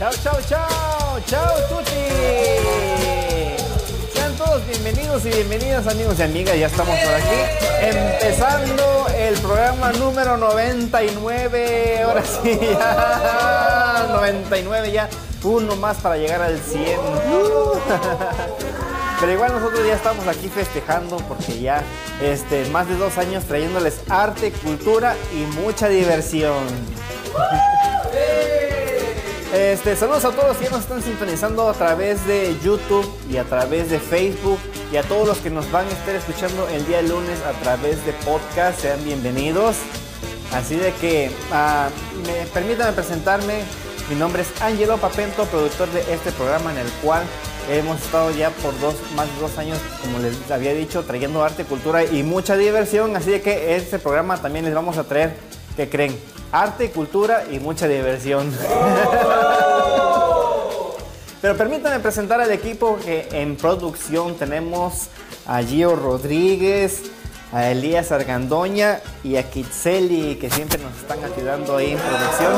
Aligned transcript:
Chao, 0.00 0.10
chao, 0.24 0.40
chao, 0.48 1.20
chao, 1.26 1.56
tutti. 1.68 2.08
Sean 4.14 4.34
todos 4.38 4.66
bienvenidos 4.66 5.26
y 5.26 5.28
bienvenidas 5.28 5.86
amigos 5.88 6.18
y 6.18 6.22
amigas, 6.22 6.58
ya 6.58 6.68
estamos 6.68 6.98
por 7.00 7.12
aquí, 7.12 7.36
empezando 7.82 9.08
el 9.14 9.34
programa 9.40 9.92
número 9.92 10.38
99, 10.38 12.02
ahora 12.02 12.22
sí, 12.24 12.58
ya, 12.62 14.06
99 14.08 14.90
ya, 14.90 15.10
uno 15.42 15.76
más 15.76 15.98
para 15.98 16.16
llegar 16.16 16.40
al 16.40 16.58
100. 16.58 16.98
Pero 19.20 19.32
igual 19.32 19.52
nosotros 19.52 19.86
ya 19.86 19.96
estamos 19.96 20.26
aquí 20.28 20.48
festejando 20.48 21.18
porque 21.18 21.60
ya 21.60 21.82
este, 22.22 22.64
más 22.70 22.88
de 22.88 22.96
dos 22.96 23.18
años 23.18 23.44
trayéndoles 23.44 24.00
arte, 24.08 24.50
cultura 24.50 25.14
y 25.34 25.44
mucha 25.60 25.88
diversión. 25.88 26.64
Este, 29.52 29.96
saludos 29.96 30.24
a 30.24 30.30
todos 30.30 30.46
los 30.46 30.56
que 30.58 30.70
nos 30.70 30.82
están 30.82 31.02
sintonizando 31.02 31.68
a 31.68 31.72
través 31.72 32.24
de 32.24 32.56
YouTube 32.62 33.04
y 33.28 33.36
a 33.36 33.42
través 33.42 33.90
de 33.90 33.98
Facebook 33.98 34.60
y 34.92 34.96
a 34.96 35.02
todos 35.02 35.26
los 35.26 35.38
que 35.38 35.50
nos 35.50 35.68
van 35.72 35.86
a 35.86 35.90
estar 35.90 36.14
escuchando 36.14 36.68
el 36.68 36.86
día 36.86 37.02
lunes 37.02 37.40
a 37.42 37.50
través 37.60 38.04
de 38.06 38.12
podcast, 38.12 38.80
sean 38.80 39.02
bienvenidos. 39.04 39.76
Así 40.52 40.76
de 40.76 40.92
que 40.94 41.32
ah, 41.50 41.88
me, 42.24 42.46
permítanme 42.46 42.92
presentarme, 42.92 43.64
mi 44.08 44.14
nombre 44.14 44.42
es 44.42 44.62
Angelo 44.62 44.98
Papento, 44.98 45.44
productor 45.46 45.88
de 45.90 46.00
este 46.14 46.30
programa 46.30 46.70
en 46.70 46.78
el 46.78 46.90
cual 47.02 47.24
hemos 47.68 48.00
estado 48.00 48.30
ya 48.30 48.50
por 48.50 48.78
dos, 48.80 48.94
más 49.16 49.26
de 49.34 49.40
dos 49.40 49.58
años, 49.58 49.78
como 50.00 50.20
les 50.20 50.48
había 50.50 50.74
dicho, 50.74 51.02
trayendo 51.02 51.42
arte, 51.42 51.64
cultura 51.64 52.04
y 52.04 52.22
mucha 52.22 52.56
diversión. 52.56 53.16
Así 53.16 53.32
de 53.32 53.42
que 53.42 53.74
este 53.74 53.98
programa 53.98 54.40
también 54.40 54.64
les 54.64 54.74
vamos 54.74 54.96
a 54.96 55.04
traer, 55.04 55.34
¿qué 55.80 55.88
creen? 55.88 56.20
Arte, 56.52 56.90
cultura 56.90 57.46
y 57.50 57.58
mucha 57.58 57.88
diversión. 57.88 58.52
Pero 61.40 61.56
permítanme 61.56 62.00
presentar 62.00 62.38
al 62.38 62.50
equipo 62.50 62.98
que 63.02 63.26
en 63.32 63.56
producción 63.56 64.34
tenemos 64.34 65.08
a 65.46 65.62
Gio 65.62 65.96
Rodríguez, 65.96 67.04
a 67.50 67.70
Elías 67.70 68.12
Argandoña 68.12 69.00
y 69.24 69.36
a 69.36 69.48
Kitseli, 69.48 70.36
que 70.36 70.50
siempre 70.50 70.78
nos 70.82 70.94
están 70.98 71.24
ayudando 71.24 71.78
ahí 71.78 71.92
en 71.92 71.98
producción. 71.98 72.52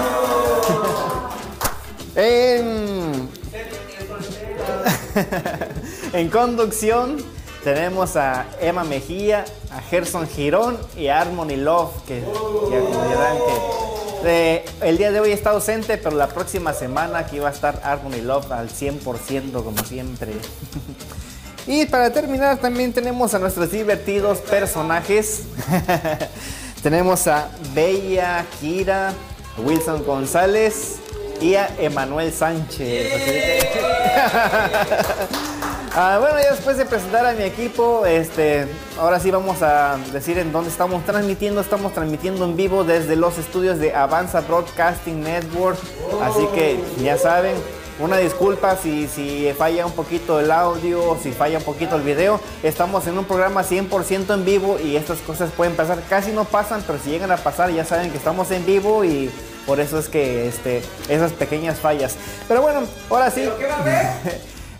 en, 2.16 3.28
en 6.18 6.28
conducción 6.28 7.18
tenemos 7.64 8.16
a 8.16 8.46
Emma 8.60 8.84
Mejía, 8.84 9.44
a 9.70 9.80
Gerson 9.80 10.28
Girón 10.28 10.78
y 10.96 11.08
a 11.08 11.20
Harmony 11.20 11.56
Love, 11.56 11.90
que, 12.06 12.20
que 12.20 12.78
que 14.22 14.22
eh, 14.24 14.64
el 14.80 14.98
día 14.98 15.10
de 15.10 15.20
hoy 15.20 15.32
está 15.32 15.50
ausente, 15.50 15.98
pero 15.98 16.16
la 16.16 16.28
próxima 16.28 16.72
semana 16.72 17.18
aquí 17.18 17.38
va 17.40 17.48
a 17.48 17.52
estar 17.52 17.80
Harmony 17.82 18.20
Love 18.20 18.52
al 18.52 18.68
100% 18.68 19.64
como 19.64 19.84
siempre. 19.84 20.32
y 21.66 21.86
para 21.86 22.12
terminar 22.12 22.58
también 22.58 22.92
tenemos 22.92 23.34
a 23.34 23.38
nuestros 23.40 23.70
divertidos 23.72 24.38
personajes. 24.38 25.42
tenemos 26.82 27.26
a 27.26 27.48
Bella 27.74 28.46
Kira, 28.60 29.12
Wilson 29.58 30.04
González 30.04 31.01
y 31.42 31.56
Emanuel 31.78 32.32
Sánchez. 32.32 33.12
Ah, 35.94 36.16
bueno, 36.18 36.36
ya 36.42 36.52
después 36.52 36.78
de 36.78 36.86
presentar 36.86 37.26
a 37.26 37.34
mi 37.34 37.42
equipo, 37.42 38.06
este, 38.06 38.66
ahora 38.98 39.20
sí 39.20 39.30
vamos 39.30 39.60
a 39.60 39.98
decir 40.10 40.38
en 40.38 40.50
dónde 40.50 40.70
estamos 40.70 41.04
transmitiendo. 41.04 41.60
Estamos 41.60 41.92
transmitiendo 41.92 42.46
en 42.46 42.56
vivo 42.56 42.82
desde 42.82 43.14
los 43.14 43.36
estudios 43.36 43.78
de 43.78 43.94
Avanza 43.94 44.40
Broadcasting 44.40 45.22
Network. 45.22 45.78
Así 46.22 46.46
que 46.54 46.80
ya 47.02 47.18
saben, 47.18 47.52
una 48.00 48.16
disculpa 48.16 48.74
si, 48.76 49.06
si 49.06 49.52
falla 49.52 49.84
un 49.84 49.92
poquito 49.92 50.40
el 50.40 50.50
audio 50.50 51.10
o 51.10 51.18
si 51.18 51.30
falla 51.30 51.58
un 51.58 51.64
poquito 51.64 51.96
el 51.96 52.02
video. 52.02 52.40
Estamos 52.62 53.06
en 53.06 53.18
un 53.18 53.26
programa 53.26 53.62
100% 53.62 54.32
en 54.32 54.46
vivo 54.46 54.78
y 54.82 54.96
estas 54.96 55.18
cosas 55.18 55.50
pueden 55.54 55.76
pasar. 55.76 56.02
Casi 56.08 56.32
no 56.32 56.46
pasan, 56.46 56.82
pero 56.86 56.98
si 57.04 57.10
llegan 57.10 57.32
a 57.32 57.36
pasar 57.36 57.70
ya 57.70 57.84
saben 57.84 58.10
que 58.10 58.16
estamos 58.16 58.50
en 58.50 58.64
vivo 58.64 59.04
y 59.04 59.30
por 59.66 59.80
eso 59.80 59.98
es 59.98 60.08
que 60.08 60.48
este, 60.48 60.82
esas 61.08 61.32
pequeñas 61.32 61.78
fallas. 61.78 62.16
Pero 62.48 62.62
bueno, 62.62 62.82
ahora 63.10 63.30
sí. 63.30 63.48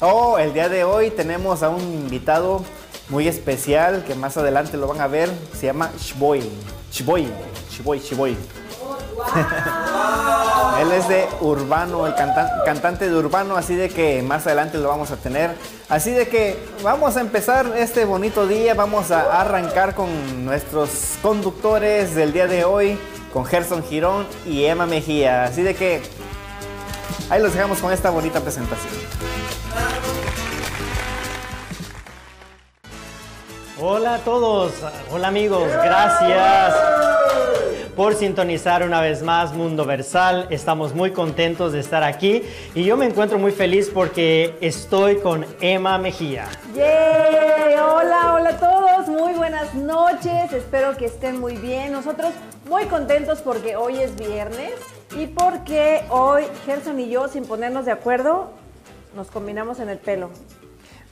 Oh, 0.05 0.37
el 0.37 0.53
día 0.53 0.69
de 0.69 0.83
hoy 0.83 1.11
tenemos 1.11 1.63
a 1.63 1.69
un 1.69 1.81
invitado 1.81 2.65
muy 3.09 3.29
especial 3.29 4.03
que 4.05 4.17
más 4.17 4.37
adelante 4.37 4.77
lo 4.77 4.89
van 4.89 5.01
a 5.01 5.07
ver. 5.07 5.31
Se 5.57 5.67
llama 5.67 5.93
Shboy. 5.97 6.43
Shboy. 6.91 7.29
Shboy, 7.71 8.01
Shboy. 8.01 8.37
Él 10.81 10.91
es 10.93 11.07
de 11.09 11.29
Urbano, 11.41 12.07
el 12.07 12.15
cantan- 12.15 12.49
cantante 12.65 13.09
de 13.09 13.17
Urbano, 13.17 13.57
así 13.57 13.75
de 13.75 13.89
que 13.89 14.23
más 14.23 14.47
adelante 14.47 14.79
lo 14.79 14.89
vamos 14.89 15.11
a 15.11 15.17
tener. 15.17 15.55
Así 15.89 16.11
de 16.11 16.29
que 16.29 16.59
vamos 16.83 17.17
a 17.17 17.21
empezar 17.21 17.67
este 17.77 18.05
bonito 18.05 18.47
día, 18.47 18.75
vamos 18.75 19.11
a 19.11 19.41
arrancar 19.41 19.95
con 19.95 20.45
nuestros 20.45 20.91
conductores 21.23 22.15
del 22.15 22.33
día 22.33 22.47
de 22.47 22.65
hoy, 22.65 22.99
con 23.33 23.45
Gerson 23.45 23.85
Girón 23.85 24.27
y 24.47 24.65
Emma 24.65 24.87
Mejía. 24.87 25.45
Así 25.45 25.63
de 25.63 25.75
que 25.75 26.03
ahí 27.31 27.41
los 27.41 27.53
dejamos 27.55 27.79
con 27.79 27.93
esta 27.93 28.11
bonita 28.11 28.41
presentación. 28.41 28.93
Hola 33.81 34.15
a 34.15 34.19
todos, 34.19 34.73
hola 35.11 35.29
amigos, 35.29 35.69
gracias 35.83 36.75
por 37.97 38.15
sintonizar 38.15 38.83
una 38.83 39.01
vez 39.01 39.23
más 39.23 39.53
Mundo 39.53 39.85
Versal. 39.85 40.47
Estamos 40.51 40.95
muy 40.95 41.13
contentos 41.13 41.73
de 41.73 41.81
estar 41.81 42.03
aquí 42.03 42.43
y 42.75 42.85
yo 42.85 42.97
me 42.97 43.07
encuentro 43.07 43.39
muy 43.39 43.53
feliz 43.53 43.91
porque 43.93 44.57
estoy 44.61 45.17
con 45.17 45.45
Emma 45.61 45.99
Mejía. 45.99 46.49
¡Yay! 46.75 47.75
Hola, 47.75 48.35
hola 48.35 48.51
a 48.51 48.57
todos, 48.59 49.09
muy 49.09 49.33
buenas 49.35 49.75
noches, 49.75 50.53
espero 50.53 50.97
que 50.97 51.07
estén 51.07 51.41
muy 51.41 51.57
bien. 51.57 51.93
Nosotros 51.93 52.33
muy 52.69 52.85
contentos 52.87 53.41
porque 53.41 53.77
hoy 53.77 53.99
es 53.99 54.17
viernes 54.17 54.73
y 55.17 55.27
porque 55.27 56.05
hoy 56.09 56.45
Gerson 56.65 56.99
y 57.01 57.11
yo, 57.11 57.29
sin 57.29 57.45
ponernos 57.45 57.85
de 57.85 57.93
acuerdo, 57.93 58.51
nos 59.15 59.29
combinamos 59.29 59.81
en 59.81 59.89
el 59.89 59.99
pelo. 59.99 60.31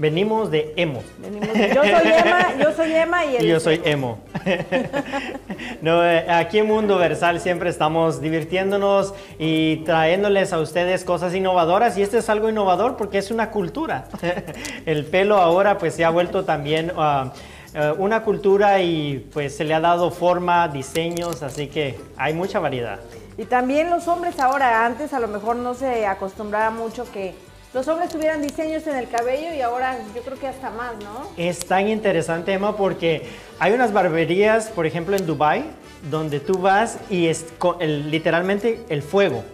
Venimos 0.01 0.51
de 0.51 0.73
Emo. 0.77 1.03
Venimos- 1.19 1.75
yo 1.75 1.83
soy 1.83 1.91
Emma, 1.91 2.55
yo 2.59 2.73
soy 2.73 2.93
Emma 2.95 3.25
y 3.27 3.37
él 3.37 3.45
Y 3.45 3.49
yo 3.49 3.61
soy 3.61 3.83
Emo. 3.85 4.19
no, 5.83 6.03
eh, 6.03 6.25
aquí 6.31 6.57
en 6.57 6.69
Mundo 6.69 6.97
Versal 6.97 7.39
siempre 7.39 7.69
estamos 7.69 8.23
divirtiéndonos 8.23 9.13
y 9.39 9.85
trayéndoles 9.85 10.55
a 10.55 10.61
ustedes 10.61 11.05
cosas 11.05 11.35
innovadoras 11.35 11.99
y 11.99 12.03
este 12.03 12.17
es 12.17 12.31
algo 12.31 12.49
innovador 12.49 12.97
porque 12.97 13.19
es 13.19 13.31
una 13.31 13.51
cultura. 13.51 14.07
El 14.87 15.05
pelo 15.05 15.37
ahora 15.37 15.77
pues 15.77 15.97
se 15.97 16.07
ha 16.07 16.09
vuelto 16.09 16.47
también 16.47 16.93
ah, 16.97 17.35
eh, 17.75 17.93
una 17.99 18.23
cultura 18.23 18.81
y 18.81 19.29
pues 19.35 19.55
se 19.55 19.65
le 19.65 19.75
ha 19.75 19.81
dado 19.81 20.11
forma, 20.11 20.67
diseños, 20.69 21.43
así 21.43 21.67
que 21.67 22.01
hay 22.17 22.33
mucha 22.33 22.59
variedad. 22.59 23.01
Y 23.37 23.45
también 23.45 23.91
los 23.91 24.09
hombres 24.09 24.41
ahora, 24.41 24.87
antes 24.87 25.13
a 25.13 25.21
lo 25.21 25.29
mejor 25.29 25.57
no 25.57 25.75
se 25.75 26.07
acostumbraba 26.07 26.71
mucho 26.71 27.05
que 27.13 27.35
los 27.73 27.87
hombres 27.89 28.11
tuvieran 28.11 28.43
diseños 28.43 28.87
en 28.87 28.97
el 28.97 29.09
cabello 29.09 29.55
y 29.55 29.61
ahora 29.61 29.97
yo 30.15 30.23
creo 30.23 30.39
que 30.39 30.49
hasta 30.49 30.71
más, 30.71 30.93
¿no? 31.05 31.29
Es 31.37 31.61
tan 31.67 31.89
interesante, 31.89 32.53
Emma, 32.53 32.77
porque 32.77 33.29
hay 33.61 33.73
unas 33.73 33.93
barberías, 33.93 34.69
por 34.69 34.87
ejemplo, 34.87 35.17
en 35.17 35.25
Dubai, 35.27 35.65
donde 36.11 36.41
tú 36.41 36.59
vas 36.59 36.99
y 37.11 37.29
es 37.29 37.47
el- 37.79 38.11
literalmente 38.11 38.85
el 38.89 39.03
fuego. 39.03 39.45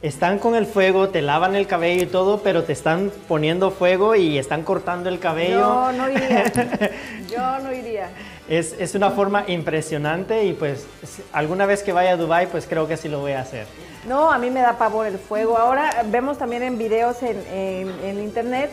Están 0.00 0.40
con 0.40 0.56
el 0.56 0.66
fuego, 0.66 1.10
te 1.10 1.22
lavan 1.22 1.54
el 1.54 1.68
cabello 1.68 2.02
y 2.02 2.06
todo, 2.06 2.40
pero 2.42 2.64
te 2.64 2.72
están 2.72 3.12
poniendo 3.28 3.70
fuego 3.70 4.16
y 4.16 4.36
están 4.36 4.64
cortando 4.64 5.08
el 5.08 5.20
cabello. 5.20 5.60
Yo 5.60 5.92
no 5.92 6.10
iría. 6.10 6.44
Yo 7.30 7.58
no 7.60 7.72
iría. 7.72 8.08
Es, 8.52 8.74
es 8.78 8.94
una 8.94 9.10
forma 9.10 9.44
impresionante 9.46 10.44
y 10.44 10.52
pues 10.52 10.84
alguna 11.32 11.64
vez 11.64 11.82
que 11.82 11.92
vaya 11.94 12.10
a 12.12 12.16
Dubai, 12.18 12.48
pues 12.48 12.66
creo 12.66 12.86
que 12.86 12.98
sí 12.98 13.08
lo 13.08 13.20
voy 13.20 13.32
a 13.32 13.40
hacer. 13.40 13.66
No, 14.06 14.30
a 14.30 14.36
mí 14.36 14.50
me 14.50 14.60
da 14.60 14.76
pavor 14.76 15.06
el 15.06 15.16
fuego. 15.18 15.56
Ahora 15.56 16.04
vemos 16.10 16.36
también 16.36 16.62
en 16.62 16.76
videos 16.76 17.22
en, 17.22 17.38
en- 17.50 17.98
en 18.04 18.20
internet 18.22 18.70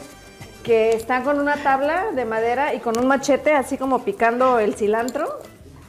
que 0.64 0.90
están 0.90 1.24
con 1.24 1.40
una 1.40 1.56
tabla 1.64 2.08
de 2.14 2.26
madera 2.26 2.74
y 2.74 2.80
con 2.80 2.98
un 3.00 3.08
machete 3.08 3.54
así 3.54 3.78
como 3.78 4.04
picando 4.04 4.60
el 4.60 4.76
cilantro 4.76 5.40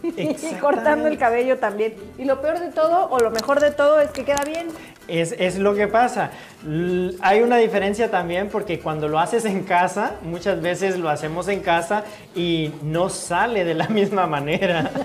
y 0.03 0.35
cortando 0.61 1.09
el 1.09 1.19
cabello 1.19 1.59
también. 1.59 1.95
Y 2.19 2.25
lo 2.25 2.41
peor 2.41 2.61
de 2.61 2.71
todo, 2.71 3.09
o 3.11 3.19
lo 3.19 3.31
mejor 3.31 3.61
de 3.61 3.71
todo, 3.71 4.01
es 4.01 4.11
que 4.11 4.25
queda 4.25 4.43
bien. 4.45 4.69
Es, 5.09 5.35
es 5.39 5.59
lo 5.59 5.75
que 5.75 5.89
pasa. 5.89 6.31
L- 6.65 7.15
hay 7.21 7.41
una 7.43 7.57
diferencia 7.57 8.11
también 8.11 8.49
porque 8.49 8.79
cuando 8.81 9.09
lo 9.09 9.19
haces 9.19 9.45
en 9.45 9.65
casa, 9.65 10.15
muchas 10.23 10.61
veces 10.63 10.99
lo 10.99 11.09
hacemos 11.11 11.49
en 11.49 11.61
casa 11.61 12.05
y 12.35 12.73
no 12.83 13.09
sale 13.09 13.65
de 13.65 13.75
la 13.75 13.89
misma 13.89 14.27
manera. 14.27 14.91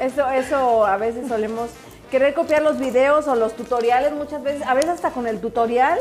Eso, 0.00 0.28
eso 0.30 0.86
a 0.86 0.96
veces 0.96 1.26
solemos 1.28 1.70
querer 2.10 2.34
copiar 2.34 2.62
los 2.62 2.78
videos 2.78 3.26
o 3.26 3.34
los 3.34 3.56
tutoriales 3.56 4.12
muchas 4.12 4.42
veces, 4.42 4.62
a 4.66 4.74
veces 4.74 4.90
hasta 4.90 5.10
con 5.10 5.26
el 5.26 5.40
tutorial 5.40 5.98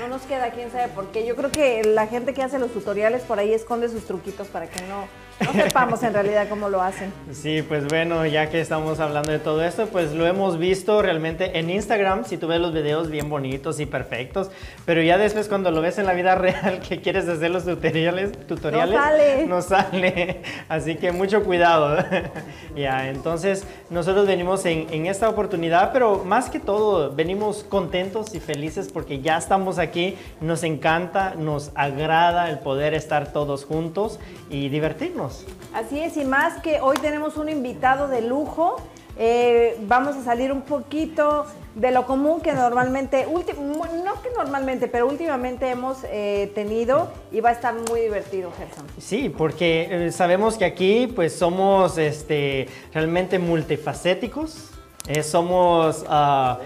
No 0.00 0.08
nos 0.08 0.22
queda, 0.22 0.50
quién 0.50 0.70
sabe 0.72 0.88
por 0.88 1.06
qué. 1.08 1.26
Yo 1.26 1.36
creo 1.36 1.50
que 1.52 1.82
la 1.84 2.06
gente 2.06 2.34
que 2.34 2.42
hace 2.42 2.58
los 2.58 2.72
tutoriales 2.72 3.22
por 3.22 3.38
ahí 3.38 3.52
esconde 3.54 3.88
sus 3.88 4.04
truquitos 4.04 4.48
para 4.48 4.66
que 4.66 4.80
no, 4.82 5.06
no 5.40 5.52
sepamos 5.52 6.02
en 6.02 6.14
realidad 6.14 6.48
cómo 6.48 6.68
lo 6.68 6.80
hacen. 6.80 7.12
Sí, 7.32 7.62
pues 7.62 7.86
bueno, 7.88 8.24
ya 8.26 8.48
que 8.48 8.60
estamos 8.60 9.00
hablando 9.00 9.32
de 9.32 9.38
todo 9.38 9.62
esto, 9.62 9.86
pues 9.86 10.12
lo 10.12 10.26
hemos 10.26 10.58
visto 10.58 11.02
realmente 11.02 11.58
en 11.58 11.70
Instagram, 11.70 12.24
si 12.24 12.36
tú 12.38 12.46
ves 12.46 12.60
los 12.60 12.72
videos 12.72 13.10
bien 13.10 13.28
bonitos 13.28 13.78
y 13.80 13.86
perfectos, 13.86 14.50
pero 14.84 15.02
ya 15.02 15.18
después 15.18 15.48
cuando 15.48 15.70
lo 15.70 15.80
ves 15.82 15.98
en 15.98 16.06
la 16.06 16.14
vida 16.14 16.34
real 16.36 16.80
que 16.80 17.00
quieres 17.00 17.28
hacer 17.28 17.50
los 17.50 17.64
tutoriales, 17.64 18.32
tutoriales 18.46 18.94
No 18.94 19.02
sale. 19.02 19.46
no 19.46 19.62
sale. 19.62 20.42
Así 20.68 20.96
que 20.96 21.12
mucho 21.12 21.44
cuidado. 21.44 22.02
ya, 22.76 23.08
entonces 23.08 23.66
nosotros 23.90 24.26
venimos 24.26 24.64
en, 24.64 24.86
en 24.90 25.06
esta 25.06 25.28
oportunidad, 25.28 25.92
pero 25.92 26.24
más 26.24 26.48
que 26.50 26.60
todo 26.60 27.14
venimos 27.14 27.64
contentos 27.64 28.34
y 28.34 28.40
felices 28.40 28.90
porque 28.92 29.20
ya 29.20 29.36
estamos 29.36 29.78
aquí, 29.78 30.16
nos 30.40 30.62
encanta, 30.62 31.34
nos 31.36 31.72
agrada 31.74 32.48
el 32.50 32.58
poder 32.60 32.94
estar 32.94 33.32
todos 33.32 33.64
juntos 33.64 34.18
y 34.50 34.68
divertirnos. 34.68 35.25
Así 35.72 36.00
es, 36.00 36.16
y 36.16 36.24
más 36.24 36.60
que 36.62 36.80
hoy 36.80 36.96
tenemos 36.98 37.36
un 37.36 37.48
invitado 37.48 38.08
de 38.08 38.22
lujo. 38.22 38.76
eh, 39.18 39.78
vamos 39.88 40.14
a 40.16 40.22
salir 40.22 40.52
un 40.52 40.60
poquito 40.62 41.46
de 41.74 41.90
lo 41.90 42.06
común 42.06 42.40
que 42.40 42.52
normalmente, 42.52 43.26
no 43.26 44.22
que 44.22 44.30
normalmente, 44.36 44.88
pero 44.88 45.06
últimamente 45.06 45.68
hemos 45.70 45.98
eh, 46.04 46.50
tenido 46.54 47.08
y 47.32 47.40
va 47.40 47.50
a 47.50 47.52
estar 47.52 47.74
muy 47.88 48.00
divertido, 48.00 48.50
Gerson. 48.56 48.84
Sí, 48.98 49.28
porque 49.28 49.88
eh, 49.90 50.12
sabemos 50.12 50.56
que 50.56 50.64
aquí 50.64 51.06
pues 51.06 51.34
somos 51.34 51.98
este, 51.98 52.68
realmente 52.92 53.38
multifacéticos, 53.38 54.70
eh, 55.08 55.22
somos 55.22 56.04
ah, 56.08 56.58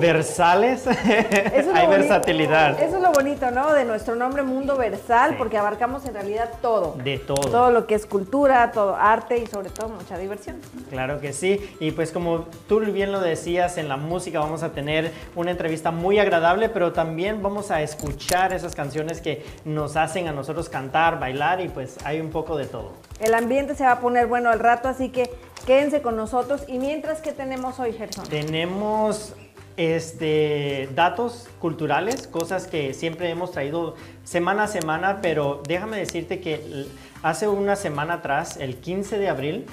versales, 0.00 0.86
Eso 1.54 1.70
hay 1.72 1.86
versatilidad 1.86 2.80
Eso 2.80 2.96
es 2.96 3.02
lo 3.02 3.12
bonito, 3.12 3.50
¿no? 3.50 3.72
De 3.72 3.84
nuestro 3.84 4.16
nombre 4.16 4.42
Mundo 4.42 4.76
Versal, 4.76 5.36
porque 5.36 5.56
abarcamos 5.56 6.04
en 6.06 6.14
realidad 6.14 6.50
todo. 6.60 6.96
de 7.02 7.18
todo. 7.18 7.50
Todo 7.50 7.70
lo 7.70 7.86
que 7.86 7.94
es 7.94 8.06
cultura, 8.06 8.72
todo 8.72 8.96
arte 8.96 9.38
y 9.38 9.46
sobre 9.46 9.70
todo 9.70 9.88
mucha 9.88 10.18
diversión. 10.18 10.56
Claro 10.90 11.20
que 11.20 11.32
sí, 11.32 11.76
y 11.80 11.92
pues 11.92 12.10
como 12.10 12.46
tú 12.68 12.80
bien 12.80 13.12
lo 13.12 13.20
decías, 13.20 13.78
en 13.78 13.88
la 13.88 13.96
música 13.96 14.40
vamos 14.40 14.62
a 14.62 14.70
tener 14.70 15.12
una 15.34 15.50
entrevista 15.50 15.90
muy 15.90 16.18
agradable, 16.18 16.68
pero 16.68 16.92
también 16.92 17.42
vamos 17.42 17.70
a 17.70 17.82
escuchar 17.82 18.52
esas 18.52 18.74
canciones 18.74 19.20
que 19.20 19.44
nos 19.64 19.96
hacen 19.96 20.28
a 20.28 20.32
nosotros 20.32 20.68
cantar, 20.68 21.18
bailar 21.18 21.60
y 21.60 21.68
pues 21.68 21.96
hay 22.04 22.20
un 22.20 22.30
poco 22.30 22.56
de 22.56 22.66
todo. 22.66 22.92
El 23.20 23.34
ambiente 23.34 23.74
se 23.74 23.84
va 23.84 23.92
a 23.92 24.00
poner 24.00 24.26
bueno 24.26 24.50
al 24.50 24.58
rato, 24.58 24.88
así 24.88 25.08
que 25.08 25.30
quédense 25.64 26.02
con 26.02 26.16
nosotros. 26.16 26.62
Y 26.66 26.78
mientras, 26.78 27.20
¿qué 27.20 27.32
tenemos 27.32 27.78
hoy, 27.78 27.92
Gerson? 27.92 28.26
Tenemos 28.28 29.34
este, 29.76 30.88
datos 30.94 31.48
culturales, 31.60 32.26
cosas 32.26 32.66
que 32.66 32.94
siempre 32.94 33.30
hemos 33.30 33.52
traído 33.52 33.94
semana 34.24 34.64
a 34.64 34.68
semana, 34.68 35.20
pero 35.22 35.62
déjame 35.66 35.98
decirte 35.98 36.40
que 36.40 36.86
hace 37.22 37.48
una 37.48 37.76
semana 37.76 38.14
atrás, 38.14 38.56
el 38.56 38.76
15 38.76 39.18
de 39.18 39.28
abril, 39.28 39.66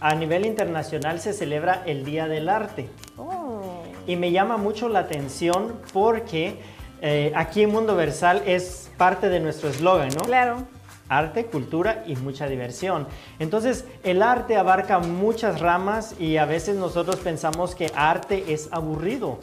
a 0.00 0.14
nivel 0.14 0.46
internacional 0.46 1.20
se 1.20 1.32
celebra 1.32 1.82
el 1.86 2.04
Día 2.04 2.26
del 2.26 2.48
Arte. 2.48 2.88
Oh, 3.18 3.82
Y 4.06 4.16
me 4.16 4.32
llama 4.32 4.56
mucho 4.56 4.88
la 4.88 5.00
atención 5.00 5.74
porque 5.92 6.58
eh, 7.02 7.32
aquí 7.34 7.62
en 7.62 7.70
Mundo 7.70 7.96
Versal 7.96 8.42
es 8.46 8.90
parte 8.96 9.28
de 9.28 9.40
nuestro 9.40 9.68
eslogan, 9.68 10.08
¿no? 10.08 10.22
claro. 10.22 10.66
Arte, 11.10 11.46
cultura 11.46 12.04
y 12.06 12.16
mucha 12.16 12.46
diversión. 12.46 13.06
Entonces, 13.38 13.84
el 14.04 14.22
arte 14.22 14.56
abarca 14.56 14.98
muchas 15.00 15.60
ramas 15.60 16.14
y 16.18 16.36
a 16.38 16.46
veces 16.46 16.76
nosotros 16.76 17.16
pensamos 17.16 17.74
que 17.74 17.90
arte 17.94 18.44
es 18.54 18.68
aburrido 18.72 19.38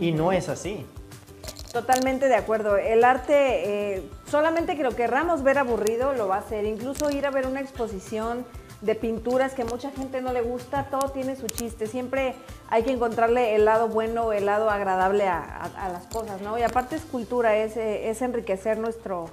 y 0.00 0.12
no 0.12 0.32
es 0.32 0.48
así. 0.48 0.84
Totalmente 1.72 2.28
de 2.28 2.34
acuerdo. 2.34 2.76
El 2.76 3.02
arte, 3.04 3.94
eh, 3.96 4.02
solamente 4.30 4.76
que 4.76 4.82
lo 4.82 4.94
querramos 4.94 5.42
ver 5.42 5.56
aburrido, 5.58 6.12
lo 6.12 6.28
va 6.28 6.36
a 6.36 6.38
hacer. 6.40 6.66
Incluso 6.66 7.10
ir 7.10 7.24
a 7.24 7.30
ver 7.30 7.46
una 7.46 7.60
exposición 7.60 8.44
de 8.82 8.94
pinturas 8.96 9.54
que 9.54 9.64
mucha 9.64 9.90
gente 9.92 10.20
no 10.20 10.32
le 10.32 10.42
gusta, 10.42 10.88
todo 10.90 11.10
tiene 11.12 11.36
su 11.36 11.46
chiste. 11.46 11.86
Siempre 11.86 12.34
hay 12.68 12.82
que 12.82 12.90
encontrarle 12.90 13.54
el 13.54 13.64
lado 13.64 13.86
bueno, 13.88 14.32
el 14.32 14.44
lado 14.44 14.68
agradable 14.70 15.28
a, 15.28 15.40
a- 15.76 15.88
las 15.88 16.06
cosas, 16.08 16.40
¿no? 16.42 16.58
Y 16.58 16.62
aparte 16.62 16.96
es 16.96 17.02
cultura, 17.02 17.56
es, 17.56 17.76
eh, 17.76 18.10
es 18.10 18.20
enriquecer 18.22 18.78
nuestro, 18.78 19.30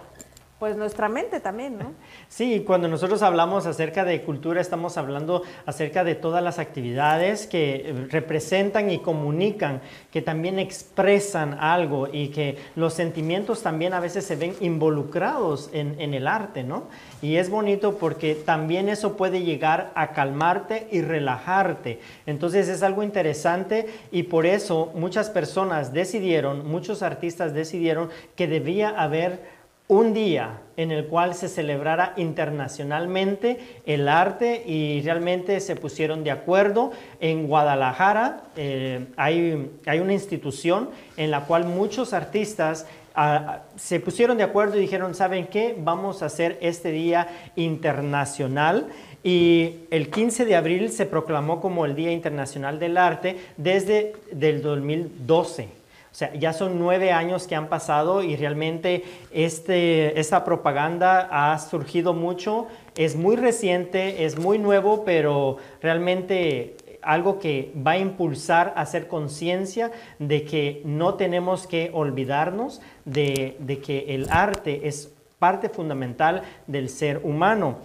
pues 0.59 0.75
nuestra 0.75 1.07
mente 1.07 1.39
también, 1.39 1.77
¿no? 1.77 1.93
Sí, 2.27 2.63
cuando 2.65 2.87
nosotros 2.87 3.21
hablamos 3.23 3.65
acerca 3.65 4.05
de 4.05 4.21
cultura, 4.21 4.61
estamos 4.61 4.97
hablando 4.97 5.41
acerca 5.65 6.03
de 6.03 6.15
todas 6.15 6.43
las 6.43 6.59
actividades 6.59 7.47
que 7.47 7.75
eh, 7.75 8.07
representan 8.09 8.91
y 8.91 8.99
comunican, 8.99 9.81
que 10.11 10.21
también 10.21 10.59
expresan 10.59 11.55
algo 11.59 12.07
y 12.11 12.29
que 12.29 12.57
los 12.75 12.93
sentimientos 12.93 13.63
también 13.63 13.93
a 13.93 13.99
veces 13.99 14.25
se 14.25 14.35
ven 14.35 14.53
involucrados 14.59 15.69
en, 15.73 15.99
en 15.99 16.13
el 16.13 16.27
arte, 16.27 16.63
¿no? 16.63 16.83
Y 17.21 17.37
es 17.37 17.49
bonito 17.49 17.97
porque 17.97 18.35
también 18.35 18.89
eso 18.89 19.17
puede 19.17 19.41
llegar 19.43 19.91
a 19.95 20.11
calmarte 20.11 20.87
y 20.91 21.01
relajarte. 21.01 21.99
Entonces 22.25 22.67
es 22.67 22.83
algo 22.83 23.01
interesante 23.01 23.87
y 24.11 24.23
por 24.23 24.45
eso 24.45 24.91
muchas 24.93 25.29
personas 25.29 25.93
decidieron, 25.93 26.67
muchos 26.67 27.01
artistas 27.01 27.53
decidieron 27.53 28.09
que 28.35 28.47
debía 28.47 28.89
haber 28.89 29.58
un 29.89 30.13
día 30.13 30.61
en 30.77 30.91
el 30.91 31.07
cual 31.07 31.33
se 31.33 31.49
celebrara 31.49 32.13
internacionalmente 32.15 33.81
el 33.87 34.07
arte 34.07 34.63
y 34.65 35.01
realmente 35.01 35.59
se 35.59 35.75
pusieron 35.75 36.23
de 36.23 36.29
acuerdo. 36.29 36.91
En 37.19 37.47
Guadalajara 37.47 38.43
eh, 38.55 39.07
hay, 39.17 39.71
hay 39.87 39.99
una 39.99 40.13
institución 40.13 40.91
en 41.17 41.31
la 41.31 41.41
cual 41.45 41.65
muchos 41.65 42.13
artistas 42.13 42.85
ah, 43.15 43.63
se 43.75 43.99
pusieron 43.99 44.37
de 44.37 44.43
acuerdo 44.43 44.77
y 44.77 44.81
dijeron, 44.81 45.15
¿saben 45.15 45.47
qué? 45.47 45.75
Vamos 45.77 46.21
a 46.21 46.27
hacer 46.27 46.59
este 46.61 46.91
día 46.91 47.27
internacional. 47.55 48.89
Y 49.23 49.79
el 49.89 50.11
15 50.11 50.45
de 50.45 50.55
abril 50.55 50.91
se 50.91 51.07
proclamó 51.07 51.59
como 51.59 51.85
el 51.85 51.95
Día 51.95 52.11
Internacional 52.11 52.77
del 52.79 52.95
Arte 52.95 53.37
desde 53.57 54.13
el 54.39 54.61
2012. 54.61 55.78
O 56.11 56.15
sea, 56.15 56.33
ya 56.33 56.53
son 56.53 56.79
nueve 56.79 57.11
años 57.11 57.45
que 57.45 57.55
han 57.55 57.67
pasado 57.67 58.23
y 58.23 58.35
realmente 58.35 59.03
este, 59.31 60.19
esta 60.19 60.43
propaganda 60.43 61.29
ha 61.31 61.57
surgido 61.59 62.13
mucho. 62.13 62.67
Es 62.95 63.15
muy 63.15 63.35
reciente, 63.35 64.25
es 64.25 64.37
muy 64.37 64.57
nuevo, 64.57 65.03
pero 65.05 65.57
realmente 65.81 66.75
algo 67.01 67.39
que 67.39 67.71
va 67.75 67.91
a 67.91 67.97
impulsar 67.97 68.73
a 68.75 68.81
hacer 68.81 69.07
conciencia 69.07 69.91
de 70.17 70.43
que 70.43 70.81
no 70.83 71.13
tenemos 71.13 71.67
que 71.67 71.91
olvidarnos 71.93 72.81
de, 73.05 73.55
de 73.59 73.79
que 73.79 74.15
el 74.15 74.27
arte 74.29 74.87
es 74.87 75.13
parte 75.37 75.69
fundamental 75.69 76.43
del 76.67 76.89
ser 76.89 77.21
humano. 77.23 77.77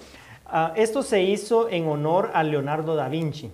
Ah, 0.46 0.72
esto 0.76 1.02
se 1.02 1.22
hizo 1.22 1.68
en 1.68 1.86
honor 1.86 2.30
a 2.34 2.42
Leonardo 2.42 2.96
da 2.96 3.08
Vinci 3.08 3.50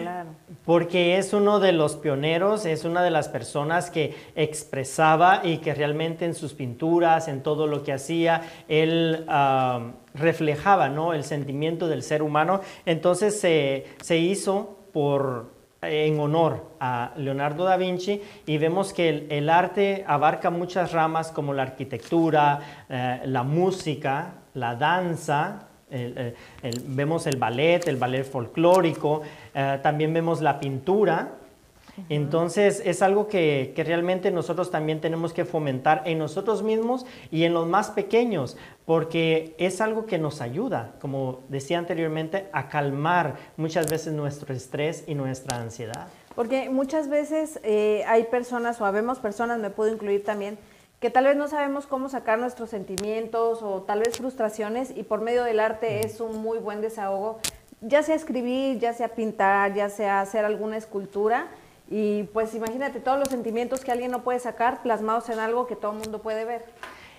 Claro. 0.00 0.30
porque 0.64 1.18
es 1.18 1.32
uno 1.32 1.60
de 1.60 1.72
los 1.72 1.96
pioneros, 1.96 2.66
es 2.66 2.84
una 2.84 3.02
de 3.02 3.10
las 3.10 3.28
personas 3.28 3.90
que 3.90 4.14
expresaba 4.34 5.42
y 5.44 5.58
que 5.58 5.74
realmente 5.74 6.24
en 6.24 6.34
sus 6.34 6.54
pinturas, 6.54 7.28
en 7.28 7.42
todo 7.42 7.66
lo 7.66 7.82
que 7.82 7.92
hacía, 7.92 8.42
él 8.68 9.24
ah, 9.28 9.92
reflejaba 10.14 10.88
¿no? 10.88 11.14
el 11.14 11.24
sentimiento 11.24 11.88
del 11.88 12.02
ser 12.02 12.22
humano. 12.22 12.60
Entonces 12.86 13.38
se, 13.40 13.86
se 14.00 14.18
hizo 14.18 14.78
por, 14.92 15.52
en 15.82 16.18
honor 16.18 16.72
a 16.80 17.12
Leonardo 17.16 17.64
da 17.64 17.76
Vinci 17.76 18.20
y 18.46 18.58
vemos 18.58 18.92
que 18.92 19.08
el, 19.08 19.26
el 19.30 19.48
arte 19.48 20.04
abarca 20.06 20.50
muchas 20.50 20.92
ramas 20.92 21.30
como 21.30 21.54
la 21.54 21.62
arquitectura, 21.62 22.60
eh, 22.88 23.20
la 23.24 23.42
música, 23.42 24.34
la 24.54 24.74
danza, 24.74 25.67
el- 25.90 26.16
el- 26.18 26.34
el- 26.62 26.82
vemos 26.86 27.26
el 27.26 27.36
ballet, 27.36 27.86
el 27.88 27.96
ballet 27.96 28.24
folclórico, 28.24 29.22
eh, 29.54 29.78
también 29.82 30.12
vemos 30.14 30.40
la 30.40 30.58
pintura. 30.60 31.32
Entonces 32.08 32.80
es 32.84 33.02
algo 33.02 33.26
que, 33.26 33.72
que 33.74 33.82
realmente 33.82 34.30
nosotros 34.30 34.70
también 34.70 35.00
tenemos 35.00 35.32
que 35.32 35.44
fomentar 35.44 36.02
en 36.04 36.18
nosotros 36.18 36.62
mismos 36.62 37.04
y 37.32 37.42
en 37.42 37.52
los 37.54 37.66
más 37.66 37.90
pequeños, 37.90 38.56
porque 38.86 39.56
es 39.58 39.80
algo 39.80 40.06
que 40.06 40.16
nos 40.18 40.40
ayuda, 40.40 40.92
como 41.00 41.40
decía 41.48 41.76
anteriormente, 41.78 42.46
a 42.52 42.68
calmar 42.68 43.34
muchas 43.56 43.90
veces 43.90 44.12
nuestro 44.12 44.54
estrés 44.54 45.02
y 45.08 45.16
nuestra 45.16 45.60
ansiedad. 45.60 46.06
Porque 46.36 46.70
muchas 46.70 47.08
veces 47.08 47.58
eh, 47.64 48.04
hay 48.06 48.24
personas, 48.24 48.80
o 48.80 48.84
habemos 48.86 49.18
personas, 49.18 49.58
me 49.58 49.70
puedo 49.70 49.92
incluir 49.92 50.22
también, 50.24 50.56
que 51.00 51.10
tal 51.10 51.24
vez 51.24 51.36
no 51.36 51.46
sabemos 51.48 51.86
cómo 51.86 52.08
sacar 52.08 52.38
nuestros 52.38 52.70
sentimientos 52.70 53.62
o 53.62 53.82
tal 53.82 54.00
vez 54.00 54.16
frustraciones 54.16 54.92
y 54.96 55.04
por 55.04 55.20
medio 55.20 55.44
del 55.44 55.60
arte 55.60 56.04
es 56.04 56.20
un 56.20 56.38
muy 56.42 56.58
buen 56.58 56.80
desahogo, 56.80 57.38
ya 57.80 58.02
sea 58.02 58.16
escribir, 58.16 58.78
ya 58.78 58.92
sea 58.92 59.08
pintar, 59.08 59.74
ya 59.74 59.88
sea 59.90 60.20
hacer 60.20 60.44
alguna 60.44 60.76
escultura. 60.76 61.46
Y 61.90 62.24
pues 62.24 62.54
imagínate 62.54 63.00
todos 63.00 63.18
los 63.18 63.28
sentimientos 63.28 63.84
que 63.84 63.92
alguien 63.92 64.10
no 64.10 64.22
puede 64.22 64.40
sacar 64.40 64.82
plasmados 64.82 65.28
en 65.30 65.38
algo 65.38 65.66
que 65.66 65.76
todo 65.76 65.92
el 65.92 65.98
mundo 65.98 66.20
puede 66.20 66.44
ver. 66.44 66.64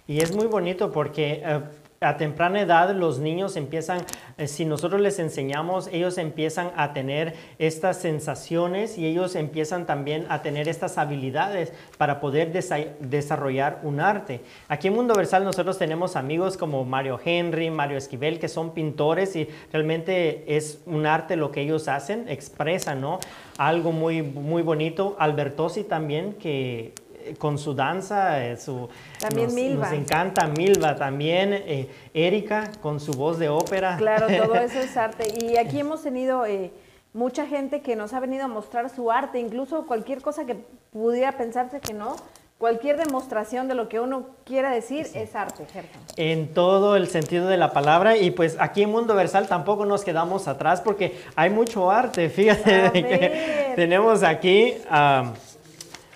Y 0.06 0.22
es 0.22 0.36
muy 0.36 0.48
bonito 0.48 0.92
porque 0.92 1.42
eh, 1.44 1.62
a 2.02 2.16
temprana 2.16 2.62
edad 2.62 2.96
los 2.96 3.20
niños 3.20 3.58
empiezan, 3.58 4.00
eh, 4.38 4.48
si 4.48 4.64
nosotros 4.64 5.02
les 5.02 5.20
enseñamos, 5.20 5.90
ellos 5.92 6.18
empiezan 6.18 6.72
a 6.78 6.94
tener 6.94 7.36
estas 7.58 7.98
sensaciones 7.98 8.98
y 8.98 9.06
ellos 9.06 9.36
empiezan 9.36 9.86
también 9.86 10.26
a 10.30 10.42
tener 10.42 10.70
estas 10.70 10.98
habilidades 10.98 11.74
para 11.98 12.22
poder 12.22 12.52
desarrollar 12.52 13.82
un 13.84 14.00
arte. 14.00 14.42
Aquí 14.70 14.88
en 14.88 14.96
Mundo 14.96 15.14
Versal 15.14 15.44
nosotros 15.44 15.78
tenemos 15.78 16.16
amigos 16.16 16.56
como 16.56 16.86
Mario 16.86 17.20
Henry, 17.24 17.70
Mario 17.70 17.98
Esquivel, 17.98 18.40
que 18.40 18.48
son 18.48 18.74
pintores 18.74 19.36
y 19.36 19.50
realmente 19.74 20.56
es 20.56 20.82
un 20.86 21.06
arte 21.06 21.36
lo 21.36 21.52
que 21.52 21.62
ellos 21.62 21.90
hacen, 21.90 22.30
expresan, 22.30 23.02
¿no? 23.02 23.20
Algo 23.58 23.92
muy, 23.92 24.22
muy 24.22 24.62
bonito. 24.62 25.18
Albertosi 25.20 25.84
también, 25.84 26.34
que 26.34 26.94
con 27.38 27.58
su 27.58 27.74
danza, 27.74 28.46
eh, 28.46 28.58
su, 28.58 28.90
también 29.20 29.48
nos, 29.48 29.54
Milva. 29.54 29.86
nos 29.86 29.94
encanta 29.94 30.48
Milva 30.48 30.96
también, 30.96 31.54
eh, 31.54 31.90
Erika 32.14 32.72
con 32.82 33.00
su 33.00 33.14
voz 33.14 33.40
de 33.40 33.50
ópera. 33.50 33.98
Claro, 33.98 34.28
todo 34.28 34.56
eso 34.60 34.80
es 34.80 34.96
arte. 34.98 35.34
Y 35.42 35.58
aquí 35.58 35.80
hemos 35.80 36.04
tenido 36.04 36.46
eh, 36.46 36.72
mucha 37.14 37.46
gente 37.46 37.82
que 37.82 37.96
nos 37.96 38.14
ha 38.14 38.20
venido 38.20 38.46
a 38.46 38.48
mostrar 38.48 38.90
su 38.90 39.12
arte, 39.12 39.40
incluso 39.40 39.86
cualquier 39.86 40.22
cosa 40.22 40.46
que 40.46 40.56
pudiera 40.92 41.34
pensarse 41.34 41.80
que 41.80 41.94
no. 41.94 42.16
Cualquier 42.60 42.98
demostración 42.98 43.70
de 43.70 43.74
lo 43.74 43.88
que 43.88 44.02
uno 44.02 44.32
quiera 44.44 44.70
decir 44.70 45.08
es 45.14 45.34
arte, 45.34 45.66
Gerson. 45.72 46.02
En 46.18 46.54
todo 46.54 46.98
el 46.98 47.08
sentido 47.08 47.48
de 47.48 47.56
la 47.56 47.72
palabra 47.72 48.18
y 48.18 48.32
pues 48.32 48.58
aquí 48.60 48.84
en 48.84 48.92
Mundo 48.92 49.16
Versal 49.16 49.48
tampoco 49.48 49.86
nos 49.86 50.04
quedamos 50.04 50.46
atrás 50.50 50.82
porque 50.82 51.18
hay 51.38 51.52
mucho 51.52 51.90
arte, 51.90 52.30
fíjate 52.30 52.92
que 52.92 53.74
tenemos 53.78 54.24
aquí 54.24 54.74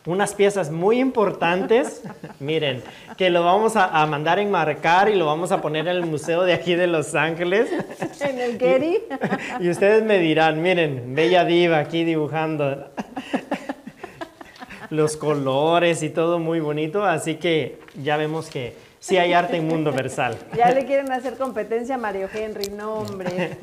unas 0.06 0.34
piezas 0.34 0.70
muy 0.70 1.00
importantes, 1.00 2.04
miren, 2.40 2.84
que 3.18 3.30
lo 3.30 3.44
vamos 3.44 3.76
a, 3.76 4.06
mandar 4.06 4.40
enmarcar 4.40 5.10
y 5.10 5.16
lo 5.16 5.26
vamos 5.26 5.52
a 5.52 5.62
poner 5.62 5.88
en 5.88 5.96
el 5.96 6.06
museo 6.06 6.44
de 6.44 6.54
aquí 6.54 6.76
de 6.76 6.88
Los 6.88 7.16
Ángeles. 7.16 7.70
En 8.22 8.40
el 8.40 8.58
Getty. 8.58 9.00
Y, 9.60 9.70
ustedes 9.70 10.04
me 10.04 10.18
dirán, 10.18 10.62
miren, 10.62 11.14
Bella 11.14 11.44
Diva 11.44 11.80
aquí 11.80 12.06
dibujando 12.06 12.90
los 14.90 15.18
colores 15.18 16.04
y 16.04 16.10
todo 16.10 16.40
muy 16.40 16.60
bonito, 16.60 17.04
así 17.04 17.36
que 17.36 17.80
ya 18.02 18.16
vemos 18.16 18.50
que 18.50 18.76
sí 19.00 19.18
hay 19.18 19.34
arte 19.34 19.58
en 19.58 19.68
Mundo 19.68 19.92
Versal. 19.96 20.38
Ya 20.56 20.72
le 20.72 20.86
quieren 20.86 21.12
hacer 21.12 21.36
competencia 21.36 21.96
a 21.96 21.98
Mario 21.98 22.30
Henry, 22.34 22.70
no 22.70 22.94
hombre. 22.94 23.58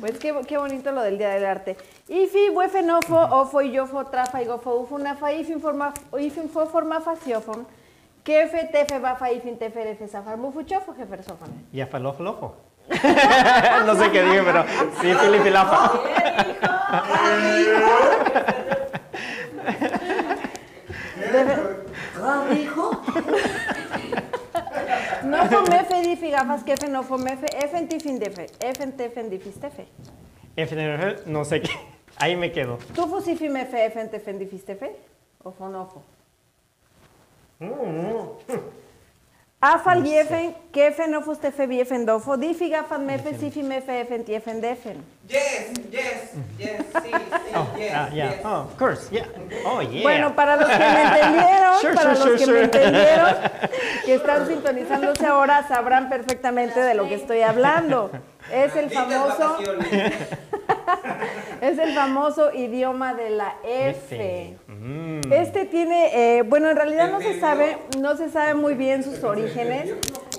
Pues 0.00 0.18
qué, 0.18 0.34
qué, 0.48 0.58
bonito 0.58 0.90
lo 0.92 1.02
del 1.02 1.18
Día 1.18 1.30
del 1.30 1.44
Arte. 1.44 1.76
Ifi, 2.08 2.50
buefenofo, 2.50 3.16
ofo, 3.16 3.60
yofo, 3.60 4.04
trafa, 4.06 4.42
igofo, 4.42 4.74
ufo, 4.76 4.98
nafa, 4.98 5.32
ifin, 5.32 5.60
forma, 5.60 5.92
ifin, 6.18 6.48
fo, 6.48 6.66
forma, 6.66 7.00
faciofon. 7.00 7.66
Kefe, 8.24 8.68
tefe, 8.72 8.98
bafa, 8.98 9.30
ifin, 9.30 9.58
tefe, 9.58 9.84
refe, 9.84 10.08
safar, 10.08 10.36
mufuchofo, 10.36 10.94
jefer, 10.94 11.22
sofan. 11.22 11.48
Y 11.72 11.80
afaloflofo. 11.80 12.56
no 13.86 13.94
sé 13.94 14.10
qué 14.10 14.22
dije, 14.22 14.42
pero 14.42 14.64
sí, 15.00 15.14
filipilafa. 15.14 15.92
¿Qué 22.48 22.54
dijo? 22.54 22.90
No 25.24 25.44
fomefe 25.48 26.02
difi 26.02 26.30
gafas 26.30 26.64
kefe, 26.64 26.88
no 26.88 27.02
fomefe, 27.02 27.46
efen 27.64 27.88
tifin 27.88 28.18
defe, 28.18 28.46
efen 28.60 28.92
tefen 28.92 29.30
difistefe. 29.30 29.86
Efen, 30.56 31.16
no 31.26 31.44
sé 31.44 31.60
qué. 31.60 31.70
Ahí 32.18 32.36
me 32.36 32.52
quedo. 32.52 32.78
¿Tú 32.94 33.06
fusifi 33.06 33.48
mefe, 33.48 33.86
efen 33.86 34.10
tefen 34.10 34.38
difistefe? 34.38 34.96
O 35.42 35.50
fonofo. 35.50 36.02
Afal 37.60 38.02
no 38.02 38.38
yefen, 40.04 40.54
kefen 40.72 41.10
no 41.10 41.22
fustefe 41.22 41.66
biefen 41.66 42.04
dofo, 42.06 42.36
difi 42.36 42.68
gafas 42.70 43.00
mefe, 43.00 43.34
sifi 43.38 43.62
mefe, 43.62 44.00
efen 44.00 44.24
tiefen 44.24 44.60
defen. 44.60 45.02
Yes, 45.28 45.72
yes, 45.90 46.32
yes, 46.58 46.82
sí, 47.02 47.10
sí, 47.10 47.54
Oh, 47.54 47.66
yes, 47.78 47.92
ah, 47.94 48.08
yeah. 48.12 48.30
yes. 48.30 48.40
Oh, 48.44 48.66
of 48.66 48.76
course, 48.76 49.08
yeah. 49.10 49.24
Oh, 49.64 49.80
yeah. 49.80 50.02
Bueno, 50.02 50.34
para 50.34 50.56
los 50.56 50.68
que 50.68 50.78
me 50.78 51.02
entendieron, 51.06 51.80
Sure, 51.80 51.94
para 51.94 52.14
sure, 52.14 52.30
los 52.30 52.40
que 52.40 52.44
sure, 52.44 52.58
me 52.58 52.64
entendieron, 52.64 53.34
que 54.04 54.14
están 54.14 54.46
sintonizándose 54.46 55.26
ahora, 55.26 55.66
sabrán 55.66 56.10
perfectamente 56.10 56.80
de 56.80 56.94
lo 56.94 57.08
que 57.08 57.14
estoy 57.14 57.40
hablando. 57.40 58.10
Es 58.52 58.76
el 58.76 58.90
famoso, 58.90 59.56
es 61.62 61.78
el 61.78 61.94
famoso 61.94 62.52
idioma 62.52 63.14
de 63.14 63.30
la 63.30 63.54
F. 63.64 64.58
Mm. 64.84 65.32
Este 65.32 65.64
tiene, 65.64 66.10
eh, 66.12 66.42
bueno, 66.42 66.68
en 66.68 66.76
realidad 66.76 67.10
no 67.10 67.18
se 67.22 67.40
sabe, 67.40 67.78
no 67.98 68.18
se 68.18 68.28
sabe 68.28 68.52
muy 68.52 68.74
bien 68.74 69.02
sus 69.02 69.24
orígenes. 69.24 69.94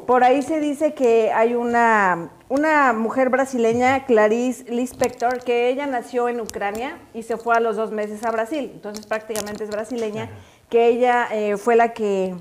Por 0.06 0.24
ahí 0.24 0.44
se 0.44 0.60
dice 0.60 0.94
que 0.94 1.32
hay 1.32 1.56
una, 1.56 2.30
una 2.48 2.94
mujer 2.94 3.30
brasileña, 3.30 4.06
Clarice 4.06 4.72
Lispector, 4.72 5.44
que 5.44 5.70
ella 5.70 5.88
nació 5.88 6.30
en 6.30 6.40
Ucrania 6.42 7.00
y 7.16 7.24
se 7.24 7.38
fue 7.38 7.56
a 7.56 7.60
los 7.60 7.76
dos 7.76 7.92
meses 7.92 8.24
a 8.24 8.30
Brasil. 8.30 8.70
Entonces 8.72 9.08
prácticamente 9.08 9.64
es 9.64 9.72
brasileña, 9.72 10.30
que 10.70 10.90
ella 10.90 11.28
eh, 11.32 11.58
fue 11.58 11.76
la 11.76 11.94
que 11.94 12.36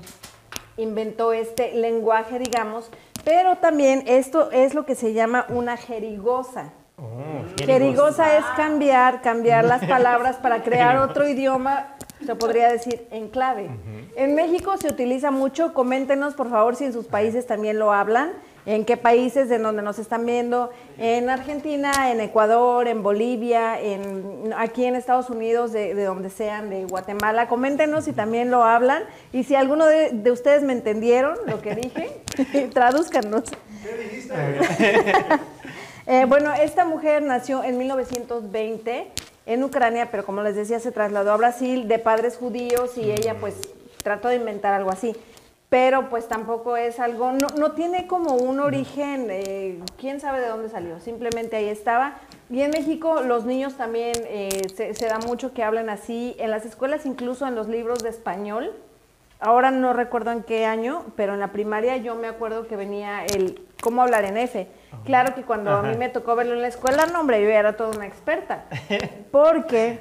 inventó 0.77 1.33
este 1.33 1.73
lenguaje, 1.73 2.37
digamos. 2.37 2.91
Pero 3.23 3.55
también 3.55 4.03
esto 4.05 4.51
es 4.51 4.75
lo 4.75 4.85
que 4.85 4.93
se 4.93 5.13
llama 5.13 5.47
una 5.49 5.75
jerigosa. 5.75 6.71
Oh, 6.97 7.43
Jerigosa 7.57 8.37
es 8.37 8.45
cambiar, 8.55 9.21
cambiar 9.21 9.65
las 9.65 9.85
palabras 9.87 10.37
para 10.37 10.63
crear 10.63 10.97
otro 10.97 11.27
idioma, 11.27 11.95
se 12.25 12.35
podría 12.35 12.71
decir 12.71 13.05
en 13.11 13.27
clave. 13.27 13.69
En 14.15 14.33
México 14.33 14.77
se 14.77 14.87
utiliza 14.87 15.29
mucho, 15.29 15.73
coméntenos 15.73 16.35
por 16.35 16.49
favor 16.49 16.75
si 16.75 16.85
en 16.85 16.93
sus 16.93 17.05
países 17.05 17.45
también 17.45 17.79
lo 17.79 17.91
hablan, 17.91 18.31
en 18.65 18.85
qué 18.85 18.95
países 18.97 19.49
de 19.49 19.59
donde 19.59 19.81
nos 19.81 19.99
están 19.99 20.25
viendo, 20.25 20.71
en 20.97 21.29
Argentina, 21.29 22.11
en 22.11 22.21
Ecuador, 22.21 22.87
en 22.87 23.03
Bolivia, 23.03 23.79
en, 23.79 24.53
aquí 24.57 24.85
en 24.85 24.95
Estados 24.95 25.29
Unidos, 25.29 25.73
de, 25.73 25.93
de 25.93 26.05
donde 26.05 26.29
sean, 26.29 26.69
de 26.69 26.85
Guatemala, 26.85 27.47
coméntenos 27.47 28.05
si 28.05 28.13
también 28.13 28.49
lo 28.49 28.63
hablan 28.63 29.03
y 29.33 29.43
si 29.43 29.55
alguno 29.55 29.85
de, 29.85 30.11
de 30.11 30.31
ustedes 30.31 30.63
me 30.63 30.73
entendieron 30.73 31.37
lo 31.45 31.61
que 31.61 31.75
dije, 31.75 32.21
tradúzcanos. 32.73 33.43
Eh, 36.07 36.25
bueno, 36.25 36.53
esta 36.53 36.85
mujer 36.85 37.23
nació 37.23 37.63
en 37.63 37.79
1920 37.79 39.07
en 39.47 39.63
Ucrania, 39.63 40.09
pero 40.11 40.23
como 40.23 40.43
les 40.43 40.55
decía, 40.55 40.79
se 40.79 40.91
trasladó 40.91 41.31
a 41.31 41.37
Brasil 41.37 41.87
de 41.87 41.97
padres 41.97 42.37
judíos 42.37 42.95
y 42.97 43.11
ella 43.11 43.35
pues 43.39 43.55
trató 44.03 44.27
de 44.27 44.35
inventar 44.35 44.73
algo 44.73 44.91
así. 44.91 45.15
Pero 45.69 46.09
pues 46.11 46.27
tampoco 46.27 46.77
es 46.77 46.99
algo, 46.99 47.31
no, 47.31 47.47
no 47.57 47.71
tiene 47.71 48.05
como 48.05 48.35
un 48.35 48.59
origen, 48.59 49.27
eh, 49.31 49.79
quién 49.97 50.19
sabe 50.19 50.39
de 50.39 50.47
dónde 50.47 50.69
salió, 50.69 50.99
simplemente 50.99 51.55
ahí 51.55 51.69
estaba. 51.69 52.19
Y 52.51 52.61
en 52.61 52.69
México 52.69 53.21
los 53.21 53.45
niños 53.45 53.75
también 53.75 54.13
eh, 54.27 54.67
se, 54.75 54.93
se 54.93 55.07
da 55.07 55.17
mucho 55.17 55.53
que 55.53 55.63
hablan 55.63 55.89
así, 55.89 56.35
en 56.37 56.51
las 56.51 56.65
escuelas 56.65 57.07
incluso 57.07 57.47
en 57.47 57.55
los 57.55 57.67
libros 57.67 58.03
de 58.03 58.09
español, 58.09 58.73
Ahora 59.39 59.69
no 59.69 59.91
recuerdo 59.93 60.31
en 60.31 60.43
qué 60.43 60.65
año, 60.65 61.05
pero 61.15 61.33
en 61.33 61.39
la 61.39 61.51
primaria 61.51 61.97
yo 61.97 62.15
me 62.15 62.27
acuerdo 62.27 62.67
que 62.67 62.77
venía 62.77 63.25
el 63.25 63.61
cómo 63.81 64.01
hablar 64.01 64.23
en 64.23 64.37
F. 64.37 64.67
Claro 65.03 65.35
que 65.35 65.43
cuando 65.43 65.71
a 65.71 65.81
mí 65.81 65.97
me 65.97 66.09
tocó 66.09 66.35
verlo 66.35 66.53
en 66.53 66.61
la 66.61 66.67
escuela, 66.67 67.05
no, 67.05 67.19
hombre, 67.19 67.41
yo 67.41 67.49
era 67.49 67.75
toda 67.75 67.95
una 67.95 68.07
experta. 68.07 68.65
Porque 69.31 69.99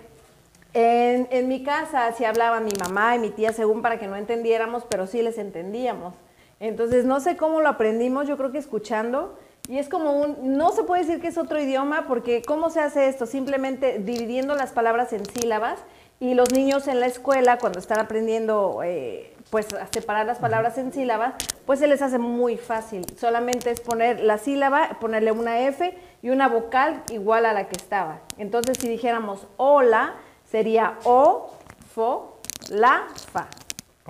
en, 0.73 1.29
en 1.31 1.49
mi 1.49 1.63
casa 1.63 2.13
sí 2.13 2.25
hablaban 2.25 2.65
mi 2.65 2.73
mamá 2.79 3.17
y 3.17 3.19
mi 3.19 3.31
tía 3.31 3.53
según 3.53 3.83
para 3.83 3.99
que 3.99 4.07
no 4.07 4.17
entendiéramos, 4.17 4.85
pero 4.89 5.07
sí 5.07 5.23
les 5.23 5.39
entendíamos. 5.39 6.15
Entonces 6.61 7.05
no 7.05 7.21
sé 7.21 7.37
cómo 7.37 7.61
lo 7.61 7.69
aprendimos, 7.69 8.27
yo 8.27 8.37
creo 8.37 8.53
que 8.53 8.59
escuchando. 8.59 9.39
Y 9.69 9.79
es 9.79 9.89
como 9.89 10.13
un, 10.13 10.57
no 10.57 10.73
se 10.73 10.83
puede 10.83 11.05
decir 11.05 11.21
que 11.21 11.29
es 11.29 11.39
otro 11.39 11.61
idioma 11.61 12.07
porque 12.07 12.43
¿cómo 12.43 12.71
se 12.71 12.81
hace 12.81 13.09
esto? 13.09 13.27
Simplemente 13.27 13.99
dividiendo 13.99 14.55
las 14.55 14.73
palabras 14.73 15.13
en 15.13 15.25
sílabas 15.25 15.79
y 16.21 16.35
los 16.35 16.53
niños 16.53 16.87
en 16.87 17.01
la 17.01 17.07
escuela 17.07 17.59
cuando 17.59 17.79
están 17.79 17.99
aprendiendo 17.99 18.81
eh, 18.85 19.34
pues 19.51 19.73
a 19.75 19.87
separar 19.93 20.27
las 20.27 20.39
palabras 20.39 20.79
en 20.79 20.93
sílabas, 20.93 21.35
pues 21.67 21.79
se 21.79 21.87
les 21.87 22.03
hace 22.03 22.19
muy 22.19 22.57
fácil. 22.57 23.07
Solamente 23.19 23.71
es 23.71 23.81
poner 23.81 24.21
la 24.21 24.39
sílaba, 24.39 24.97
ponerle 25.01 25.33
una 25.33 25.61
F 25.61 25.97
y 26.23 26.31
una 26.31 26.49
vocal 26.49 27.03
igual 27.13 27.47
a 27.47 27.53
la 27.53 27.69
que 27.69 27.77
estaba. 27.77 28.19
Entonces 28.39 28.79
si 28.79 28.89
dijéramos 28.89 29.47
hola, 29.57 30.15
sería 30.51 30.99
o, 31.05 31.51
fo, 31.95 32.39
la, 32.71 33.05
fa. 33.33 33.47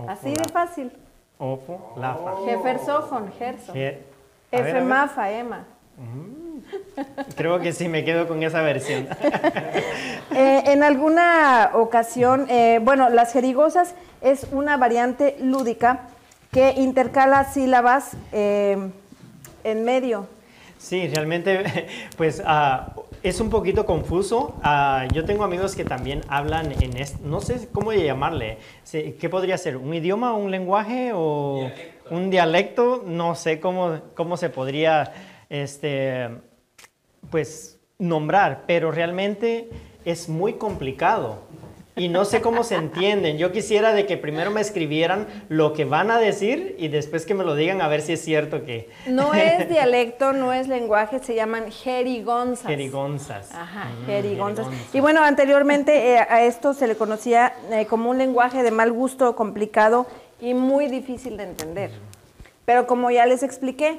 Así 0.09 0.31
de 0.31 0.37
la. 0.45 0.49
fácil. 0.53 0.93
Ofo, 1.39 1.95
lafa. 1.97 2.37
Jefersofon, 2.47 3.33
Gerson. 3.33 3.75
Je- 3.75 3.99
a 4.53 5.74
Creo 7.37 7.61
que 7.61 7.73
sí 7.73 7.89
me 7.89 8.05
quedo 8.05 8.27
con 8.29 8.43
esa 8.43 8.63
versión. 8.63 9.09
Eh, 10.37 10.73
en 10.73 10.83
alguna 10.83 11.71
ocasión, 11.75 12.47
eh, 12.49 12.81
bueno, 12.83 13.09
las 13.09 13.33
jerigosas 13.33 13.95
es 14.21 14.49
una 14.51 14.77
variante 14.77 15.37
lúdica 15.41 16.09
que 16.51 16.73
intercala 16.73 17.45
sílabas 17.45 18.17
eh, 18.33 18.77
en 19.63 19.85
medio. 19.85 20.27
Sí, 20.79 21.07
realmente, 21.09 21.87
pues 22.17 22.43
ah, 22.45 22.95
es 23.23 23.41
un 23.41 23.49
poquito 23.49 23.87
confuso. 23.87 24.55
Ah, 24.63 25.07
yo 25.13 25.25
tengo 25.25 25.45
amigos 25.45 25.75
que 25.75 25.85
también 25.85 26.23
hablan 26.29 26.73
en 26.83 26.97
este, 26.97 27.23
no 27.25 27.41
sé 27.41 27.69
cómo 27.73 27.93
llamarle. 27.93 28.59
¿Qué 28.91 29.29
podría 29.31 29.57
ser? 29.57 29.77
¿Un 29.77 29.95
idioma, 29.95 30.35
un 30.35 30.51
lenguaje 30.51 31.13
o 31.15 31.71
un 32.11 32.31
dialecto? 32.31 33.03
No 33.07 33.35
sé 33.35 33.61
cómo, 33.61 34.01
cómo 34.15 34.37
se 34.37 34.51
podría, 34.51 35.13
este, 35.63 36.29
pues, 37.31 37.79
nombrar, 37.99 38.65
pero 38.67 38.91
realmente 38.91 39.69
es 40.05 40.29
muy 40.29 40.55
complicado 40.55 41.39
y 41.97 42.09
no 42.09 42.25
sé 42.25 42.41
cómo 42.41 42.65
se 42.65 42.75
entienden. 42.75 43.39
Yo 43.39 43.53
quisiera 43.53 43.93
de 43.93 44.05
que 44.05 44.17
primero 44.17 44.51
me 44.51 44.61
escribieran 44.61 45.29
lo 45.49 45.73
que 45.73 45.85
van 45.85 46.11
a 46.11 46.19
decir 46.19 46.75
y 46.77 46.89
después 46.89 47.25
que 47.25 47.35
me 47.35 47.45
lo 47.45 47.55
digan 47.55 47.81
a 47.81 47.87
ver 47.87 48.01
si 48.03 48.15
es 48.15 48.21
cierto 48.21 48.65
que... 48.65 48.91
No 49.07 49.33
es 49.35 49.69
dialecto, 49.69 50.33
no 50.33 50.53
es 50.53 50.67
lenguaje, 50.67 51.21
se 51.21 51.37
llaman 51.37 51.71
jerigonzas. 51.71 52.67
Jerigonzas. 52.67 53.53
Ajá, 53.53 53.85
Mm, 53.85 54.07
jerigonzas. 54.07 54.67
jerigonzas. 54.67 54.95
Y 54.95 55.01
bueno, 55.01 55.23
anteriormente 55.23 56.15
eh, 56.15 56.19
a 56.19 56.43
esto 56.43 56.75
se 56.75 56.89
le 56.89 56.97
conocía 56.97 57.55
eh, 57.71 57.87
como 57.87 58.11
un 58.11 58.19
lenguaje 58.19 58.65
de 58.65 58.73
mal 58.73 58.91
gusto, 58.91 59.37
complicado 59.37 60.07
y 60.41 60.53
muy 60.53 60.89
difícil 60.89 61.37
de 61.37 61.45
entender. 61.45 61.93
Pero 62.65 62.89
como 62.89 63.13
ya 63.13 63.25
les 63.27 63.45
expliqué, 63.45 63.99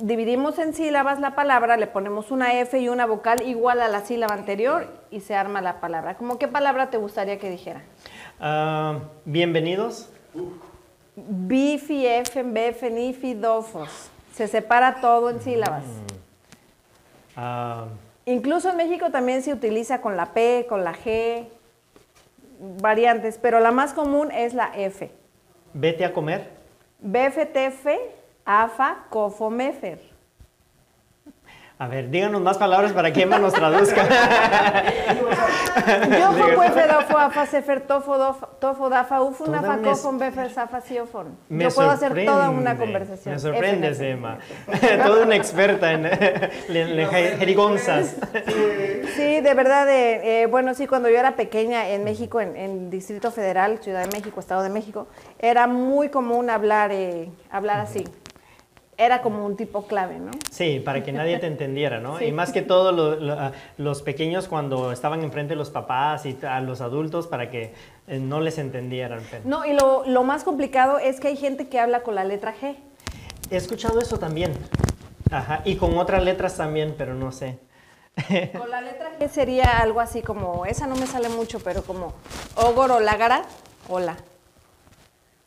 dividimos 0.00 0.58
en 0.58 0.74
sílabas 0.74 1.20
la 1.20 1.34
palabra, 1.34 1.76
le 1.76 1.86
ponemos 1.86 2.30
una 2.30 2.58
F 2.60 2.78
y 2.78 2.88
una 2.88 3.06
vocal 3.06 3.42
igual 3.46 3.80
a 3.80 3.88
la 3.88 4.00
sílaba 4.04 4.34
anterior 4.34 4.86
y 5.10 5.20
se 5.20 5.34
arma 5.34 5.60
la 5.60 5.80
palabra. 5.80 6.16
¿Cómo 6.16 6.38
qué 6.38 6.48
palabra 6.48 6.90
te 6.90 6.96
gustaría 6.96 7.38
que 7.38 7.50
dijera? 7.50 7.82
Ah, 8.40 8.98
bienvenidos. 9.24 10.10
Bifi, 11.16 12.06
F, 12.06 12.42
Bef, 12.44 12.82
Nifi, 12.84 13.34
Dofos. 13.34 14.10
Se 14.34 14.46
separa 14.46 15.00
todo 15.00 15.30
en 15.30 15.40
sílabas. 15.40 15.84
Ah, 17.36 17.86
Incluso 18.24 18.68
en 18.68 18.76
México 18.76 19.10
también 19.10 19.42
se 19.42 19.54
utiliza 19.54 20.02
con 20.02 20.16
la 20.16 20.34
P, 20.34 20.66
con 20.68 20.84
la 20.84 20.92
G, 20.92 21.46
variantes, 22.80 23.38
pero 23.40 23.58
la 23.58 23.70
más 23.72 23.94
común 23.94 24.30
es 24.32 24.52
la 24.52 24.70
F. 24.76 25.10
vete 25.72 26.04
a 26.04 26.12
comer. 26.12 26.50
BFTF, 27.00 27.86
AFA, 28.50 29.04
COFO, 29.10 29.50
MEFER. 29.50 30.00
A 31.80 31.86
ver, 31.86 32.08
díganos 32.10 32.40
más 32.40 32.56
palabras 32.56 32.92
para 32.92 33.12
que 33.12 33.22
Emma 33.22 33.38
nos 33.38 33.52
traduzca. 33.52 34.08
Yofo, 36.18 36.54
Cuefe, 36.56 36.86
Dofo, 36.88 37.18
AFA, 37.18 37.46
Sefer, 37.46 37.82
Tofo, 37.82 38.16
Tofo, 38.58 38.88
Dafa, 38.88 39.20
Ufun, 39.20 39.54
AFA, 39.54 39.78
Cofon, 39.82 40.18
Befer, 40.18 40.50
Safa, 40.50 40.80
Siofon. 40.80 41.36
Me 41.50 41.64
Yo 41.64 41.70
puedo 41.70 41.90
hacer 41.90 42.24
toda 42.24 42.48
una 42.48 42.70
sorprende, 42.70 42.78
conversación. 42.78 43.34
Me 43.34 43.38
sorprendes, 43.38 44.00
Emma. 44.00 44.38
Toda 45.04 45.24
una 45.24 45.36
experta 45.36 45.92
en 45.92 46.04
jerigonzas. 47.38 48.16
Sí, 49.14 49.40
de 49.40 49.54
verdad, 49.54 49.88
eh, 49.90 50.42
eh, 50.42 50.46
bueno, 50.46 50.72
sí, 50.72 50.86
cuando 50.86 51.10
yo 51.10 51.18
era 51.18 51.36
pequeña 51.36 51.90
en 51.90 52.02
México, 52.02 52.40
en, 52.40 52.56
en 52.56 52.90
Distrito 52.90 53.30
Federal, 53.30 53.78
Ciudad 53.82 54.02
de 54.02 54.08
México, 54.08 54.40
Estado 54.40 54.62
de 54.62 54.70
México, 54.70 55.06
era 55.38 55.66
muy 55.66 56.08
común 56.08 56.48
hablar, 56.48 56.90
eh, 56.92 57.30
hablar 57.50 57.80
así. 57.80 58.04
Era 59.00 59.22
como 59.22 59.46
un 59.46 59.56
tipo 59.56 59.86
clave, 59.86 60.18
¿no? 60.18 60.32
Sí, 60.50 60.80
para 60.84 61.04
que 61.04 61.12
nadie 61.12 61.38
te 61.38 61.46
entendiera, 61.54 62.00
¿no? 62.00 62.18
Sí. 62.18 62.24
Y 62.26 62.32
más 62.32 62.50
que 62.52 62.62
todo 62.62 62.90
lo- 62.90 63.14
lo- 63.14 63.34
a- 63.38 63.52
los 63.76 64.02
pequeños 64.02 64.48
cuando 64.48 64.90
estaban 64.90 65.22
enfrente 65.22 65.50
de 65.50 65.56
los 65.56 65.70
papás 65.70 66.26
y 66.26 66.36
a 66.44 66.60
los 66.60 66.80
adultos 66.80 67.28
para 67.28 67.48
que 67.48 67.72
eh, 68.08 68.18
no 68.18 68.40
les 68.40 68.58
entendieran. 68.58 69.22
No, 69.44 69.64
y 69.64 69.72
lo, 69.72 70.04
lo 70.04 70.24
más 70.24 70.42
complicado 70.42 70.98
es 70.98 71.20
que 71.20 71.28
hay 71.28 71.36
gente 71.36 71.68
que 71.68 71.78
habla 71.78 72.00
con 72.02 72.16
la 72.16 72.24
letra 72.24 72.52
G. 72.60 72.74
He 73.50 73.56
escuchado 73.56 74.00
eso 74.00 74.18
también. 74.18 74.52
Ajá, 75.30 75.62
y 75.64 75.76
con 75.76 75.96
otras 75.96 76.24
letras 76.24 76.56
también, 76.56 76.94
pero 76.98 77.14
no 77.14 77.30
sé. 77.32 77.58
Con 78.58 78.68
la 78.68 78.80
letra 78.80 79.12
G 79.20 79.28
sería 79.28 79.78
algo 79.78 80.00
así 80.00 80.22
como, 80.22 80.66
esa 80.66 80.88
no 80.88 80.96
me 80.96 81.06
sale 81.06 81.28
mucho, 81.28 81.60
pero 81.60 81.82
como 81.84 82.14
Ogoro 82.56 82.98
Lágara, 82.98 83.42
hola. 83.88 84.16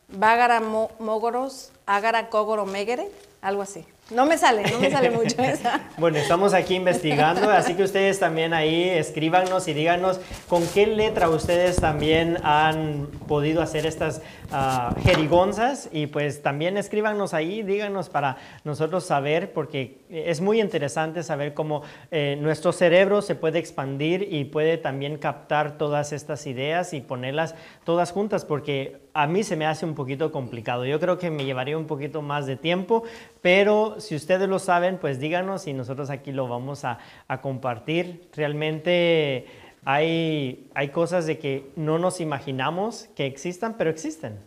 Vágara 0.08 0.60
mo- 0.60 0.90
Mogoros, 0.98 1.70
Ágara 1.84 2.28
Kogoro 2.30 2.64
Megere, 2.64 3.08
algo 3.42 3.60
así. 3.60 3.84
No 4.10 4.24
me 4.24 4.38
sale, 4.38 4.62
no 4.70 4.78
me 4.78 4.90
sale 4.90 5.10
mucho 5.10 5.42
esa. 5.42 5.80
Bueno, 5.98 6.18
estamos 6.18 6.54
aquí 6.54 6.76
investigando, 6.76 7.50
así 7.50 7.74
que 7.74 7.82
ustedes 7.82 8.20
también 8.20 8.54
ahí 8.54 8.88
escríbanos 8.88 9.66
y 9.66 9.74
díganos 9.74 10.20
con 10.48 10.66
qué 10.68 10.86
letra 10.86 11.28
ustedes 11.28 11.76
también 11.76 12.38
han 12.44 13.08
podido 13.26 13.60
hacer 13.60 13.84
estas 13.84 14.22
ah, 14.52 14.94
jerigonzas 15.02 15.88
y 15.92 16.06
pues 16.06 16.42
también 16.42 16.76
escríbanos 16.76 17.34
ahí, 17.34 17.62
díganos 17.62 18.08
para 18.08 18.36
nosotros 18.64 19.04
saber, 19.04 19.52
porque 19.52 19.98
es 20.08 20.40
muy 20.40 20.60
interesante 20.60 21.24
saber 21.24 21.52
cómo 21.52 21.82
eh, 22.12 22.38
nuestro 22.40 22.72
cerebro 22.72 23.22
se 23.22 23.34
puede 23.34 23.58
expandir 23.58 24.28
y 24.30 24.44
puede 24.44 24.78
también 24.78 25.18
captar 25.18 25.78
todas 25.78 26.12
estas 26.12 26.46
ideas 26.46 26.92
y 26.92 27.00
ponerlas 27.00 27.56
todas 27.84 28.12
juntas, 28.12 28.44
porque 28.44 29.01
a 29.14 29.26
mí 29.26 29.42
se 29.42 29.56
me 29.56 29.66
hace 29.66 29.84
un 29.84 29.94
poquito 29.94 30.32
complicado. 30.32 30.84
Yo 30.84 30.98
creo 30.98 31.18
que 31.18 31.30
me 31.30 31.44
llevaría 31.44 31.76
un 31.76 31.86
poquito 31.86 32.22
más 32.22 32.46
de 32.46 32.56
tiempo, 32.56 33.02
pero 33.40 34.00
si 34.00 34.14
ustedes 34.14 34.48
lo 34.48 34.58
saben, 34.58 34.98
pues 34.98 35.20
díganos 35.20 35.66
y 35.66 35.72
nosotros 35.72 36.10
aquí 36.10 36.32
lo 36.32 36.48
vamos 36.48 36.84
a, 36.84 36.98
a 37.28 37.40
compartir. 37.40 38.28
Realmente 38.34 39.46
hay, 39.84 40.70
hay 40.74 40.88
cosas 40.88 41.26
de 41.26 41.38
que 41.38 41.70
no 41.76 41.98
nos 41.98 42.20
imaginamos 42.20 43.08
que 43.14 43.26
existan, 43.26 43.74
pero 43.76 43.90
existen. 43.90 44.38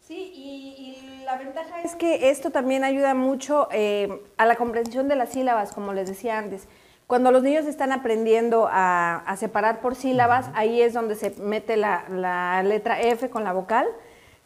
Sí, 0.00 0.32
y, 0.34 1.20
y 1.20 1.24
la 1.24 1.36
ventaja 1.36 1.82
es 1.82 1.94
que 1.94 2.30
esto 2.30 2.50
también 2.50 2.84
ayuda 2.84 3.14
mucho 3.14 3.68
eh, 3.70 4.22
a 4.36 4.46
la 4.46 4.56
comprensión 4.56 5.06
de 5.08 5.16
las 5.16 5.28
sílabas, 5.28 5.72
como 5.72 5.92
les 5.92 6.08
decía 6.08 6.38
antes. 6.38 6.66
Cuando 7.06 7.30
los 7.30 7.42
niños 7.42 7.66
están 7.66 7.92
aprendiendo 7.92 8.68
a, 8.70 9.16
a 9.16 9.36
separar 9.36 9.80
por 9.80 9.94
sílabas, 9.94 10.50
ahí 10.54 10.82
es 10.82 10.92
donde 10.92 11.14
se 11.14 11.30
mete 11.40 11.76
la, 11.76 12.04
la 12.10 12.62
letra 12.62 13.00
F 13.00 13.30
con 13.30 13.44
la 13.44 13.52
vocal. 13.52 13.86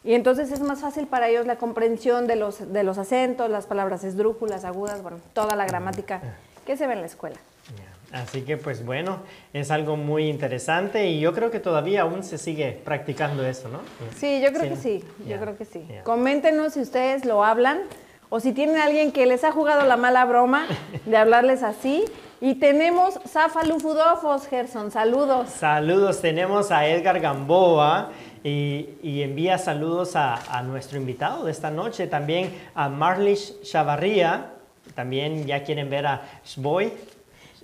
Y 0.03 0.15
entonces 0.15 0.51
es 0.51 0.59
más 0.59 0.81
fácil 0.81 1.07
para 1.07 1.29
ellos 1.29 1.45
la 1.47 1.55
comprensión 1.55 2.27
de 2.27 2.35
los, 2.35 2.73
de 2.73 2.83
los 2.83 2.97
acentos, 2.97 3.49
las 3.49 3.65
palabras 3.67 4.03
esdrújulas, 4.03 4.65
agudas, 4.65 5.01
bueno, 5.01 5.17
toda 5.33 5.55
la 5.55 5.65
gramática 5.65 6.21
que 6.65 6.75
se 6.75 6.87
ve 6.87 6.93
en 6.93 6.99
la 7.01 7.07
escuela. 7.07 7.37
Así 8.11 8.43
que 8.43 8.57
pues 8.57 8.85
bueno, 8.85 9.19
es 9.53 9.71
algo 9.71 9.95
muy 9.97 10.29
interesante 10.29 11.07
y 11.07 11.19
yo 11.19 11.33
creo 11.33 11.49
que 11.49 11.59
todavía 11.59 12.01
aún 12.03 12.23
se 12.23 12.37
sigue 12.37 12.79
practicando 12.85 13.43
eso, 13.43 13.69
¿no? 13.69 13.79
Sí, 14.15 14.39
yo 14.39 14.49
creo 14.49 14.63
Sí, 14.63 14.69
que 14.69 14.75
sí, 14.75 15.03
yo 15.27 15.39
creo 15.39 15.57
que 15.57 15.65
sí. 15.65 15.87
Coméntenos 16.03 16.73
si 16.73 16.81
ustedes 16.81 17.25
lo 17.25 17.43
hablan 17.43 17.79
o 18.29 18.39
si 18.39 18.51
tienen 18.51 18.77
alguien 18.77 19.11
que 19.11 19.25
les 19.25 19.43
ha 19.43 19.51
jugado 19.51 19.87
la 19.87 19.97
mala 19.97 20.25
broma 20.25 20.67
de 21.05 21.17
hablarles 21.17 21.63
así. 21.63 22.05
Y 22.39 22.55
tenemos 22.55 23.19
Zafalufudofos, 23.27 24.47
Gerson, 24.47 24.91
saludos. 24.91 25.49
Saludos, 25.49 26.19
tenemos 26.21 26.71
a 26.71 26.85
Edgar 26.85 27.19
Gamboa 27.19 28.11
y, 28.43 28.89
y 29.01 29.21
envía 29.23 29.57
saludos 29.57 30.15
a, 30.15 30.35
a 30.57 30.61
nuestro 30.63 30.97
invitado 30.97 31.45
de 31.45 31.51
esta 31.51 31.71
noche, 31.71 32.07
también 32.07 32.53
a 32.75 32.89
Marlish 32.89 33.61
Chavarría, 33.61 34.51
también 34.95 35.45
ya 35.45 35.63
quieren 35.63 35.89
ver 35.89 36.05
a 36.07 36.21
Shboy. 36.45 36.91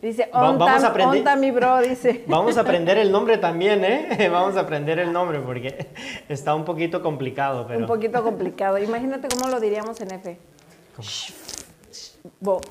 Dice, 0.01 0.29
onta, 0.31 0.63
vamos 0.65 0.83
a 0.85 0.87
aprender- 0.93 1.37
mi 1.37 1.51
bro, 1.51 1.81
dice. 1.81 2.23
Vamos 2.27 2.57
a 2.57 2.61
aprender 2.61 2.97
el 2.97 3.11
nombre 3.11 3.37
también, 3.37 3.83
¿eh? 3.83 4.29
Vamos 4.31 4.55
a 4.55 4.61
aprender 4.61 4.97
el 4.97 5.11
nombre 5.11 5.41
porque 5.41 5.87
está 6.29 6.55
un 6.55 6.63
poquito 6.63 7.01
complicado, 7.03 7.65
pero... 7.67 7.81
Un 7.81 7.85
poquito 7.85 8.23
complicado. 8.23 8.77
Imagínate 8.77 9.27
cómo 9.27 9.49
lo 9.49 9.59
diríamos 9.59 9.99
en 9.99 10.11
F. 10.13 10.37
Bo- 12.39 12.61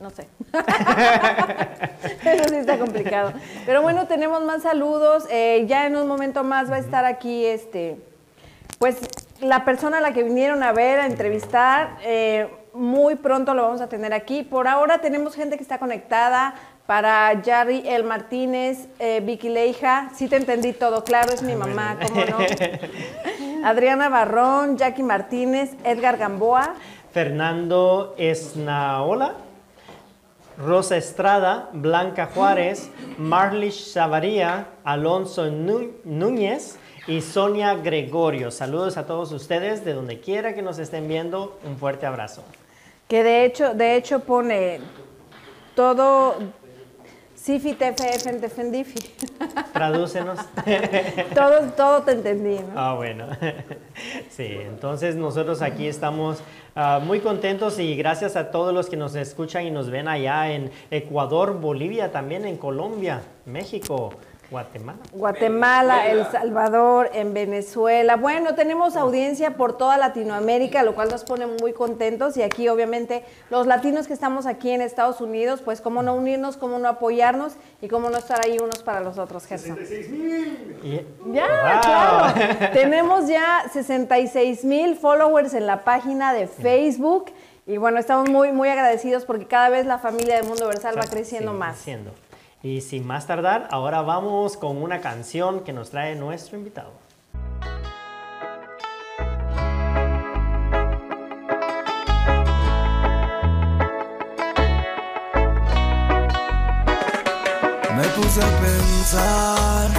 no 0.00 0.10
sé. 0.10 0.26
Eso 2.24 2.48
sí 2.48 2.56
está 2.56 2.78
complicado. 2.78 3.32
Pero 3.64 3.82
bueno, 3.82 4.06
tenemos 4.06 4.42
más 4.42 4.62
saludos. 4.62 5.24
Eh, 5.30 5.64
ya 5.66 5.86
en 5.86 5.96
un 5.96 6.06
momento 6.06 6.44
más 6.44 6.70
va 6.70 6.76
a 6.76 6.80
estar 6.80 7.04
aquí 7.04 7.44
este, 7.44 7.98
pues 8.78 8.98
la 9.40 9.64
persona 9.64 9.98
a 9.98 10.00
la 10.00 10.12
que 10.12 10.22
vinieron 10.22 10.62
a 10.62 10.72
ver, 10.72 11.00
a 11.00 11.06
entrevistar. 11.06 11.98
eh, 12.02 12.48
muy 12.76 13.14
pronto 13.14 13.54
lo 13.54 13.62
vamos 13.62 13.80
a 13.80 13.88
tener 13.88 14.12
aquí. 14.12 14.42
Por 14.42 14.68
ahora 14.68 14.98
tenemos 14.98 15.34
gente 15.34 15.56
que 15.56 15.62
está 15.62 15.78
conectada. 15.78 16.54
Para 16.86 17.42
Yari 17.42 17.82
El 17.84 18.04
Martínez, 18.04 18.86
eh, 19.00 19.20
Vicky 19.20 19.48
Leija, 19.48 20.10
sí 20.14 20.28
te 20.28 20.36
entendí 20.36 20.72
todo, 20.72 21.02
claro, 21.02 21.32
es 21.32 21.42
mi 21.42 21.56
mamá, 21.56 21.98
¿cómo 22.00 22.24
no? 22.24 22.38
Adriana 23.66 24.08
Barrón, 24.08 24.78
Jackie 24.78 25.02
Martínez, 25.02 25.72
Edgar 25.82 26.16
Gamboa, 26.16 26.74
Fernando 27.10 28.14
Esnaola, 28.18 29.34
Rosa 30.58 30.96
Estrada, 30.96 31.68
Blanca 31.72 32.30
Juárez, 32.34 32.90
Marlish 33.18 33.92
Savaría, 33.92 34.68
Alonso 34.84 35.50
Nú- 35.50 35.92
Núñez 36.04 36.78
y 37.06 37.20
Sonia 37.20 37.74
Gregorio. 37.74 38.50
Saludos 38.50 38.96
a 38.96 39.06
todos 39.06 39.32
ustedes 39.32 39.84
de 39.84 39.92
donde 39.92 40.20
quiera 40.20 40.54
que 40.54 40.62
nos 40.62 40.78
estén 40.78 41.08
viendo. 41.08 41.58
Un 41.64 41.76
fuerte 41.76 42.06
abrazo. 42.06 42.42
que 43.08 43.22
de 43.22 43.44
hecho, 43.44 43.72
de 43.74 43.94
hecho 43.96 44.18
pone 44.20 44.80
todo, 45.76 46.34
Sifi, 47.46 47.74
TFF. 47.74 48.94
Tradúcenos. 49.72 50.40
todo, 51.34 51.70
todo 51.76 52.02
te 52.02 52.10
entendí, 52.10 52.58
¿no? 52.58 52.72
Ah, 52.74 52.94
bueno. 52.94 53.28
Sí, 54.28 54.48
entonces 54.60 55.14
nosotros 55.14 55.62
aquí 55.62 55.86
estamos 55.86 56.42
ah, 56.74 57.00
muy 57.02 57.20
contentos 57.20 57.78
y 57.78 57.96
gracias 57.96 58.36
a 58.36 58.50
todos 58.50 58.74
los 58.74 58.90
que 58.90 58.96
nos 58.96 59.14
escuchan 59.14 59.64
y 59.64 59.70
nos 59.70 59.88
ven 59.88 60.08
allá 60.08 60.50
en 60.50 60.70
Ecuador, 60.90 61.58
Bolivia, 61.60 62.10
también 62.10 62.44
en 62.44 62.56
Colombia, 62.56 63.22
México, 63.46 64.12
Guatemala. 64.50 64.98
Guatemala, 65.12 66.06
El 66.08 66.24
Salvador, 66.26 67.10
en 67.14 67.34
Venezuela. 67.34 68.16
Bueno, 68.16 68.54
tenemos 68.54 68.94
audiencia 68.96 69.56
por 69.56 69.76
toda 69.76 69.96
Latinoamérica, 69.98 70.82
lo 70.82 70.94
cual 70.94 71.08
nos 71.10 71.24
pone 71.24 71.46
muy 71.46 71.72
contentos. 71.72 72.36
Y 72.36 72.42
aquí, 72.42 72.68
obviamente, 72.68 73.24
los 73.50 73.66
latinos 73.66 74.06
que 74.06 74.12
estamos 74.12 74.46
aquí 74.46 74.70
en 74.70 74.82
Estados 74.82 75.20
Unidos, 75.20 75.62
pues 75.64 75.80
cómo 75.80 76.02
no 76.02 76.14
unirnos, 76.14 76.56
cómo 76.56 76.78
no 76.78 76.88
apoyarnos 76.88 77.54
y 77.80 77.88
cómo 77.88 78.08
no 78.08 78.18
estar 78.18 78.40
ahí 78.44 78.58
unos 78.58 78.82
para 78.82 79.00
los 79.00 79.18
otros, 79.18 79.46
Gerson. 79.46 79.78
Y- 80.82 81.00
Ya, 81.32 81.46
Wow. 81.46 81.80
claro. 81.82 82.70
Tenemos 82.72 83.26
ya 83.28 83.64
66 83.72 84.64
mil 84.64 84.96
followers 84.96 85.54
en 85.54 85.66
la 85.66 85.82
página 85.84 86.32
de 86.32 86.46
Facebook. 86.46 87.26
Y 87.68 87.78
bueno, 87.78 87.98
estamos 87.98 88.28
muy, 88.28 88.52
muy 88.52 88.68
agradecidos 88.68 89.24
porque 89.24 89.46
cada 89.46 89.70
vez 89.70 89.86
la 89.86 89.98
familia 89.98 90.36
de 90.36 90.44
Mundo 90.44 90.68
Versal 90.68 90.96
va 90.96 91.02
creciendo 91.02 91.50
Sí, 91.50 91.58
más. 91.58 91.74
creciendo. 91.74 92.12
Y 92.66 92.80
sin 92.80 93.06
más 93.06 93.28
tardar, 93.28 93.68
ahora 93.70 94.02
vamos 94.02 94.56
con 94.56 94.82
una 94.82 95.00
canción 95.00 95.60
que 95.60 95.72
nos 95.72 95.90
trae 95.90 96.16
nuestro 96.16 96.58
invitado. 96.58 96.90
Me 107.94 108.04
puse 108.16 108.42
a 108.42 108.50
pensar 108.60 109.90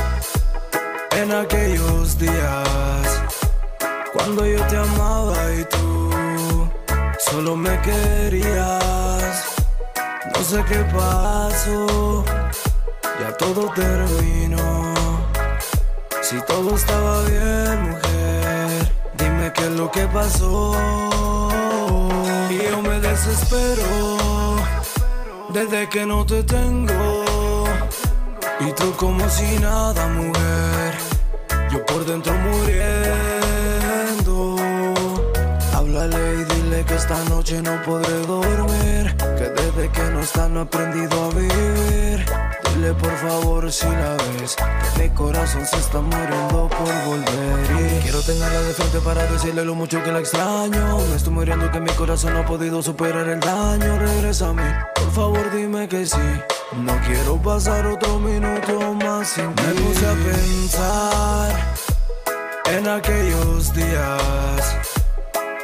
en 1.16 1.32
aquellos 1.32 2.20
días 2.20 3.22
cuando 4.12 4.46
yo 4.46 4.62
te 4.68 4.76
amaba 4.76 5.38
y 5.54 5.64
tú 5.64 6.68
solo 7.18 7.56
me 7.56 7.80
querías. 7.80 9.56
No 10.36 10.44
sé 10.44 10.64
qué 10.68 10.84
pasó, 10.94 12.26
ya 13.20 13.36
todo 13.38 13.72
terminó. 13.74 14.94
Si 16.22 16.40
todo 16.42 16.76
estaba 16.76 17.22
bien, 17.24 17.90
mujer, 17.90 18.92
dime 19.18 19.52
qué 19.54 19.62
es 19.62 19.72
lo 19.72 19.90
que 19.92 20.06
pasó. 20.08 20.76
Y 22.50 22.58
yo 22.70 22.82
me 22.82 23.00
desespero 23.00 24.58
desde 25.50 25.88
que 25.90 26.06
no 26.06 26.26
te 26.26 26.44
tengo. 26.44 27.24
Y 28.60 28.72
tú 28.74 28.94
como 28.98 29.30
si 29.30 29.58
nada, 29.60 30.08
mujer. 30.08 30.94
Yo 31.72 31.86
por 31.86 32.06
dentro 32.06 32.34
muriendo. 32.34 33.38
Háblale 35.74 36.42
y 36.42 36.44
dile 36.54 36.84
que 36.86 36.96
esta 36.96 37.24
noche 37.26 37.62
no 37.62 37.82
podré 37.84 38.18
dormir. 38.26 39.16
Que 39.38 39.50
desde 39.50 39.90
que 39.90 40.04
no 40.12 40.20
está 40.22 40.48
no 40.50 40.60
he 40.62 40.64
aprendido 40.64 41.26
a 41.26 41.30
vivir. 41.30 42.26
Dile 42.78 42.94
por 42.94 43.18
favor 43.18 43.72
si 43.72 43.88
la 43.88 44.16
ves. 44.18 44.56
Que 44.96 45.04
mi 45.04 45.10
corazón 45.10 45.66
se 45.66 45.78
está 45.78 46.00
muriendo 46.00 46.70
por 46.70 47.06
volver. 47.06 47.98
Y 47.98 48.02
quiero 48.04 48.22
tenerla 48.22 48.62
de 48.62 48.74
frente 48.74 49.00
para 49.00 49.26
decirle 49.26 49.66
lo 49.66 49.74
mucho 49.74 50.04
que 50.04 50.12
la 50.12 50.20
extraño. 50.20 51.00
Me 51.10 51.16
estoy 51.16 51.34
muriendo 51.34 51.72
que 51.72 51.80
mi 51.80 51.90
corazón 51.94 52.36
no 52.36 52.42
ha 52.42 52.46
podido 52.46 52.84
superar 52.84 53.28
el 53.30 53.40
daño. 53.40 53.98
Regresa 53.98 54.50
a 54.50 54.54
mí, 54.54 54.62
por 54.94 55.12
favor 55.12 55.52
dime 55.56 55.88
que 55.88 56.06
sí. 56.06 56.28
No 56.76 56.94
quiero 57.08 57.42
pasar 57.42 57.88
otro 57.88 58.20
minuto 58.20 58.94
más 58.94 59.28
sin 59.28 59.56
ti. 59.56 59.64
Me 59.64 59.74
puse 59.82 60.06
a 60.06 60.14
pensar 60.14 61.74
en 62.66 62.88
aquellos 62.88 63.74
días 63.74 64.78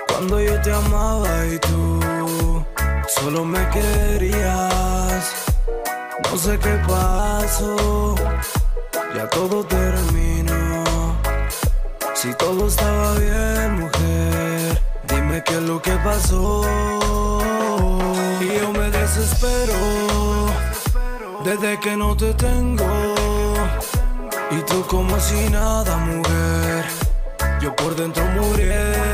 cuando 0.07 0.41
yo 0.41 0.59
te 0.61 0.73
amaba 0.73 1.45
y 1.45 1.59
tú 1.59 2.65
solo 3.07 3.45
me 3.45 3.69
querías. 3.69 4.72
No 6.33 6.39
sé 6.39 6.57
qué 6.57 6.81
pasó, 6.87 8.15
ya 9.15 9.29
todo 9.29 9.63
terminó. 9.65 10.83
Si 12.15 12.33
todo 12.33 12.65
estaba 12.65 13.13
bien, 13.19 13.79
mujer, 13.81 14.81
dime 15.07 15.43
qué 15.43 15.53
es 15.53 15.61
lo 15.61 15.79
que 15.79 15.91
pasó. 15.97 16.63
Y 18.41 18.47
yo 18.47 18.71
me 18.71 18.89
desespero 18.89 19.77
desde 21.45 21.79
que 21.79 21.95
no 21.95 22.17
te 22.17 22.33
tengo. 22.33 23.13
Y 24.49 24.57
tú 24.61 24.83
como 24.87 25.19
si 25.19 25.51
nada, 25.51 25.97
mujer. 25.97 26.85
Yo 27.61 27.75
por 27.75 27.95
dentro 27.95 28.25
muriendo. 28.25 29.12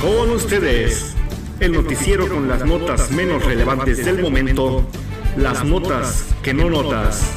Con 0.00 0.30
ustedes, 0.30 1.14
el 1.60 1.72
noticiero 1.72 2.28
con 2.28 2.48
las 2.48 2.64
notas 2.64 3.12
menos 3.12 3.44
relevantes 3.44 4.04
del 4.04 4.20
momento, 4.20 4.84
las 5.36 5.64
notas 5.64 6.26
que 6.42 6.52
no 6.52 6.68
notas. 6.68 7.30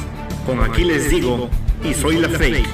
Con 0.46 0.64
aquí 0.64 0.82
les 0.82 1.08
digo, 1.10 1.48
y 1.84 1.94
soy 1.94 2.16
la 2.16 2.28
fake, 2.28 2.66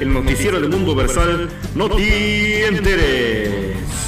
el 0.00 0.14
noticiero 0.14 0.60
del 0.60 0.70
mundo 0.70 0.94
versal, 0.94 1.50
no 1.74 1.90
te 1.90 2.68
enteres. 2.68 4.03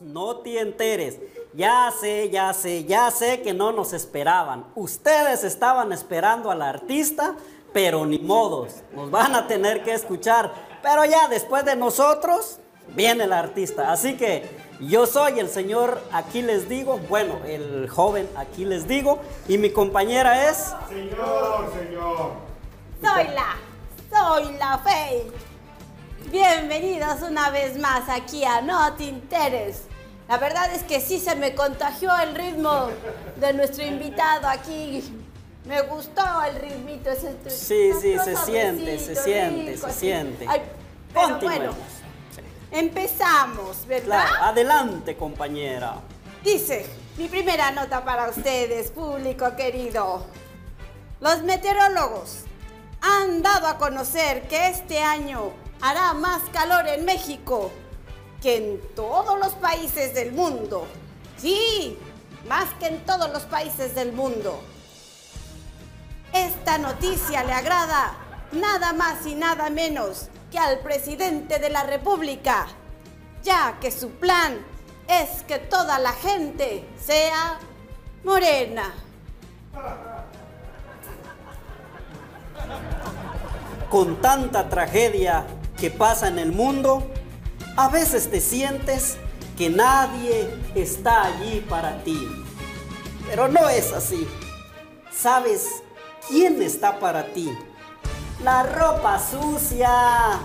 No 0.00 0.36
te 0.38 0.60
enteres. 0.60 1.18
Ya 1.54 1.90
sé, 1.98 2.28
ya 2.28 2.52
sé, 2.52 2.84
ya 2.84 3.10
sé 3.10 3.40
que 3.40 3.54
no 3.54 3.72
nos 3.72 3.92
esperaban. 3.92 4.66
Ustedes 4.74 5.42
estaban 5.42 5.92
esperando 5.92 6.50
al 6.50 6.60
artista, 6.60 7.34
pero 7.72 8.04
ni 8.04 8.18
modos. 8.18 8.82
Nos 8.92 9.10
van 9.10 9.34
a 9.34 9.46
tener 9.46 9.82
que 9.82 9.94
escuchar. 9.94 10.52
Pero 10.82 11.04
ya 11.06 11.28
después 11.28 11.64
de 11.64 11.76
nosotros, 11.76 12.58
viene 12.94 13.24
el 13.24 13.32
artista. 13.32 13.90
Así 13.90 14.16
que 14.16 14.48
yo 14.80 15.06
soy 15.06 15.40
el 15.40 15.48
señor, 15.48 16.02
aquí 16.12 16.42
les 16.42 16.68
digo, 16.68 16.98
bueno, 17.08 17.36
el 17.46 17.88
joven, 17.88 18.28
aquí 18.36 18.66
les 18.66 18.86
digo, 18.86 19.18
y 19.48 19.56
mi 19.56 19.70
compañera 19.70 20.50
es... 20.50 20.74
Soy 23.00 23.28
la, 23.28 23.56
soy 24.10 24.52
la 24.58 24.78
Faye. 24.78 25.49
Bienvenidos 26.28 27.22
una 27.22 27.50
vez 27.50 27.76
más 27.76 28.08
aquí 28.08 28.44
a 28.44 28.60
No 28.60 28.92
Te 28.94 29.04
Interes. 29.04 29.82
La 30.28 30.38
verdad 30.38 30.72
es 30.72 30.84
que 30.84 31.00
sí 31.00 31.18
se 31.18 31.34
me 31.34 31.56
contagió 31.56 32.16
el 32.20 32.36
ritmo 32.36 32.88
de 33.36 33.52
nuestro 33.52 33.84
invitado 33.84 34.46
aquí. 34.46 35.02
Me 35.64 35.82
gustó 35.82 36.22
el 36.44 36.54
ritmito 36.60 37.10
ese. 37.10 37.34
Sí, 37.48 37.90
sí, 38.00 38.16
se 38.18 38.36
siente, 38.36 38.98
se 39.00 39.16
siente, 39.16 39.76
se 39.76 39.86
así. 39.86 39.98
siente. 39.98 40.46
Ay, 40.48 40.62
pero 41.12 41.38
bueno, 41.40 41.72
empezamos, 42.70 43.84
¿verdad? 43.88 44.26
Claro, 44.28 44.44
adelante, 44.44 45.16
compañera. 45.16 45.96
Dice, 46.44 46.86
mi 47.16 47.26
primera 47.26 47.72
nota 47.72 48.04
para 48.04 48.28
ustedes, 48.28 48.92
público 48.92 49.56
querido. 49.56 50.26
Los 51.20 51.42
meteorólogos 51.42 52.44
han 53.00 53.42
dado 53.42 53.66
a 53.66 53.78
conocer 53.78 54.46
que 54.46 54.68
este 54.68 55.00
año 55.00 55.52
hará 55.80 56.12
más 56.14 56.42
calor 56.52 56.86
en 56.88 57.04
México 57.04 57.70
que 58.42 58.56
en 58.56 58.80
todos 58.94 59.38
los 59.38 59.52
países 59.54 60.14
del 60.14 60.32
mundo. 60.32 60.86
Sí, 61.36 61.98
más 62.48 62.66
que 62.78 62.86
en 62.86 63.04
todos 63.04 63.30
los 63.32 63.42
países 63.42 63.94
del 63.94 64.12
mundo. 64.12 64.62
Esta 66.32 66.78
noticia 66.78 67.44
le 67.44 67.52
agrada 67.52 68.14
nada 68.52 68.92
más 68.92 69.26
y 69.26 69.34
nada 69.34 69.68
menos 69.70 70.28
que 70.50 70.58
al 70.58 70.80
presidente 70.80 71.58
de 71.58 71.70
la 71.70 71.82
República, 71.82 72.66
ya 73.42 73.78
que 73.80 73.90
su 73.90 74.10
plan 74.10 74.64
es 75.08 75.42
que 75.42 75.58
toda 75.58 75.98
la 75.98 76.12
gente 76.12 76.84
sea 76.98 77.58
morena. 78.24 78.94
con 83.90 84.20
tanta 84.20 84.68
tragedia 84.68 85.44
que 85.80 85.90
pasa 85.90 86.28
en 86.28 86.38
el 86.38 86.52
mundo, 86.52 87.10
A 87.76 87.88
veces 87.88 88.30
te 88.30 88.40
sientes 88.40 89.16
que 89.56 89.70
nadie 89.70 90.50
está 90.74 91.24
allí 91.24 91.64
para 91.66 92.02
ti. 92.04 92.28
Pero 93.26 93.48
no 93.48 93.68
es 93.70 93.92
así. 93.92 94.26
¿Sabes 95.10 95.82
quién 96.28 96.60
está 96.60 96.98
para 96.98 97.32
ti? 97.32 97.50
La 98.44 98.64
ropa 98.64 99.18
sucia. 99.18 100.40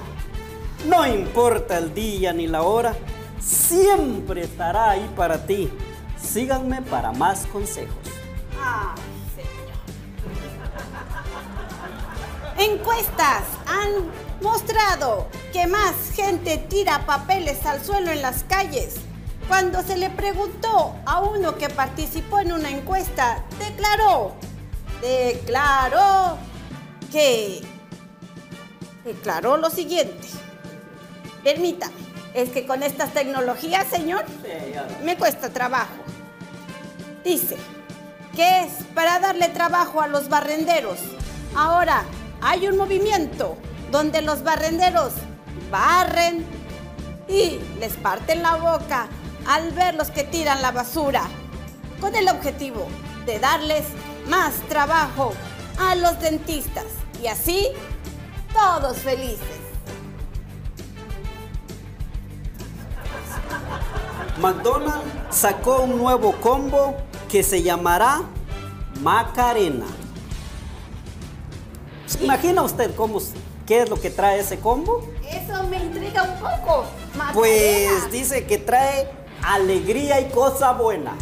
No 0.88 1.06
importa 1.06 1.80
el 1.80 1.94
día 1.94 2.32
ni 2.32 2.48
la 2.48 2.62
hora, 2.62 2.96
siempre 3.40 4.44
estará 4.44 4.92
ahí 4.92 5.12
para 5.16 5.46
ti. 5.46 5.70
Síganme 6.22 6.84
para 6.84 7.12
más 7.12 7.46
consejos. 7.48 7.98
Ay, 8.62 8.96
señor. 9.36 9.76
Encuestas 12.72 13.44
mostrado 14.42 15.28
que 15.52 15.68
más 15.68 15.94
gente 16.14 16.58
tira 16.58 17.06
papeles 17.06 17.66
al 17.66 17.84
suelo 17.84 18.12
en 18.12 18.22
las 18.22 18.44
calles. 18.44 18.96
Cuando 19.48 19.84
se 19.84 19.98
le 19.98 20.10
preguntó 20.10 20.96
a 21.06 21.22
uno 21.22 21.56
que 21.58 21.70
participó 21.70 22.40
en 22.40 22.52
una 22.52 22.70
encuesta, 22.70 23.44
declaró, 23.60 24.34
declaró 25.02 26.38
que, 27.12 27.62
declaró 29.04 29.58
lo 29.58 29.70
siguiente. 29.70 30.28
Permítame, 31.44 31.94
es 32.34 32.50
que 32.50 32.66
con 32.66 32.82
estas 32.82 33.14
tecnologías, 33.14 33.88
señor, 33.88 34.26
me 35.04 35.16
cuesta 35.16 35.50
trabajo. 35.50 35.94
Dice 37.24 37.56
que 38.36 38.62
es 38.62 38.72
para 38.94 39.20
darle 39.20 39.50
trabajo 39.50 40.02
a 40.02 40.08
los 40.08 40.28
barrenderos. 40.28 40.98
Ahora 41.56 42.04
hay 42.42 42.68
un 42.68 42.78
movimiento 42.78 43.58
donde 43.92 44.22
los 44.22 44.44
barrenderos 44.44 45.14
barren 45.72 46.46
y 47.28 47.60
les 47.80 47.94
parten 47.94 48.44
la 48.44 48.56
boca 48.56 49.08
al 49.48 49.72
ver 49.72 49.96
los 49.96 50.10
que 50.10 50.24
tiran 50.24 50.62
la 50.62 50.72
basura, 50.72 51.24
con 52.00 52.16
el 52.16 52.28
objetivo 52.30 52.88
de 53.26 53.40
darles 53.40 53.84
más 54.28 54.54
trabajo 54.70 55.34
a 55.80 55.96
los 55.96 56.20
dentistas 56.20 56.86
y 57.22 57.28
así 57.28 57.70
todos 58.54 58.98
felices. 58.98 59.40
McDonald's 64.40 65.06
sacó 65.30 65.82
un 65.84 65.98
nuevo 65.98 66.34
combo 66.42 66.96
que 67.30 67.42
se 67.42 67.64
llamará 67.64 68.22
Macarena. 69.02 69.86
¿Se 72.06 72.24
imagina 72.24 72.62
usted 72.62 72.94
cómo, 72.96 73.20
qué 73.66 73.82
es 73.82 73.90
lo 73.90 74.00
que 74.00 74.10
trae 74.10 74.40
ese 74.40 74.60
combo? 74.60 75.08
Eso 75.30 75.64
me 75.64 75.78
intriga 75.78 76.24
un 76.24 76.40
poco. 76.40 76.86
Macarena. 77.16 77.34
Pues 77.34 78.12
dice 78.12 78.46
que 78.46 78.58
trae 78.58 79.10
alegría 79.44 80.20
y 80.20 80.30
cosa 80.30 80.74
buena. 80.74 81.16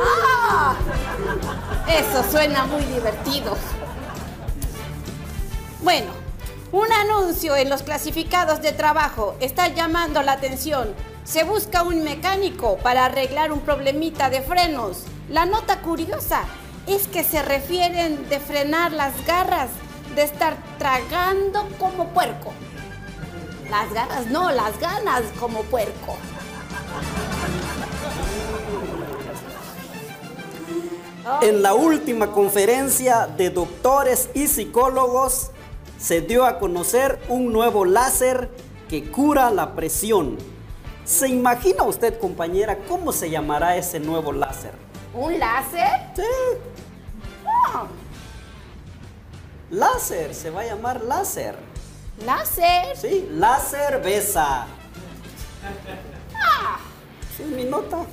¡Ah! 0.00 0.76
Eso 1.88 2.30
suena 2.30 2.64
muy 2.66 2.82
divertido. 2.82 3.56
Bueno, 5.82 6.10
un 6.70 6.92
anuncio 6.92 7.56
en 7.56 7.70
los 7.70 7.82
clasificados 7.82 8.60
de 8.60 8.72
trabajo 8.72 9.36
está 9.40 9.68
llamando 9.68 10.22
la 10.22 10.32
atención. 10.32 10.94
Se 11.24 11.44
busca 11.44 11.82
un 11.82 12.04
mecánico 12.04 12.76
para 12.78 13.06
arreglar 13.06 13.52
un 13.52 13.60
problemita 13.60 14.28
de 14.30 14.42
frenos. 14.42 15.04
La 15.28 15.46
nota 15.46 15.80
curiosa 15.80 16.42
es 16.86 17.06
que 17.06 17.22
se 17.22 17.42
refieren 17.42 18.28
de 18.28 18.40
frenar 18.40 18.92
las 18.92 19.12
garras, 19.26 19.70
de 20.18 20.24
estar 20.24 20.56
tragando 20.78 21.68
como 21.78 22.08
puerco. 22.08 22.52
Las 23.70 23.92
garras, 23.92 24.26
no, 24.26 24.50
las 24.50 24.76
ganas 24.80 25.22
como 25.38 25.62
puerco. 25.62 26.16
En 31.40 31.62
la 31.62 31.74
última 31.74 32.32
conferencia 32.32 33.28
de 33.28 33.50
doctores 33.50 34.30
y 34.34 34.48
psicólogos 34.48 35.52
se 36.00 36.20
dio 36.20 36.46
a 36.46 36.58
conocer 36.58 37.20
un 37.28 37.52
nuevo 37.52 37.84
láser 37.84 38.50
que 38.88 39.08
cura 39.12 39.52
la 39.52 39.76
presión. 39.76 40.36
¿Se 41.04 41.28
imagina 41.28 41.84
usted, 41.84 42.18
compañera, 42.18 42.76
cómo 42.88 43.12
se 43.12 43.30
llamará 43.30 43.76
ese 43.76 44.00
nuevo 44.00 44.32
láser? 44.32 44.72
¿Un 45.14 45.38
láser? 45.38 46.10
Sí, 46.16 46.22
Ah, 47.46 47.86
láser, 49.70 50.34
se 50.34 50.50
va 50.50 50.62
a 50.62 50.66
llamar 50.66 51.02
láser. 51.02 51.56
láser. 52.24 52.96
Sí, 52.96 53.28
láser 53.32 54.02
besa. 54.02 54.66
Sí, 57.36 57.44
mi 57.44 57.64
nota. 57.64 58.04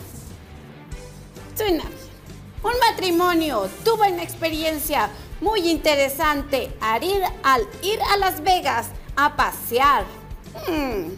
Suena. 1.55 1.83
Un 2.63 2.73
matrimonio 2.89 3.69
tuvo 3.83 4.03
una 4.03 4.23
experiencia 4.23 5.09
muy 5.39 5.69
interesante 5.69 6.75
al 6.81 7.03
ir, 7.03 7.21
al 7.43 7.61
ir 7.83 7.99
a 8.01 8.17
Las 8.17 8.41
Vegas 8.41 8.87
a 9.15 9.35
pasear. 9.35 10.03
Hmm. 10.67 11.11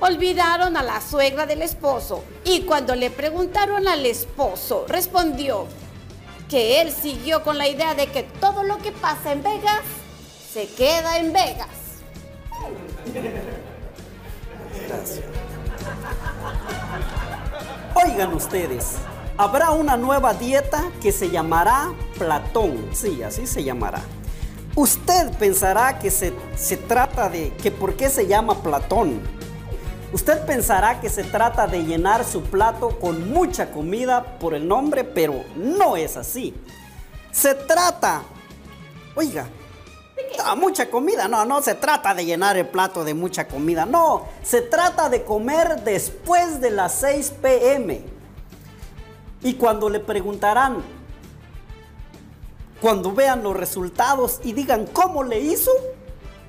Olvidaron 0.00 0.76
a 0.76 0.82
la 0.82 1.00
suegra 1.00 1.46
del 1.46 1.62
esposo 1.62 2.24
y 2.44 2.62
cuando 2.62 2.94
le 2.94 3.10
preguntaron 3.10 3.86
al 3.86 4.04
esposo, 4.06 4.86
respondió 4.88 5.66
que 6.52 6.82
él 6.82 6.92
siguió 6.92 7.42
con 7.42 7.56
la 7.56 7.66
idea 7.66 7.94
de 7.94 8.08
que 8.08 8.24
todo 8.24 8.62
lo 8.62 8.76
que 8.76 8.92
pasa 8.92 9.32
en 9.32 9.42
Vegas 9.42 9.80
se 10.52 10.68
queda 10.68 11.16
en 11.16 11.32
Vegas. 11.32 11.68
Oigan 18.04 18.34
ustedes, 18.34 18.96
habrá 19.38 19.70
una 19.70 19.96
nueva 19.96 20.34
dieta 20.34 20.90
que 21.00 21.10
se 21.10 21.30
llamará 21.30 21.90
Platón. 22.18 22.90
Sí, 22.92 23.22
así 23.22 23.46
se 23.46 23.64
llamará. 23.64 24.02
Usted 24.74 25.32
pensará 25.38 25.98
que 25.98 26.10
se, 26.10 26.34
se 26.54 26.76
trata 26.76 27.30
de 27.30 27.54
que 27.62 27.70
por 27.70 27.96
qué 27.96 28.10
se 28.10 28.26
llama 28.26 28.62
Platón. 28.62 29.22
Usted 30.12 30.44
pensará 30.44 31.00
que 31.00 31.08
se 31.08 31.24
trata 31.24 31.66
de 31.66 31.84
llenar 31.84 32.24
su 32.24 32.42
plato 32.42 32.98
con 33.00 33.32
mucha 33.32 33.70
comida 33.70 34.38
por 34.38 34.54
el 34.54 34.68
nombre, 34.68 35.04
pero 35.04 35.44
no 35.56 35.96
es 35.96 36.16
así. 36.16 36.54
Se 37.30 37.54
trata, 37.54 38.22
oiga, 39.14 39.48
Ah, 40.44 40.54
mucha 40.54 40.90
comida, 40.90 41.28
no, 41.28 41.44
no 41.44 41.62
se 41.62 41.74
trata 41.74 42.14
de 42.14 42.24
llenar 42.24 42.56
el 42.56 42.66
plato 42.66 43.04
de 43.04 43.14
mucha 43.14 43.46
comida, 43.48 43.86
no, 43.86 44.26
se 44.42 44.62
trata 44.62 45.08
de 45.08 45.24
comer 45.24 45.82
después 45.82 46.60
de 46.60 46.70
las 46.70 46.94
6 46.96 47.34
pm. 47.42 48.02
Y 49.42 49.54
cuando 49.54 49.90
le 49.90 50.00
preguntarán, 50.00 50.82
cuando 52.80 53.12
vean 53.12 53.42
los 53.42 53.56
resultados 53.56 54.40
y 54.42 54.52
digan 54.52 54.86
cómo 54.86 55.22
le 55.22 55.40
hizo, 55.40 55.70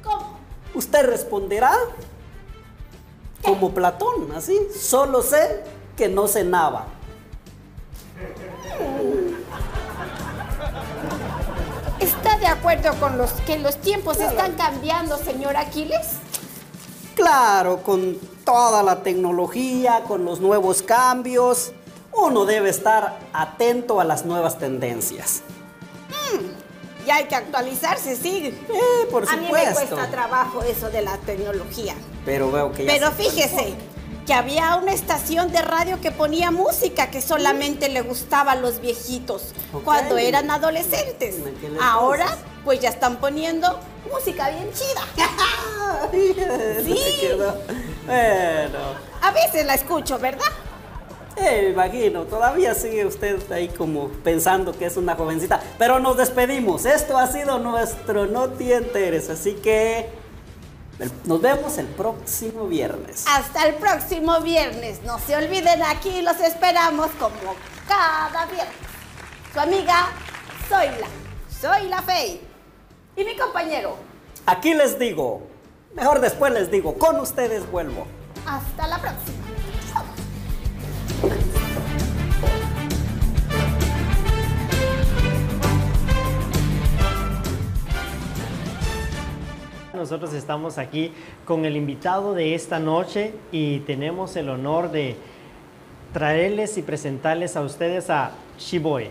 ¿Cómo? 0.03 0.37
usted 0.73 1.05
responderá 1.05 1.73
como 3.43 3.73
Platón, 3.73 4.31
así, 4.35 4.57
solo 4.73 5.21
sé 5.21 5.63
que 5.97 6.07
no 6.07 6.27
cenaba. 6.27 6.87
¿Está 11.99 12.37
de 12.37 12.47
acuerdo 12.47 12.93
con 12.99 13.17
los 13.17 13.31
que 13.31 13.59
los 13.59 13.77
tiempos 13.77 14.19
están 14.19 14.53
cambiando, 14.53 15.17
señor 15.17 15.57
Aquiles? 15.57 16.17
Claro, 17.15 17.83
con 17.83 18.17
toda 18.43 18.81
la 18.81 19.03
tecnología, 19.03 20.03
con 20.07 20.25
los 20.25 20.39
nuevos 20.39 20.81
cambios, 20.81 21.71
uno 22.13 22.45
debe 22.45 22.69
estar 22.69 23.19
atento 23.33 23.99
a 23.99 24.03
las 24.03 24.25
nuevas 24.25 24.57
tendencias. 24.57 25.43
Y 27.05 27.11
hay 27.11 27.25
que 27.25 27.35
actualizarse, 27.35 28.15
sí. 28.15 28.53
Eh, 28.69 29.07
por 29.11 29.27
A 29.29 29.35
mí 29.35 29.47
me 29.51 29.73
cuesta 29.73 30.09
trabajo 30.09 30.61
eso 30.63 30.89
de 30.89 31.01
la 31.01 31.17
tecnología. 31.17 31.95
Pero 32.25 32.51
veo 32.51 32.71
que 32.71 32.85
ya 32.85 32.93
Pero 32.93 33.09
se 33.09 33.15
fíjese 33.23 33.73
que 34.25 34.33
había 34.33 34.75
una 34.77 34.93
estación 34.93 35.51
de 35.51 35.61
radio 35.61 35.99
que 35.99 36.11
ponía 36.11 36.49
música 36.49 37.11
que 37.11 37.21
solamente 37.21 37.89
le 37.89 38.01
gustaba 38.01 38.53
a 38.53 38.55
los 38.55 38.79
viejitos 38.79 39.53
cuando 39.83 40.17
eran 40.17 40.49
adolescentes. 40.49 41.35
Ahora, 41.81 42.23
entonces. 42.23 42.45
pues 42.63 42.79
ya 42.79 42.89
están 42.89 43.17
poniendo 43.17 43.79
música 44.11 44.49
bien 44.49 44.69
chida. 44.73 45.01
Sí. 46.83 46.97
Bueno, 48.05 48.79
A 49.21 49.31
veces 49.31 49.65
la 49.65 49.75
escucho, 49.75 50.19
¿verdad? 50.19 50.51
Eh, 51.37 51.69
imagino, 51.73 52.23
todavía 52.23 52.75
sigue 52.75 53.05
usted 53.05 53.51
ahí 53.51 53.69
como 53.69 54.09
pensando 54.09 54.77
que 54.77 54.85
es 54.85 54.97
una 54.97 55.15
jovencita. 55.15 55.61
Pero 55.77 55.99
nos 55.99 56.17
despedimos. 56.17 56.85
Esto 56.85 57.17
ha 57.17 57.27
sido 57.27 57.59
nuestro 57.59 58.25
Noti 58.25 58.71
Enteres, 58.71 59.29
así 59.29 59.53
que 59.53 60.09
nos 61.25 61.41
vemos 61.41 61.77
el 61.77 61.87
próximo 61.87 62.67
viernes. 62.67 63.25
Hasta 63.27 63.67
el 63.67 63.75
próximo 63.75 64.39
viernes. 64.41 65.01
No 65.03 65.19
se 65.19 65.35
olviden, 65.35 65.81
aquí 65.83 66.21
los 66.21 66.39
esperamos 66.39 67.09
como 67.19 67.55
cada 67.87 68.45
viernes. 68.45 68.75
Su 69.53 69.59
amiga, 69.59 70.07
soy 70.69 70.87
la, 70.87 71.07
soy 71.61 71.87
la 71.89 72.01
Fey. 72.01 72.41
Y 73.15 73.23
mi 73.23 73.37
compañero, 73.37 73.95
Aquí 74.45 74.73
les 74.73 74.99
digo, 74.99 75.41
mejor 75.95 76.19
después 76.19 76.51
les 76.51 76.69
digo, 76.69 76.97
con 76.97 77.17
ustedes 77.19 77.69
vuelvo. 77.71 78.05
Hasta 78.45 78.87
la 78.87 78.99
próxima. 78.99 79.32
Nosotros 90.03 90.33
estamos 90.33 90.79
aquí 90.79 91.13
con 91.45 91.63
el 91.63 91.77
invitado 91.77 92.33
de 92.33 92.55
esta 92.55 92.77
noche 92.77 93.33
y 93.53 93.79
tenemos 93.79 94.35
el 94.35 94.49
honor 94.49 94.91
de 94.91 95.15
traerles 96.11 96.77
y 96.77 96.81
presentarles 96.81 97.55
a 97.55 97.61
ustedes 97.61 98.09
a 98.09 98.31
Shiboy. 98.59 99.07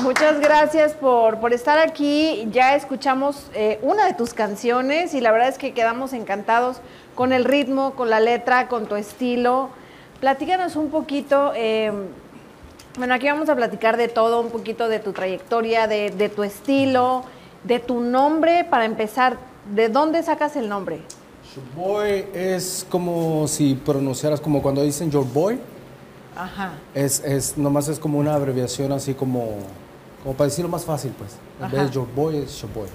Muchas 0.00 0.40
gracias 0.40 0.94
por, 0.94 1.38
por 1.38 1.52
estar 1.52 1.78
aquí. 1.78 2.48
Ya 2.50 2.76
escuchamos 2.76 3.50
eh, 3.52 3.78
una 3.82 4.06
de 4.06 4.14
tus 4.14 4.32
canciones 4.32 5.12
y 5.12 5.20
la 5.20 5.30
verdad 5.30 5.48
es 5.48 5.58
que 5.58 5.74
quedamos 5.74 6.14
encantados 6.14 6.78
con 7.14 7.34
el 7.34 7.44
ritmo, 7.44 7.92
con 7.94 8.08
la 8.08 8.20
letra, 8.20 8.68
con 8.68 8.86
tu 8.86 8.96
estilo. 8.96 9.68
Platícanos 10.18 10.76
un 10.76 10.88
poquito. 10.88 11.52
eh, 11.54 11.92
bueno, 12.96 13.12
aquí 13.14 13.26
vamos 13.26 13.48
a 13.48 13.56
platicar 13.56 13.96
de 13.96 14.06
todo, 14.06 14.40
un 14.40 14.50
poquito 14.50 14.88
de 14.88 15.00
tu 15.00 15.12
trayectoria, 15.12 15.88
de, 15.88 16.10
de 16.10 16.28
tu 16.28 16.44
estilo, 16.44 17.24
de 17.64 17.80
tu 17.80 18.00
nombre. 18.00 18.64
Para 18.64 18.84
empezar, 18.84 19.38
¿de 19.74 19.88
dónde 19.88 20.22
sacas 20.22 20.56
el 20.56 20.68
nombre? 20.68 21.00
Boy 21.76 22.26
es 22.34 22.86
como 22.88 23.46
si 23.46 23.74
pronunciaras 23.74 24.40
como 24.40 24.62
cuando 24.62 24.82
dicen 24.82 25.10
your 25.10 25.26
boy. 25.26 25.58
Ajá. 26.36 26.72
Es, 26.94 27.20
es, 27.24 27.56
nomás 27.56 27.88
es 27.88 27.98
como 27.98 28.18
una 28.18 28.34
abreviación 28.34 28.90
así 28.92 29.14
como, 29.14 29.58
como 30.22 30.34
para 30.34 30.48
decirlo 30.48 30.68
más 30.68 30.84
fácil, 30.84 31.12
pues. 31.16 31.32
En 31.60 31.70
vez 31.70 31.80
Ajá. 31.80 31.84
de 31.88 31.94
your 31.94 32.08
boy 32.12 32.36
es 32.38 32.60
your 32.60 32.70
boy. 32.72 32.88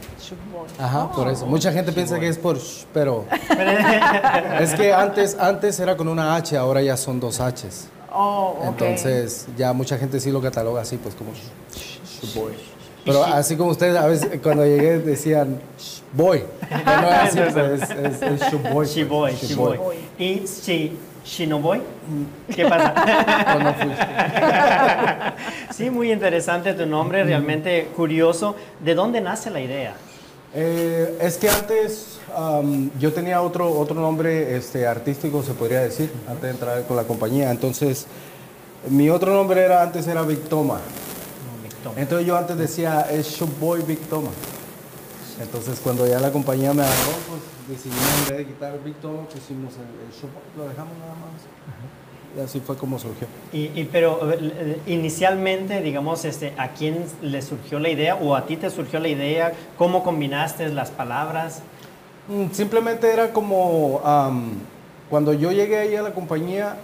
Ajá, 0.77 1.10
por 1.12 1.29
eso. 1.29 1.45
Mucha 1.45 1.71
gente 1.71 1.93
piensa 1.93 2.19
que 2.19 2.27
es 2.27 2.38
por 2.38 2.58
sh, 2.58 2.86
pero 2.93 3.25
es 4.60 4.73
que 4.73 4.93
antes, 4.93 5.38
antes 5.39 5.79
era 5.79 5.95
con 5.95 6.10
una 6.10 6.36
H, 6.36 6.58
ahora 6.58 6.82
ya 6.82 6.97
son 6.97 7.19
dos 7.19 7.39
Hs. 7.39 7.88
Oh, 8.12 8.58
ok. 8.60 8.65
Entonces 8.67 9.47
ya 9.55 9.71
mucha 9.71 9.97
gente 9.97 10.19
sí 10.19 10.32
lo 10.32 10.41
cataloga 10.41 10.82
así, 10.82 10.97
pues 10.97 11.15
como 11.15 11.32
sh, 11.32 12.25
sh, 12.25 12.36
boy. 12.36 12.53
Pero 13.05 13.23
así 13.25 13.55
como 13.55 13.71
ustedes 13.71 13.95
a 13.97 14.07
veces 14.07 14.39
cuando 14.41 14.65
llegué 14.65 14.99
decían 14.99 15.59
boy. 16.13 16.43
Pero 16.69 17.01
no 17.01 17.07
así, 17.07 17.39
pues, 17.39 17.55
es, 17.55 17.89
es, 17.89 18.21
es 18.21 18.41
sh, 18.41 18.53
boy. 18.53 18.71
pues, 18.73 18.95
Shiboy, 18.95 19.33
sh, 19.33 19.47
Shiboy. 19.47 19.77
boy. 19.77 19.95
¿Y 20.17 20.45
Shi, 20.45 20.97
Shinoboy? 21.25 21.81
¿Qué 22.55 22.65
pasa? 22.65 22.93
No, 23.59 23.63
no 23.63 23.73
fui. 23.73 23.91
sí, 25.75 25.89
muy 25.89 26.12
interesante 26.12 26.73
tu 26.73 26.85
nombre, 26.85 27.23
realmente 27.23 27.89
curioso. 27.95 28.55
¿De 28.83 28.95
dónde 28.95 29.21
nace 29.21 29.49
la 29.49 29.62
idea? 29.62 29.93
Eh, 30.53 31.17
es 31.21 31.38
que 31.38 31.49
antes 31.49 32.19
yo 32.99 33.13
tenía 33.13 33.41
otro, 33.41 33.71
otro 33.71 33.95
nombre 33.95 34.55
este, 34.55 34.88
artístico, 34.88 35.43
se 35.43 35.53
podría 35.53 35.81
decir, 35.81 36.12
antes 36.27 36.43
de 36.43 36.49
entrar 36.49 36.83
con 36.83 36.95
la 36.95 37.03
compañía. 37.03 37.51
Entonces, 37.51 38.07
mi 38.89 39.09
otro 39.09 39.33
nombre 39.33 39.63
era 39.63 39.83
antes 39.83 40.07
era 40.07 40.21
Big 40.23 40.41
Toma. 40.47 40.79
Entonces 41.98 42.28
yo 42.28 42.38
antes 42.38 42.58
decía, 42.58 43.02
es 43.12 43.28
Showboy 43.28 43.82
Big 43.84 44.00
Toma. 44.10 44.30
Entonces 45.42 45.80
cuando 45.84 46.06
ya 46.06 46.20
la 46.20 46.32
compañía 46.32 46.74
me 46.74 46.82
agarró, 46.84 47.12
pues 47.30 47.42
decidimos 47.70 48.04
en 48.24 48.30
vez 48.30 48.38
de 48.39 48.46
quitar 48.54 48.80
Big 48.84 48.96
Toma, 48.96 49.24
pusimos 49.24 49.74
el, 49.76 50.08
el 50.08 50.13
Showboy, 50.13 50.42
lo 50.58 50.68
dejamos 50.70 50.98
nada 50.98 51.13
más. 51.13 52.38
Y 52.38 52.42
así 52.42 52.60
fue 52.60 52.78
como 52.78 53.00
surgió. 53.00 53.28
Y, 53.52 53.72
y- 53.80 53.89
pero 53.92 54.20
inicialmente, 54.86 55.82
digamos, 55.82 56.26
este, 56.26 56.54
¿a 56.58 56.70
quién 56.70 57.06
le 57.24 57.42
surgió 57.42 57.80
la 57.80 57.89
idea 57.89 58.15
o 58.15 58.36
a 58.36 58.46
ti 58.46 58.58
te 58.58 58.70
surgió 58.70 59.00
la 59.00 59.08
idea? 59.08 59.54
¿Cómo 59.78 60.04
combinaste 60.04 60.70
las 60.70 60.92
palabras? 60.92 61.62
Mm, 62.28 62.52
Simplemente 62.52 63.12
era 63.12 63.32
como 63.34 64.02
cuando 65.10 65.34
yo 65.34 65.52
llegué 65.52 65.78
ahí 65.80 65.96
a 65.96 66.02
la 66.04 66.13
compañía, 66.13 66.76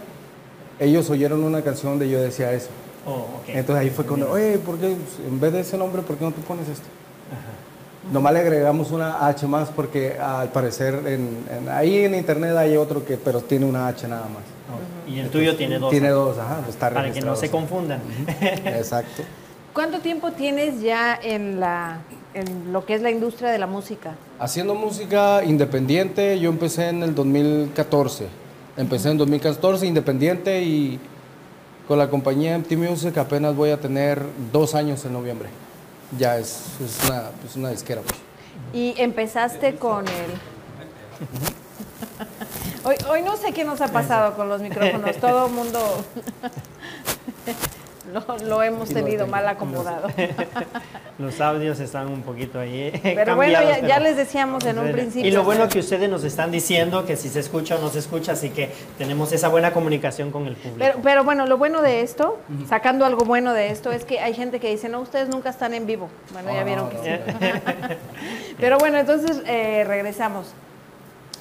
ellos 0.80 1.08
oyeron 1.10 1.44
una 1.44 1.62
canción 1.62 1.92
donde 1.92 2.08
yo 2.10 2.20
decía 2.20 2.52
eso. 2.52 2.68
Oh, 3.06 3.12
ok. 3.40 3.48
Entonces 3.48 3.82
ahí 3.84 3.90
fue 3.90 4.04
cuando, 4.04 4.30
oye, 4.30 4.58
¿por 4.58 4.78
qué 4.78 4.86
en 5.26 5.40
vez 5.40 5.52
de 5.52 5.60
ese 5.60 5.78
nombre, 5.78 6.02
por 6.02 6.16
qué 6.16 6.24
no 6.24 6.32
te 6.32 6.40
pones 6.42 6.68
esto? 6.68 6.86
Nomás 8.12 8.32
le 8.34 8.38
agregamos 8.40 8.92
una 8.92 9.26
H 9.26 9.46
más 9.48 9.68
porque 9.70 10.16
al 10.18 10.50
parecer 10.52 10.94
en, 11.06 11.44
en- 11.50 11.68
ahí 11.68 12.04
en 12.04 12.14
internet 12.14 12.56
hay 12.56 12.76
otro 12.76 13.04
que, 13.04 13.16
pero 13.16 13.40
tiene 13.40 13.64
una 13.66 13.88
H 13.88 14.06
nada 14.06 14.22
más. 14.28 14.42
Oh, 14.70 15.10
Y 15.10 15.18
el 15.18 15.28
tuyo 15.28 15.56
tiene 15.56 15.78
dos. 15.80 15.90
Tiene 15.90 16.10
dos, 16.10 16.38
ajá, 16.38 16.60
está 16.68 16.90
Para 16.90 17.10
que 17.12 17.20
no 17.20 17.34
se 17.34 17.50
confundan. 17.50 18.00
Exacto. 18.64 19.22
¿Cuánto 19.72 19.98
tiempo 19.98 20.30
tienes 20.32 20.80
ya 20.80 21.18
en, 21.20 21.58
la, 21.58 21.98
en 22.32 22.72
lo 22.72 22.86
que 22.86 22.94
es 22.94 23.02
la 23.02 23.10
industria 23.10 23.50
de 23.50 23.58
la 23.58 23.66
música? 23.66 24.14
Haciendo 24.38 24.74
música 24.76 25.42
independiente, 25.44 26.38
yo 26.38 26.48
empecé 26.50 26.88
en 26.90 27.02
el 27.02 27.12
2014. 27.14 28.28
Empecé 28.76 29.10
en 29.10 29.18
2014 29.18 29.84
independiente 29.84 30.62
y 30.62 31.00
con 31.86 31.98
la 31.98 32.08
compañía 32.10 32.58
MT 32.58 32.72
Music 32.72 33.16
apenas 33.18 33.54
voy 33.54 33.70
a 33.70 33.80
tener 33.80 34.22
dos 34.52 34.74
años 34.74 35.04
en 35.04 35.12
noviembre. 35.12 35.48
Ya 36.18 36.38
es, 36.38 36.64
es 36.80 37.08
una, 37.08 37.30
es 37.46 37.56
una 37.56 37.70
disquera. 37.70 38.02
pues. 38.02 38.18
Y 38.72 38.94
empezaste 39.00 39.76
con 39.76 40.06
el... 40.06 40.30
Hoy, 42.84 42.94
hoy 43.08 43.22
no 43.22 43.36
sé 43.36 43.52
qué 43.52 43.64
nos 43.64 43.80
ha 43.80 43.88
pasado 43.88 44.36
con 44.36 44.48
los 44.48 44.60
micrófonos, 44.62 45.16
todo 45.16 45.46
el 45.46 45.52
mundo 45.52 45.80
lo, 48.12 48.38
lo 48.46 48.62
hemos 48.62 48.88
tenido 48.88 49.26
mal 49.26 49.46
acomodado. 49.48 50.08
Los 51.18 51.40
audios 51.40 51.80
están 51.80 52.08
un 52.08 52.20
poquito 52.22 52.60
ahí. 52.60 52.92
Pero 53.02 53.36
bueno, 53.36 53.58
ya, 53.86 53.98
les 54.00 54.18
decíamos 54.18 54.64
en 54.66 54.78
un 54.78 54.92
principio. 54.92 55.26
Y 55.26 55.32
lo 55.32 55.44
bueno 55.44 55.66
que 55.66 55.78
ustedes 55.78 56.10
nos 56.10 56.24
están 56.24 56.50
diciendo 56.50 57.06
que 57.06 57.16
si 57.16 57.30
se 57.30 57.40
escucha 57.40 57.76
o 57.76 57.78
no 57.78 57.88
se 57.88 58.00
escucha, 58.00 58.32
así 58.32 58.50
que 58.50 58.70
tenemos 58.98 59.32
esa 59.32 59.48
buena 59.48 59.72
comunicación 59.72 60.30
con 60.30 60.46
el 60.46 60.56
público. 60.56 60.78
Pero, 60.78 60.98
pero 61.02 61.24
bueno, 61.24 61.46
lo 61.46 61.56
bueno 61.56 61.80
de 61.80 62.02
esto, 62.02 62.38
sacando 62.68 63.06
algo 63.06 63.24
bueno 63.24 63.54
de 63.54 63.70
esto, 63.70 63.92
es 63.92 64.04
que 64.04 64.20
hay 64.20 64.34
gente 64.34 64.60
que 64.60 64.68
dice, 64.70 64.90
no, 64.90 65.00
ustedes 65.00 65.30
nunca 65.30 65.48
están 65.48 65.72
en 65.72 65.86
vivo. 65.86 66.10
Bueno, 66.32 66.52
ya 66.52 66.60
Ah, 66.60 66.64
vieron 66.64 66.90
que 66.90 66.96
sí. 66.98 67.10
Pero 68.60 68.78
bueno, 68.78 68.98
entonces 68.98 69.42
eh, 69.46 69.84
regresamos. 69.86 70.52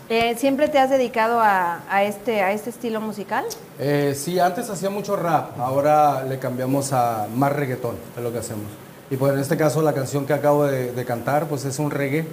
Eh, 0.08 0.36
¿Siempre 0.38 0.68
te 0.70 0.78
has 0.78 0.90
dedicado 0.92 1.40
a, 1.40 1.82
a 1.90 2.04
este, 2.04 2.42
a 2.42 2.52
este 2.52 2.70
estilo 2.70 3.02
musical? 3.02 3.44
Eh, 3.80 4.14
sí, 4.16 4.40
antes 4.40 4.70
hacía 4.70 4.90
mucho 4.92 5.16
rap, 5.16 5.60
ahora 5.60 6.24
le 6.24 6.38
cambiamos 6.38 6.94
a 6.94 7.28
más 7.36 7.52
reggaetón, 7.52 7.96
es 8.16 8.22
lo 8.24 8.32
que 8.32 8.38
hacemos. 8.40 8.66
Y 9.10 9.18
pues 9.18 9.34
en 9.34 9.40
este 9.40 9.58
caso 9.58 9.82
la 9.82 9.94
canción 9.94 10.26
que 10.28 10.34
acabo 10.34 10.66
de, 10.66 10.92
de 10.92 11.06
cantar, 11.06 11.48
pues 11.48 11.66
es 11.66 11.80
un 11.80 11.90
reggae. 11.90 12.26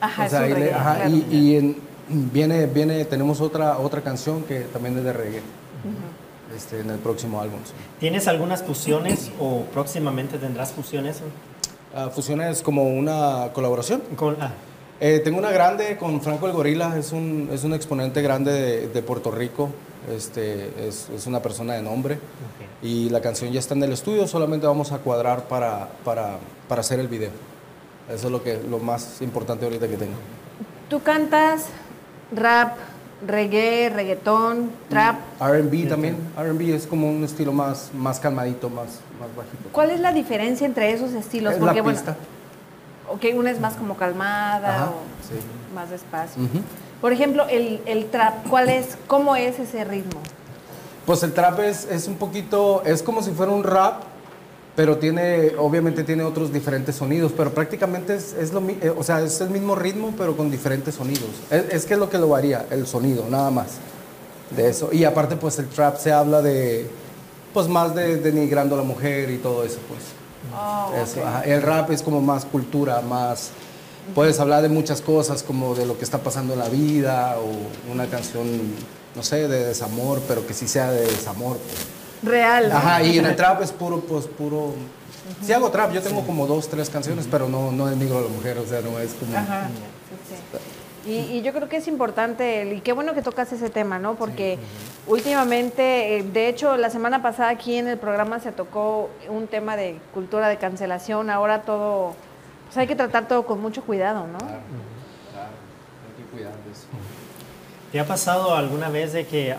Ajá, 0.00 0.26
O 0.26 0.28
sea, 0.28 0.40
es 0.46 0.46
un 0.50 0.56
ahí 0.56 0.60
le- 0.60 0.66
reggae, 0.66 0.74
ajá, 0.74 0.94
claro. 0.96 1.10
y, 1.10 1.26
y 1.30 1.56
en- 1.56 1.76
viene, 2.08 2.66
viene, 2.66 3.04
tenemos 3.04 3.40
otra, 3.40 3.78
otra 3.78 4.00
canción 4.00 4.42
que 4.42 4.60
también 4.60 4.98
es 4.98 5.04
de 5.04 5.12
reggae. 5.12 5.42
este, 6.56 6.80
en 6.80 6.90
el 6.90 6.98
próximo 6.98 7.40
álbum. 7.40 7.60
sí. 7.64 7.72
¿Tienes 8.00 8.26
algunas 8.28 8.62
fusiones 8.64 9.30
o 9.40 9.60
próximamente 9.72 10.38
tendrás 10.38 10.72
fusiones? 10.72 11.20
Ah, 11.94 12.10
Fusiones 12.12 12.62
como 12.62 12.84
una 12.84 13.50
colaboración. 13.52 14.02
Con, 14.16 14.36
ah, 14.40 14.50
Eh, 15.04 15.18
tengo 15.18 15.38
una 15.38 15.50
grande 15.50 15.96
con 15.96 16.20
Franco 16.20 16.46
el 16.46 16.52
Gorila, 16.52 16.96
es 16.96 17.10
un, 17.10 17.48
es 17.52 17.64
un 17.64 17.74
exponente 17.74 18.22
grande 18.22 18.52
de, 18.52 18.86
de 18.86 19.02
Puerto 19.02 19.32
Rico, 19.32 19.68
este, 20.08 20.86
es, 20.86 21.08
es 21.08 21.26
una 21.26 21.42
persona 21.42 21.74
de 21.74 21.82
nombre 21.82 22.20
y 22.82 23.08
la 23.10 23.20
canción 23.20 23.50
ya 23.50 23.58
está 23.58 23.74
en 23.74 23.82
el 23.82 23.90
estudio, 23.90 24.28
solamente 24.28 24.64
vamos 24.64 24.92
a 24.92 24.98
cuadrar 24.98 25.48
para, 25.48 25.88
para, 26.04 26.36
para 26.68 26.82
hacer 26.82 27.00
el 27.00 27.08
video. 27.08 27.30
Eso 28.14 28.26
es 28.28 28.32
lo, 28.32 28.44
que, 28.44 28.62
lo 28.62 28.78
más 28.78 29.20
importante 29.22 29.64
ahorita 29.64 29.88
que 29.88 29.96
tengo. 29.96 30.14
Tú 30.88 31.02
cantas 31.02 31.64
rap, 32.32 32.76
reggae, 33.26 33.90
reggaetón, 33.90 34.70
trap. 34.88 35.16
RB 35.40 35.88
también, 35.88 36.16
RB 36.38 36.76
es 36.76 36.86
como 36.86 37.10
un 37.10 37.24
estilo 37.24 37.52
más, 37.52 37.90
más 37.92 38.20
calmadito, 38.20 38.70
más, 38.70 39.00
más 39.18 39.34
bajito. 39.36 39.68
¿Cuál 39.72 39.90
es 39.90 39.98
la 39.98 40.12
diferencia 40.12 40.64
entre 40.64 40.92
esos 40.92 41.10
estilos? 41.10 41.54
Es 41.54 41.58
Porque 41.58 41.74
la 41.74 41.82
bueno, 41.82 41.98
pista. 41.98 42.16
Ok, 43.10 43.24
una 43.34 43.50
es 43.50 43.60
más 43.60 43.74
como 43.74 43.96
calmada 43.96 44.74
Ajá, 44.74 44.84
o 44.90 44.94
sí. 45.28 45.34
más 45.74 45.90
despacio. 45.90 46.42
Ujú. 46.42 46.60
Por 47.00 47.12
ejemplo, 47.12 47.46
el, 47.48 47.80
el 47.86 48.06
trap, 48.10 48.46
¿cuál 48.48 48.68
es, 48.68 48.96
cómo 49.06 49.34
es 49.36 49.58
ese 49.58 49.84
ritmo? 49.84 50.20
Pues 51.04 51.22
el 51.24 51.32
trap 51.32 51.58
es, 51.60 51.84
es 51.90 52.06
un 52.06 52.14
poquito, 52.14 52.82
es 52.84 53.02
como 53.02 53.22
si 53.22 53.32
fuera 53.32 53.50
un 53.50 53.64
rap, 53.64 54.02
pero 54.76 54.98
tiene, 54.98 55.52
obviamente 55.58 56.04
tiene 56.04 56.22
otros 56.22 56.52
diferentes 56.52 56.94
sonidos, 56.94 57.32
pero 57.36 57.52
prácticamente 57.52 58.14
es, 58.14 58.32
es 58.34 58.52
lo 58.52 58.60
eh, 58.60 58.94
o 58.96 59.02
sea, 59.02 59.20
es 59.20 59.40
el 59.40 59.50
mismo 59.50 59.74
ritmo, 59.74 60.14
pero 60.16 60.36
con 60.36 60.50
diferentes 60.50 60.94
sonidos. 60.94 61.28
Es, 61.50 61.64
es 61.70 61.86
que 61.86 61.94
es 61.94 62.00
lo 62.00 62.08
que 62.08 62.18
lo 62.18 62.28
varía, 62.28 62.66
el 62.70 62.86
sonido, 62.86 63.26
nada 63.28 63.50
más 63.50 63.66
de 64.50 64.68
eso. 64.68 64.90
Y 64.92 65.04
aparte, 65.04 65.36
pues 65.36 65.58
el 65.58 65.68
trap 65.68 65.98
se 65.98 66.12
habla 66.12 66.40
de, 66.40 66.88
pues 67.52 67.68
más 67.68 67.94
de 67.94 68.16
denigrando 68.16 68.76
a 68.76 68.78
la 68.78 68.84
mujer 68.84 69.30
y 69.30 69.38
todo 69.38 69.64
eso, 69.64 69.78
pues. 69.88 70.00
Eso, 71.02 71.26
ajá. 71.26 71.42
El 71.44 71.62
rap 71.62 71.90
es 71.90 72.02
como 72.02 72.20
más 72.20 72.44
cultura, 72.44 73.00
más... 73.00 73.50
Puedes 74.14 74.40
hablar 74.40 74.62
de 74.62 74.68
muchas 74.68 75.00
cosas, 75.00 75.44
como 75.44 75.76
de 75.76 75.86
lo 75.86 75.96
que 75.96 76.04
está 76.04 76.18
pasando 76.18 76.54
en 76.54 76.58
la 76.58 76.68
vida, 76.68 77.36
o 77.38 77.92
una 77.92 78.06
canción, 78.06 78.44
no 79.14 79.22
sé, 79.22 79.46
de 79.46 79.64
desamor, 79.66 80.20
pero 80.26 80.44
que 80.44 80.54
sí 80.54 80.66
sea 80.66 80.90
de 80.90 81.02
desamor. 81.02 81.56
pues. 81.58 82.32
Real. 82.32 82.68
¿no? 82.68 82.76
Ajá, 82.76 83.02
y 83.02 83.18
en 83.18 83.26
el 83.26 83.36
trap 83.36 83.62
es 83.62 83.70
puro, 83.70 84.00
pues 84.00 84.26
puro... 84.26 84.74
Sí 85.44 85.52
hago 85.52 85.70
trap, 85.70 85.92
yo 85.92 86.02
tengo 86.02 86.26
como 86.26 86.46
dos, 86.46 86.68
tres 86.68 86.90
canciones, 86.90 87.26
pero 87.30 87.48
no, 87.48 87.70
no 87.70 87.86
denigro 87.86 88.18
a 88.18 88.22
la 88.22 88.28
mujer, 88.28 88.58
o 88.58 88.66
sea, 88.66 88.80
no 88.80 88.98
es 88.98 89.12
como... 89.14 89.36
Ajá, 89.36 89.68
sí, 90.28 90.34
sí. 90.36 90.58
Y, 91.04 91.18
y 91.18 91.42
yo 91.42 91.52
creo 91.52 91.68
que 91.68 91.78
es 91.78 91.88
importante, 91.88 92.74
y 92.74 92.80
qué 92.80 92.92
bueno 92.92 93.12
que 93.12 93.22
tocas 93.22 93.52
ese 93.52 93.70
tema, 93.70 93.98
¿no? 93.98 94.14
Porque 94.14 94.58
últimamente, 95.08 96.18
eh, 96.18 96.22
de 96.22 96.48
hecho, 96.48 96.76
la 96.76 96.90
semana 96.90 97.22
pasada 97.22 97.48
aquí 97.48 97.76
en 97.76 97.88
el 97.88 97.98
programa 97.98 98.38
se 98.38 98.52
tocó 98.52 99.10
un 99.28 99.48
tema 99.48 99.76
de 99.76 99.98
cultura 100.14 100.48
de 100.48 100.58
cancelación, 100.58 101.28
ahora 101.28 101.62
todo, 101.62 102.14
pues 102.66 102.76
hay 102.76 102.86
que 102.86 102.94
tratar 102.94 103.26
todo 103.26 103.44
con 103.44 103.60
mucho 103.60 103.82
cuidado, 103.82 104.28
¿no? 104.28 104.38
Claro, 104.38 104.60
claro, 105.32 105.50
hay 106.06 106.22
que 106.22 106.30
cuidar 106.30 106.52
de 106.52 106.72
eso. 106.72 106.86
¿Te 107.90 107.98
ha 107.98 108.06
pasado 108.06 108.54
alguna 108.54 108.88
vez 108.88 109.12
de 109.12 109.26
que 109.26 109.54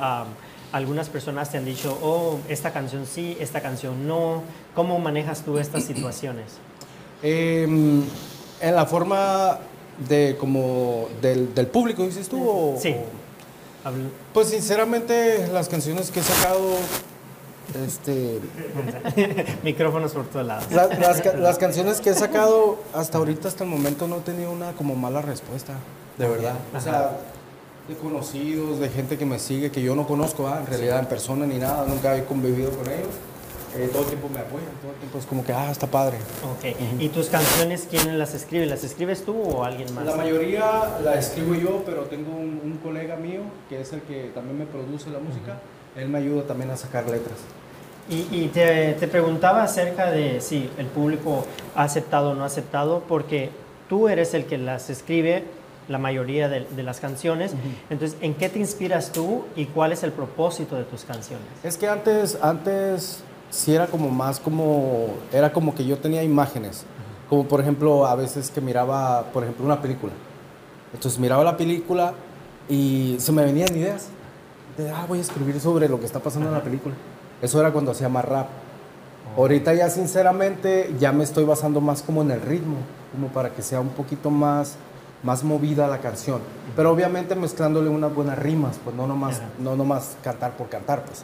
algunas 0.72 1.10
personas 1.10 1.52
te 1.52 1.58
han 1.58 1.66
dicho, 1.66 2.00
oh, 2.02 2.40
esta 2.48 2.72
canción 2.72 3.06
sí, 3.06 3.38
esta 3.40 3.62
canción 3.62 4.08
no? 4.08 4.44
¿Cómo 4.74 4.98
manejas 4.98 5.42
tú 5.44 5.58
estas 5.58 5.84
situaciones? 5.84 6.54
Eh, 7.22 7.64
en 7.64 8.76
la 8.76 8.86
forma 8.86 9.60
de 10.08 10.36
como 10.40 11.08
del, 11.22 11.54
del 11.54 11.68
público, 11.68 12.04
dices 12.04 12.28
tú, 12.30 12.44
o- 12.48 12.80
Sí. 12.80 12.96
Habl- 13.86 14.10
Pues 14.34 14.48
sinceramente 14.50 15.48
las 15.52 15.68
canciones 15.70 16.10
que 16.12 16.22
he 16.22 16.24
sacado, 16.24 16.62
este, 17.86 18.40
Micrófonos 19.64 20.12
por 20.12 20.26
todos 20.28 20.46
lados. 20.46 20.72
la- 20.72 20.88
las, 20.88 21.22
ca- 21.22 21.34
las 21.34 21.58
canciones 21.60 22.00
que 22.02 22.12
he 22.12 22.14
sacado 22.14 22.78
hasta 22.94 23.18
ahorita, 23.18 23.48
hasta 23.48 23.64
el 23.64 23.70
momento 23.70 24.08
no 24.08 24.18
he 24.18 24.22
tenido 24.22 24.52
una 24.52 24.72
como 24.74 24.96
mala 24.96 25.22
respuesta, 25.22 25.74
de 26.18 26.28
verdad. 26.28 26.56
O 26.76 26.80
sea, 26.80 27.18
de 27.88 27.96
conocidos, 27.96 28.80
de 28.80 28.90
gente 28.90 29.18
que 29.18 29.26
me 29.26 29.40
sigue, 29.40 29.70
que 29.72 29.82
yo 29.82 29.96
no 29.96 30.08
conozco, 30.08 30.48
ah, 30.48 30.60
en 30.62 30.68
realidad 30.68 31.00
en 31.00 31.06
persona 31.08 31.46
ni 31.46 31.58
nada, 31.58 31.86
nunca 31.88 32.16
he 32.16 32.24
convivido 32.24 32.70
con 32.72 32.88
ellos. 32.88 33.10
Eh, 33.76 33.90
todo 33.92 34.04
el 34.04 34.08
tiempo 34.08 34.30
me 34.30 34.40
apoyan, 34.40 34.70
todo 34.82 34.92
el 34.92 34.98
tiempo 34.98 35.18
es 35.18 35.26
como 35.26 35.44
que, 35.44 35.54
ah, 35.54 35.72
está 35.72 35.88
padre. 35.88 36.18
Ok. 36.58 36.76
¿Y 37.00 37.10
tus 37.10 37.28
canciones 37.28 37.88
quién 37.90 38.20
las 38.20 38.34
escribe? 38.34 38.66
¿Las 38.66 38.84
escribes 38.84 39.24
tú 39.24 39.36
o 39.36 39.64
alguien 39.64 39.94
más? 39.94 40.06
La 40.06 40.16
mayoría 40.16 40.98
la 41.04 41.16
escribo 41.16 41.56
yo, 41.56 41.84
pero 41.86 42.04
tengo 42.04 42.32
un, 42.32 42.62
un 42.64 42.80
colega 42.84 43.16
mío 43.16 43.42
que 43.70 43.82
es 43.82 43.94
el 43.94 44.02
que 44.02 44.32
también 44.34 44.60
me 44.60 44.66
produce 44.66 45.10
la 45.10 45.20
música. 45.20 45.60
Él 45.96 46.10
me 46.10 46.18
ayuda 46.20 46.44
también 46.44 46.72
a 46.72 46.78
sacar 46.78 47.06
letras. 47.10 47.38
Y, 48.10 48.28
y 48.32 48.50
te, 48.54 48.94
te 48.94 49.08
preguntaba 49.08 49.64
acerca 49.64 50.12
de 50.12 50.42
si 50.42 50.70
el 50.78 50.88
público 50.88 51.46
ha 51.76 51.84
aceptado 51.84 52.32
o 52.32 52.34
no 52.36 52.44
ha 52.44 52.48
aceptado, 52.48 53.04
porque 53.08 53.50
tú 53.88 54.10
eres 54.10 54.34
el 54.34 54.46
que 54.46 54.58
las 54.58 54.90
escribe 54.90 55.44
la 55.88 55.98
mayoría 55.98 56.50
de, 56.50 56.66
de 56.66 56.84
las 56.84 57.00
canciones. 57.00 57.54
Entonces, 57.90 58.18
¿en 58.22 58.34
qué 58.34 58.50
te 58.50 58.60
inspiras 58.60 59.12
tú 59.12 59.46
y 59.56 59.66
cuál 59.66 59.92
es 59.92 60.04
el 60.04 60.12
propósito 60.12 60.76
de 60.76 60.84
tus 60.84 61.04
canciones? 61.04 61.46
Es 61.64 61.78
que 61.78 61.88
antes, 61.88 62.38
antes 62.42 63.24
sí 63.54 63.74
era 63.74 63.86
como 63.86 64.10
más 64.10 64.40
como, 64.40 65.14
era 65.32 65.54
como 65.54 65.76
que 65.76 65.86
yo 65.86 65.98
tenía 66.00 66.24
imágenes. 66.24 66.86
Como 67.30 67.48
por 67.48 67.62
ejemplo, 67.62 68.06
a 68.06 68.16
veces 68.16 68.50
que 68.50 68.60
miraba, 68.60 69.26
por 69.32 69.44
ejemplo, 69.44 69.64
una 69.64 69.82
película. 69.82 70.12
Entonces 70.94 71.20
miraba 71.20 71.44
la 71.44 71.56
película 71.56 72.14
y 72.68 73.16
se 73.20 73.32
me 73.32 73.46
venían 73.46 73.76
ideas. 73.76 74.08
De, 74.78 74.90
ah, 74.90 75.06
voy 75.08 75.20
a 75.20 75.22
escribir 75.22 75.60
sobre 75.60 75.88
lo 75.88 76.00
que 76.00 76.06
está 76.06 76.20
pasando 76.20 76.48
en 76.48 76.56
la 76.56 76.64
película. 76.64 76.96
Eso 77.42 77.60
era 77.60 77.72
cuando 77.72 77.92
hacía 77.92 78.10
más 78.10 78.26
rap. 78.26 78.48
Ahorita 79.38 79.74
ya 79.74 79.90
sinceramente 79.90 80.94
ya 81.00 81.12
me 81.12 81.24
estoy 81.24 81.44
basando 81.46 81.80
más 81.80 82.02
como 82.02 82.24
en 82.24 82.32
el 82.32 82.42
ritmo, 82.42 82.78
como 83.12 83.28
para 83.28 83.52
que 83.52 83.62
sea 83.62 83.80
un 83.80 83.90
poquito 83.90 84.30
más, 84.30 84.78
más 85.22 85.44
movida 85.44 85.88
la 85.88 86.00
canción. 86.00 86.40
Pero 86.76 86.92
obviamente 86.92 87.36
mezclándole 87.36 87.90
unas 87.90 88.14
buenas 88.14 88.38
rimas, 88.38 88.80
pues 88.84 88.96
no 88.96 89.06
nomás, 89.06 89.42
no 89.60 89.76
nomás 89.76 90.18
cantar 90.24 90.58
por 90.58 90.70
cantar, 90.70 91.06
pues. 91.06 91.24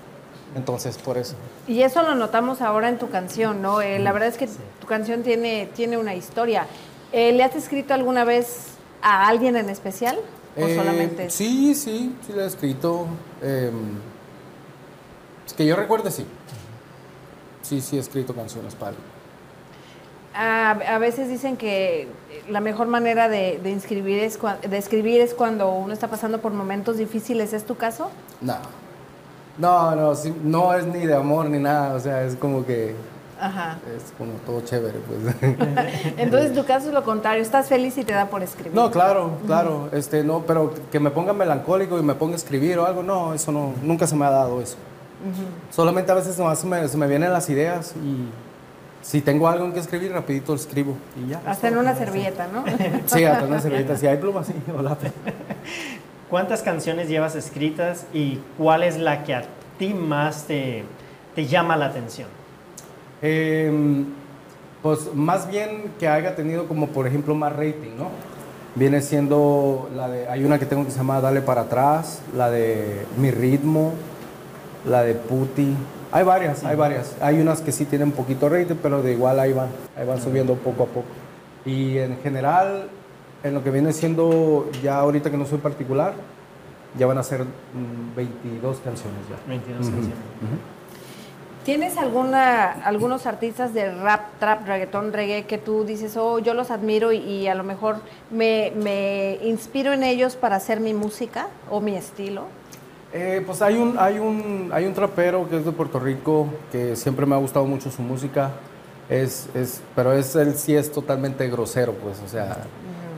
Entonces, 0.55 0.97
por 0.97 1.17
eso. 1.17 1.35
Y 1.67 1.81
eso 1.83 2.01
lo 2.03 2.15
notamos 2.15 2.61
ahora 2.61 2.89
en 2.89 2.97
tu 2.97 3.09
canción, 3.09 3.61
¿no? 3.61 3.81
Eh, 3.81 3.99
la 3.99 4.11
verdad 4.11 4.29
es 4.29 4.37
que 4.37 4.47
tu 4.81 4.87
canción 4.87 5.21
tiene, 5.23 5.69
tiene 5.75 5.97
una 5.97 6.15
historia. 6.15 6.65
Eh, 7.11 7.31
¿Le 7.33 7.43
has 7.43 7.55
escrito 7.55 7.93
alguna 7.93 8.23
vez 8.23 8.65
a 9.01 9.27
alguien 9.27 9.55
en 9.55 9.69
especial? 9.69 10.17
¿O 10.57 10.65
Eh, 10.65 10.75
solamente 10.75 11.29
Sí, 11.29 11.75
sí, 11.75 12.15
sí 12.25 12.33
la 12.33 12.43
he 12.43 12.47
escrito. 12.47 13.05
eh, 13.41 13.71
es 15.45 15.53
que 15.53 15.65
yo 15.65 15.75
recuerde, 15.75 16.11
sí. 16.11 16.25
Sí, 17.61 17.81
sí 17.81 17.97
he 17.97 17.99
escrito 17.99 18.33
canciones 18.33 18.73
para. 18.75 18.95
A, 20.33 20.71
a 20.71 20.97
veces 20.99 21.27
dicen 21.27 21.57
que 21.57 22.07
la 22.49 22.61
mejor 22.61 22.87
manera 22.87 23.29
de, 23.29 23.59
de, 23.61 23.69
inscribir 23.71 24.19
es 24.19 24.39
de 24.67 24.77
escribir 24.77 25.21
es 25.21 25.33
cuando 25.33 25.71
uno 25.71 25.91
está 25.93 26.07
pasando 26.07 26.39
por 26.39 26.53
momentos 26.53 26.97
difíciles. 26.97 27.51
¿Es 27.53 27.65
tu 27.65 27.75
caso? 27.75 28.09
No. 28.41 28.55
No, 29.59 29.95
no, 29.95 30.15
sí, 30.15 30.33
no 30.43 30.73
es 30.73 30.85
ni 30.85 31.05
de 31.05 31.13
amor 31.15 31.49
ni 31.49 31.59
nada. 31.59 31.93
O 31.93 31.99
sea, 31.99 32.23
es 32.23 32.35
como 32.35 32.65
que 32.65 32.95
Ajá. 33.39 33.77
es 33.95 34.13
como 34.17 34.31
todo 34.45 34.61
chévere, 34.61 34.99
pues. 34.99 35.53
Entonces 36.17 36.53
tu 36.53 36.65
caso 36.65 36.87
es 36.87 36.93
lo 36.93 37.03
contrario. 37.03 37.41
Estás 37.41 37.67
feliz 37.67 37.97
y 37.97 38.05
te 38.05 38.13
da 38.13 38.27
por 38.27 38.41
escribir. 38.41 38.73
No, 38.73 38.89
claro, 38.89 39.31
claro. 39.45 39.89
Este, 39.91 40.23
no, 40.23 40.43
pero 40.45 40.73
que 40.91 40.99
me 40.99 41.11
ponga 41.11 41.33
melancólico 41.33 41.99
y 41.99 42.03
me 42.03 42.15
ponga 42.15 42.33
a 42.33 42.37
escribir 42.37 42.79
o 42.79 42.85
algo, 42.85 43.03
no, 43.03 43.33
eso 43.33 43.51
no, 43.51 43.73
nunca 43.83 44.07
se 44.07 44.15
me 44.15 44.25
ha 44.25 44.29
dado 44.29 44.61
eso. 44.61 44.77
Solamente 45.69 46.09
a 46.13 46.15
veces 46.15 46.37
nomás 46.37 46.59
se 46.59 46.67
me, 46.67 46.87
se 46.87 46.97
me 46.97 47.05
vienen 47.05 47.33
las 47.33 47.49
ideas 47.49 47.93
y 47.97 48.29
si 49.01 49.19
tengo 49.19 49.49
algo 49.49 49.65
en 49.65 49.73
que 49.73 49.79
escribir, 49.79 50.13
rapidito 50.13 50.53
lo 50.53 50.57
escribo 50.57 50.95
y 51.21 51.31
ya. 51.31 51.41
Hasta 51.45 51.67
en 51.67 51.77
una 51.77 51.95
servilleta, 51.95 52.47
¿no? 52.47 52.63
Sí, 53.05 53.25
hasta 53.25 53.45
una 53.45 53.59
servilleta. 53.59 53.97
Si 53.97 54.07
hay 54.07 54.17
plumas, 54.17 54.47
sí, 54.47 54.53
o 54.77 54.81
lápiz. 54.81 55.11
¿Cuántas 56.29 56.61
canciones 56.61 57.09
llevas 57.09 57.35
escritas 57.35 58.05
y 58.13 58.39
cuál 58.57 58.83
es 58.83 58.97
la 58.97 59.23
que 59.23 59.33
a 59.33 59.43
ti 59.79 59.95
más 59.95 60.43
te, 60.43 60.83
te 61.33 61.47
llama 61.47 61.75
la 61.75 61.87
atención? 61.87 62.27
Eh, 63.23 63.71
pues 64.83 65.13
más 65.15 65.49
bien 65.49 65.91
que 65.99 66.07
haya 66.07 66.35
tenido 66.35 66.67
como 66.67 66.87
por 66.89 67.07
ejemplo 67.07 67.33
más 67.33 67.53
rating, 67.53 67.97
¿no? 67.97 68.09
Viene 68.75 69.01
siendo 69.01 69.89
la 69.95 70.07
de, 70.07 70.27
hay 70.27 70.45
una 70.45 70.59
que 70.59 70.67
tengo 70.67 70.85
que 70.85 70.91
se 70.91 70.97
llama 70.99 71.19
Dale 71.19 71.41
para 71.41 71.61
atrás, 71.61 72.21
la 72.37 72.51
de 72.51 73.05
Mi 73.17 73.31
ritmo, 73.31 73.93
la 74.85 75.01
de 75.01 75.15
Puti. 75.15 75.75
Hay 76.11 76.23
varias, 76.23 76.63
hay 76.63 76.75
varias. 76.75 77.15
Hay 77.21 77.39
unas 77.39 77.61
que 77.61 77.71
sí 77.71 77.85
tienen 77.85 78.11
poquito 78.11 78.49
rating, 78.49 78.75
pero 78.81 79.01
de 79.01 79.13
igual 79.13 79.39
ahí 79.39 79.51
van, 79.51 79.69
ahí 79.97 80.05
van 80.05 80.21
subiendo 80.21 80.53
poco 80.53 80.83
a 80.83 80.85
poco. 80.85 81.07
Y 81.65 81.97
en 81.97 82.19
general, 82.21 82.87
en 83.43 83.53
lo 83.53 83.63
que 83.63 83.71
viene 83.71 83.93
siendo 83.93 84.69
ya 84.83 84.99
ahorita 84.99 85.29
que 85.31 85.37
no 85.37 85.45
soy 85.45 85.59
particular, 85.59 86.13
ya 86.97 87.05
van 87.07 87.17
a 87.17 87.23
ser 87.23 87.43
mm, 87.43 88.15
22 88.15 88.77
canciones 88.79 89.19
ya. 89.29 89.35
22 89.47 89.81
Ujú, 89.81 89.91
canciones. 89.91 90.17
¿Tienes 91.65 91.97
alguna, 91.97 92.71
algunos 92.83 93.27
artistas 93.27 93.73
de 93.73 93.93
rap, 93.93 94.21
trap, 94.39 94.65
reggaetón, 94.65 95.13
reggae 95.13 95.45
que 95.45 95.57
tú 95.57 95.83
dices, 95.83 96.17
oh, 96.17 96.39
yo 96.39 96.53
los 96.53 96.71
admiro 96.71 97.11
y, 97.11 97.17
y 97.17 97.47
a 97.47 97.53
lo 97.53 97.63
mejor 97.63 97.97
me, 98.31 98.71
me 98.75 99.37
inspiro 99.43 99.93
en 99.93 100.03
ellos 100.03 100.35
para 100.35 100.55
hacer 100.55 100.79
mi 100.79 100.93
música 100.93 101.47
o 101.69 101.79
mi 101.79 101.95
estilo? 101.95 102.45
Eh, 103.13 103.43
pues 103.45 103.61
hay 103.61 103.75
un, 103.75 103.97
hay, 103.99 104.19
un, 104.19 104.69
hay 104.73 104.85
un 104.85 104.93
trapero 104.93 105.47
que 105.49 105.57
es 105.57 105.65
de 105.65 105.71
Puerto 105.71 105.99
Rico 105.99 106.47
que 106.71 106.95
siempre 106.95 107.25
me 107.25 107.35
ha 107.35 107.39
gustado 107.39 107.65
mucho 107.65 107.91
su 107.91 108.01
música, 108.01 108.51
es, 109.09 109.49
es, 109.53 109.81
pero 109.95 110.13
es, 110.13 110.35
él 110.35 110.55
sí 110.55 110.75
es 110.75 110.91
totalmente 110.91 111.47
grosero, 111.49 111.93
pues, 111.93 112.19
o 112.25 112.27
sea, 112.27 112.57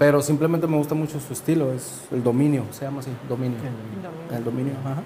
pero 0.01 0.19
simplemente 0.19 0.65
me 0.65 0.77
gusta 0.77 0.95
mucho 0.95 1.19
su 1.19 1.31
estilo, 1.31 1.71
es 1.73 2.01
el 2.11 2.23
dominio, 2.23 2.65
se 2.71 2.85
llama 2.85 3.01
así, 3.01 3.11
dominio. 3.29 3.59
El 4.35 4.43
dominio, 4.43 4.73
ajá. 4.83 5.03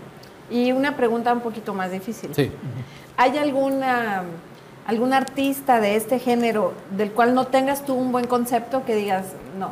Y 0.49 0.71
una 0.71 0.95
pregunta 0.95 1.33
un 1.33 1.41
poquito 1.41 1.73
más 1.73 1.91
difícil. 1.91 2.33
Sí. 2.33 2.49
¿Hay 3.17 3.37
alguna, 3.37 4.23
algún 4.87 5.11
artista 5.11 5.81
de 5.81 5.97
este 5.97 6.17
género 6.17 6.71
del 6.95 7.11
cual 7.11 7.35
no 7.35 7.47
tengas 7.47 7.83
tú 7.85 7.93
un 7.93 8.13
buen 8.13 8.25
concepto 8.25 8.85
que 8.85 8.95
digas, 8.95 9.33
no, 9.59 9.71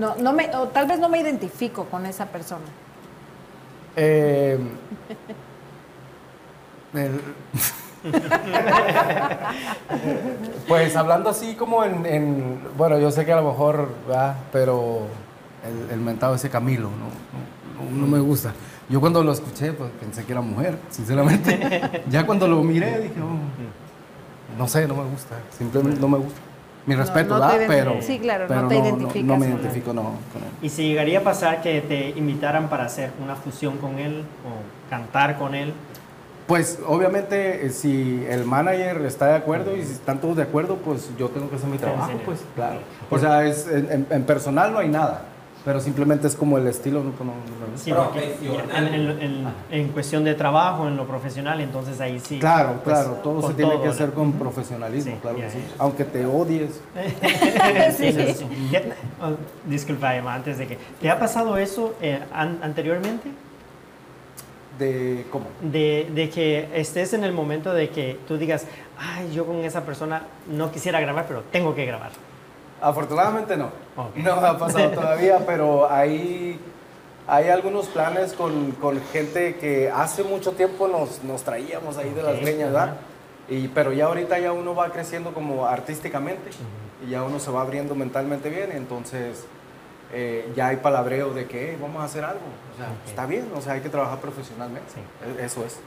no, 0.00 0.16
no 0.16 0.32
me, 0.32 0.48
o 0.56 0.68
tal 0.68 0.86
vez 0.86 0.98
no 0.98 1.10
me 1.10 1.20
identifico 1.20 1.84
con 1.84 2.06
esa 2.06 2.24
persona? 2.24 2.64
Eh, 3.94 4.58
el- 6.94 7.20
pues 10.68 10.96
hablando 10.96 11.30
así 11.30 11.54
como 11.54 11.84
en, 11.84 12.06
en- 12.06 12.60
bueno, 12.76 12.98
yo 12.98 13.10
sé 13.10 13.24
que 13.24 13.32
a 13.32 13.36
lo 13.40 13.50
mejor, 13.50 13.88
¿verdad? 14.06 14.36
pero 14.52 15.06
el, 15.66 15.94
el 15.94 16.00
mentado 16.00 16.34
ese 16.34 16.50
Camilo, 16.50 16.88
no, 16.90 17.90
no, 17.90 17.96
no 18.00 18.06
me 18.06 18.20
gusta. 18.20 18.52
Yo 18.88 19.00
cuando 19.00 19.22
lo 19.22 19.32
escuché, 19.32 19.72
pues 19.72 19.90
pensé 20.00 20.24
que 20.24 20.32
era 20.32 20.40
mujer, 20.40 20.76
sinceramente. 20.90 22.02
ya 22.10 22.26
cuando 22.26 22.46
lo 22.48 22.62
miré 22.62 23.00
dije, 23.00 23.20
"Oh, 23.20 24.58
no 24.58 24.68
sé, 24.68 24.86
no 24.86 24.94
me 24.96 25.04
gusta, 25.04 25.36
simplemente 25.56 26.00
no 26.00 26.08
me 26.08 26.18
gusta. 26.18 26.40
Mi 26.84 26.96
respeto, 26.96 27.38
no 27.38 27.48
Pero, 27.68 28.02
sí, 28.02 28.18
claro, 28.18 28.48
no 28.48 28.66
te 28.66 28.74
no, 28.74 28.84
identificas 28.84 29.24
No, 29.24 29.36
me 29.36 29.46
identifico, 29.46 29.92
no, 29.92 30.02
con 30.02 30.42
él. 30.42 30.48
¿Y 30.62 30.68
si 30.68 30.88
llegaría 30.88 31.20
a 31.20 31.22
pasar 31.22 31.62
que 31.62 31.80
te 31.80 32.10
invitaran 32.10 32.68
para 32.68 32.86
hacer 32.86 33.12
una 33.22 33.36
fusión 33.36 33.78
con 33.78 34.00
él 34.00 34.24
o 34.44 34.90
cantar 34.90 35.38
con 35.38 35.54
él? 35.54 35.72
Pues 36.46 36.78
obviamente 36.86 37.66
eh, 37.66 37.70
si 37.70 38.24
el 38.28 38.44
manager 38.44 39.02
está 39.06 39.26
de 39.26 39.36
acuerdo 39.36 39.76
y 39.76 39.82
si 39.84 39.92
están 39.92 40.20
todos 40.20 40.36
de 40.36 40.42
acuerdo, 40.42 40.76
pues 40.76 41.10
yo 41.18 41.28
tengo 41.28 41.48
que 41.48 41.56
hacer 41.56 41.68
mi 41.68 41.78
trabajo, 41.78 42.12
pues 42.24 42.40
claro. 42.54 42.80
O 43.10 43.18
sea, 43.18 43.44
es, 43.46 43.66
en, 43.68 44.24
personal 44.24 44.72
no 44.72 44.78
hay 44.78 44.88
nada. 44.88 45.22
Pero 45.64 45.78
simplemente 45.80 46.26
es 46.26 46.34
como 46.34 46.58
el 46.58 46.66
estilo, 46.66 47.04
¿no? 47.04 47.12
Pues 47.12 47.24
no- 47.24 47.34
no- 47.36 47.66
no- 47.72 47.78
Sí, 47.78 47.92
porque 47.92 48.34
en, 48.76 48.86
en- 48.94 49.22
en- 49.22 49.46
en 49.70 49.88
cuestión 49.90 50.24
de 50.24 50.34
trabajo, 50.34 50.88
en 50.88 50.96
lo 50.96 51.06
profesional, 51.06 51.60
entonces 51.60 52.00
ahí 52.00 52.18
sí. 52.18 52.40
Claro, 52.40 52.80
pues, 52.82 52.98
claro, 52.98 53.12
todo 53.22 53.46
se 53.46 53.54
tiene 53.54 53.70
todo, 53.74 53.82
que 53.84 53.88
hacer 53.90 54.10
con 54.10 54.32
profesionalismo, 54.32 55.12
Sí, 55.12 55.18
claro 55.22 55.38
ya, 55.38 55.44
que 55.44 55.50
sí. 55.52 55.58
Aunque 55.78 56.04
te 56.04 56.26
odies. 56.26 56.80
Sí, 57.96 58.12
sí, 58.12 58.34
sí. 58.34 58.46
Ya- 58.72 58.82
oh, 59.20 59.36
disculpa, 59.70 60.16
Emma, 60.16 60.34
antes 60.34 60.58
de 60.58 60.66
que. 60.66 60.78
¿Te 61.00 61.08
ha 61.08 61.18
pasado 61.20 61.56
eso 61.56 61.94
eh, 62.02 62.18
an- 62.32 62.58
anteriormente? 62.62 63.28
De, 64.82 65.26
¿cómo? 65.30 65.46
De, 65.60 66.10
de 66.12 66.28
que 66.28 66.68
estés 66.74 67.12
en 67.12 67.22
el 67.22 67.32
momento 67.32 67.72
de 67.72 67.90
que 67.90 68.18
tú 68.26 68.36
digas, 68.36 68.66
ay, 68.98 69.32
yo 69.32 69.46
con 69.46 69.56
esa 69.64 69.84
persona 69.84 70.26
no 70.48 70.72
quisiera 70.72 71.00
grabar, 71.00 71.26
pero 71.28 71.42
tengo 71.52 71.74
que 71.74 71.86
grabar. 71.86 72.10
Afortunadamente 72.80 73.56
no. 73.56 73.66
Ok. 73.96 74.16
No 74.16 74.40
me 74.40 74.48
ha 74.48 74.58
pasado 74.58 74.90
todavía, 75.00 75.38
pero 75.46 75.90
hay, 75.90 76.58
hay 77.28 77.48
algunos 77.48 77.86
planes 77.86 78.32
con, 78.32 78.72
con 78.72 79.00
gente 79.12 79.56
que 79.56 79.88
hace 79.88 80.24
mucho 80.24 80.52
tiempo 80.52 80.88
nos, 80.88 81.22
nos 81.22 81.42
traíamos 81.44 81.96
ahí 81.96 82.10
de 82.10 82.22
las 82.22 82.42
leñas. 82.42 82.72
¿verdad? 82.72 82.96
Y, 83.48 83.68
pero 83.68 83.92
ya 83.92 84.06
ahorita 84.06 84.38
ya 84.38 84.52
uno 84.52 84.74
va 84.74 84.90
creciendo 84.90 85.32
como 85.32 85.66
artísticamente 85.66 86.50
y 87.06 87.10
ya 87.10 87.22
uno 87.22 87.38
se 87.38 87.50
va 87.50 87.62
abriendo 87.62 87.94
mentalmente 87.94 88.48
bien 88.50 88.70
entonces 88.72 89.44
eh, 90.12 90.50
ya 90.54 90.68
hay 90.68 90.76
palabreo 90.76 91.32
de 91.32 91.46
que 91.46 91.70
"Hey, 91.70 91.78
vamos 91.80 92.02
a 92.02 92.04
hacer 92.04 92.24
algo. 92.24 92.40
O 92.74 92.76
sea, 92.76 92.88
está 93.06 93.26
bien, 93.26 93.48
o 93.56 93.60
sea, 93.60 93.74
hay 93.74 93.80
que 93.80 93.88
trabajar 93.88 94.18
profesionalmente. 94.18 94.92
E- 95.38 95.44
Eso 95.44 95.64
es. 95.64 95.78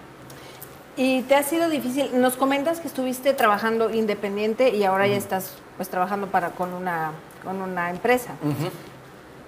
Y 0.97 1.23
te 1.23 1.35
ha 1.35 1.43
sido 1.43 1.67
difícil, 1.69 2.09
nos 2.21 2.35
comentas 2.37 2.79
que 2.79 2.87
estuviste 2.87 3.33
trabajando 3.33 3.89
independiente 3.93 4.69
y 4.69 4.83
ahora 4.85 5.07
ya 5.07 5.17
estás 5.17 5.53
pues 5.75 5.89
trabajando 5.89 6.27
para 6.27 6.51
con 6.51 6.73
una 6.73 7.11
con 7.43 7.61
una 7.61 7.89
empresa. 7.89 8.31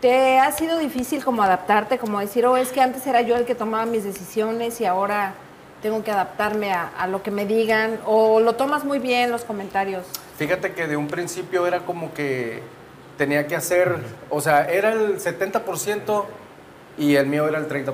¿Te 0.02 0.38
ha 0.40 0.52
sido 0.52 0.78
difícil 0.78 1.24
como 1.24 1.42
adaptarte, 1.42 1.98
como 1.98 2.20
decir, 2.20 2.46
oh, 2.46 2.56
es 2.58 2.70
que 2.72 2.82
antes 2.82 3.08
era 3.08 3.22
yo 3.22 3.36
el 3.36 3.46
que 3.46 3.56
tomaba 3.56 3.86
mis 3.88 4.04
decisiones 4.04 4.80
y 4.80 4.86
ahora 4.86 5.34
tengo 5.82 6.04
que 6.04 6.12
adaptarme 6.12 6.72
a, 6.72 6.90
a 7.00 7.08
lo 7.08 7.24
que 7.24 7.32
me 7.32 7.46
digan? 7.48 8.00
¿O 8.06 8.40
lo 8.40 8.54
tomas 8.56 8.84
muy 8.84 9.00
bien 9.00 9.32
los 9.32 9.44
comentarios? 9.44 10.06
Fíjate 10.38 10.74
que 10.74 10.86
de 10.86 10.98
un 10.98 11.08
principio 11.08 11.66
era 11.66 11.80
como 11.80 12.14
que 12.14 12.62
tenía 13.18 13.48
que 13.48 13.56
hacer, 13.56 13.98
o 14.30 14.42
sea, 14.42 14.66
era 14.70 14.92
el 14.94 15.20
70% 15.20 16.24
y 16.98 17.16
el 17.16 17.28
mío 17.28 17.48
era 17.48 17.58
el 17.58 17.68
30%. 17.68 17.94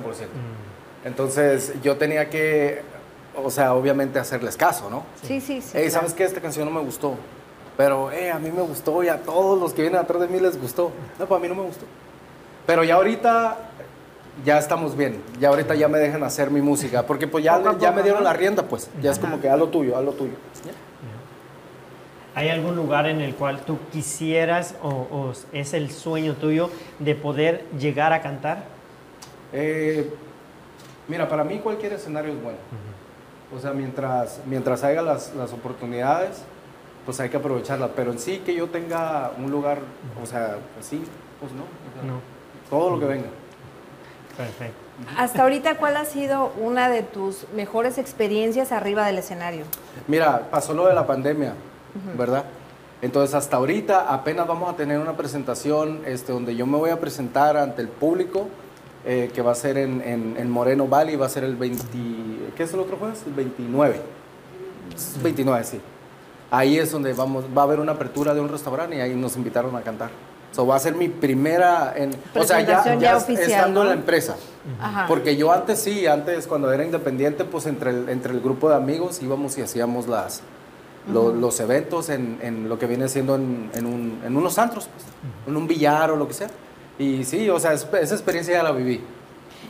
Entonces 1.04 1.74
yo 1.82 1.96
tenía 1.96 2.30
que, 2.30 2.82
o 3.36 3.50
sea, 3.50 3.74
obviamente 3.74 4.18
hacerles 4.18 4.56
caso, 4.56 4.88
¿no? 4.88 5.04
Sí, 5.22 5.40
sí, 5.40 5.60
sí. 5.60 5.70
Hey, 5.74 5.88
claro. 5.88 5.90
¿sabes 5.90 6.14
qué? 6.14 6.24
Esta 6.24 6.40
canción 6.40 6.66
no 6.66 6.70
me 6.70 6.80
gustó. 6.80 7.16
Pero, 7.76 8.12
eh, 8.12 8.30
a 8.30 8.38
mí 8.38 8.50
me 8.50 8.62
gustó 8.62 9.02
y 9.02 9.08
a 9.08 9.20
todos 9.22 9.58
los 9.60 9.72
que 9.74 9.82
vienen 9.82 10.00
atrás 10.00 10.20
de 10.20 10.28
mí 10.28 10.38
les 10.38 10.60
gustó. 10.60 10.92
No, 11.18 11.26
pues 11.26 11.38
a 11.38 11.42
mí 11.42 11.48
no 11.48 11.56
me 11.56 11.62
gustó. 11.62 11.84
Pero 12.66 12.84
ya 12.84 12.94
ahorita 12.94 13.56
ya 14.44 14.58
estamos 14.58 14.96
bien. 14.96 15.20
Ya 15.40 15.48
ahorita 15.48 15.74
ya 15.74 15.88
me 15.88 15.98
dejan 15.98 16.22
hacer 16.22 16.50
mi 16.50 16.62
música. 16.62 17.04
Porque 17.04 17.26
pues 17.26 17.44
ya, 17.44 17.60
ya 17.78 17.92
me 17.92 18.02
dieron 18.02 18.24
la 18.24 18.32
rienda, 18.32 18.62
pues. 18.62 18.88
Ya 19.02 19.10
es 19.10 19.18
como 19.18 19.40
que 19.40 19.48
haz 19.48 19.58
lo 19.58 19.68
tuyo, 19.68 19.96
haz 19.96 20.04
lo 20.04 20.12
tuyo. 20.12 20.34
¿Hay 22.34 22.48
algún 22.48 22.74
lugar 22.74 23.06
en 23.06 23.20
el 23.20 23.34
cual 23.34 23.60
tú 23.60 23.78
quisieras 23.92 24.74
o, 24.82 24.88
o 24.88 25.32
es 25.52 25.72
el 25.72 25.90
sueño 25.90 26.34
tuyo 26.34 26.70
de 26.98 27.14
poder 27.14 27.64
llegar 27.78 28.12
a 28.12 28.22
cantar? 28.22 28.64
Eh, 29.52 30.12
mira, 31.06 31.28
para 31.28 31.44
mí 31.44 31.58
cualquier 31.60 31.92
escenario 31.92 32.32
es 32.32 32.42
bueno. 32.42 32.58
O 33.56 33.60
sea, 33.60 33.72
mientras, 33.72 34.40
mientras 34.46 34.82
haya 34.82 35.00
las, 35.00 35.32
las 35.34 35.52
oportunidades, 35.52 36.42
pues 37.04 37.20
hay 37.20 37.28
que 37.28 37.36
aprovecharlas. 37.36 37.90
Pero 37.94 38.10
en 38.10 38.18
sí 38.18 38.38
que 38.44 38.54
yo 38.54 38.68
tenga 38.68 39.30
un 39.38 39.50
lugar, 39.50 39.78
o 40.20 40.26
sea, 40.26 40.56
así, 40.80 41.04
pues 41.38 41.52
no. 41.52 41.62
o 41.62 41.94
sea, 41.94 42.10
No. 42.10 42.20
Todo 42.68 42.90
lo 42.90 42.98
que 42.98 43.06
venga. 43.06 43.28
Perfecto. 44.36 44.74
Hasta 45.16 45.42
ahorita, 45.42 45.76
¿cuál 45.76 45.96
ha 45.96 46.04
sido 46.04 46.52
una 46.60 46.88
de 46.88 47.02
tus 47.02 47.46
mejores 47.54 47.98
experiencias 47.98 48.72
arriba 48.72 49.06
del 49.06 49.18
escenario? 49.18 49.64
Mira, 50.08 50.48
pasó 50.50 50.72
lo 50.72 50.86
de 50.86 50.94
la 50.94 51.06
pandemia, 51.06 51.52
¿verdad? 52.16 52.44
Entonces, 53.02 53.34
hasta 53.34 53.56
ahorita 53.58 54.12
apenas 54.12 54.46
vamos 54.46 54.72
a 54.72 54.76
tener 54.76 54.98
una 54.98 55.16
presentación 55.16 56.00
este, 56.06 56.32
donde 56.32 56.56
yo 56.56 56.66
me 56.66 56.78
voy 56.78 56.90
a 56.90 56.98
presentar 57.00 57.56
ante 57.56 57.82
el 57.82 57.88
público, 57.88 58.48
eh, 59.04 59.30
que 59.34 59.42
va 59.42 59.52
a 59.52 59.54
ser 59.54 59.76
en, 59.76 60.00
en- 60.00 60.36
en 60.38 60.50
Moreno 60.50 60.88
Valley, 60.88 61.16
va 61.16 61.26
a 61.26 61.28
ser 61.28 61.44
el 61.44 61.56
20... 61.56 61.84
¿Qué 62.56 62.62
es 62.62 62.72
el 62.72 62.80
otro 62.80 62.96
jueves? 62.96 63.22
El 63.26 63.34
29. 63.34 64.00
Es 64.94 65.22
29, 65.22 65.64
sí. 65.64 65.80
Ahí 66.50 66.78
es 66.78 66.92
donde 66.92 67.12
vamos, 67.12 67.44
va 67.56 67.62
a 67.62 67.64
haber 67.64 67.80
una 67.80 67.92
apertura 67.92 68.32
de 68.32 68.40
un 68.40 68.48
restaurante 68.48 68.96
y 68.96 69.00
ahí 69.00 69.14
nos 69.14 69.36
invitaron 69.36 69.74
a 69.76 69.82
cantar. 69.82 70.10
So, 70.52 70.66
va 70.66 70.76
a 70.76 70.78
ser 70.78 70.94
mi 70.94 71.08
primera, 71.08 71.92
en, 71.96 72.10
o 72.34 72.44
sea, 72.44 72.60
ya, 72.60 72.84
ya 72.84 72.94
ya 72.94 73.16
oficial, 73.16 73.50
estando 73.50 73.80
en 73.80 73.86
¿no? 73.88 73.92
la 73.92 73.98
empresa. 73.98 74.36
Ajá. 74.80 75.06
Porque 75.08 75.36
yo 75.36 75.50
antes 75.52 75.80
sí, 75.80 76.06
antes 76.06 76.46
cuando 76.46 76.72
era 76.72 76.84
independiente, 76.84 77.44
pues 77.44 77.66
entre 77.66 77.90
el, 77.90 78.08
entre 78.08 78.32
el 78.32 78.40
grupo 78.40 78.68
de 78.70 78.76
amigos 78.76 79.20
íbamos 79.20 79.58
y 79.58 79.62
hacíamos 79.62 80.06
las, 80.06 80.42
lo- 81.12 81.32
los 81.32 81.58
eventos 81.60 82.08
en, 82.08 82.38
en 82.42 82.68
lo 82.68 82.78
que 82.78 82.86
viene 82.86 83.08
siendo 83.08 83.34
en, 83.36 83.70
en 83.74 83.86
un- 83.86 84.20
en 84.24 84.36
unos 84.36 84.58
antros, 84.58 84.88
pues, 84.88 85.04
en 85.46 85.56
un 85.56 85.66
billar 85.66 86.10
o 86.10 86.16
lo 86.16 86.26
que 86.28 86.34
sea. 86.34 86.48
Y 86.98 87.24
sí, 87.24 87.48
o 87.50 87.58
sea, 87.60 87.72
es- 87.72 87.86
esa 88.00 88.14
experiencia 88.14 88.54
ya 88.54 88.62
la 88.62 88.72
viví. 88.72 89.00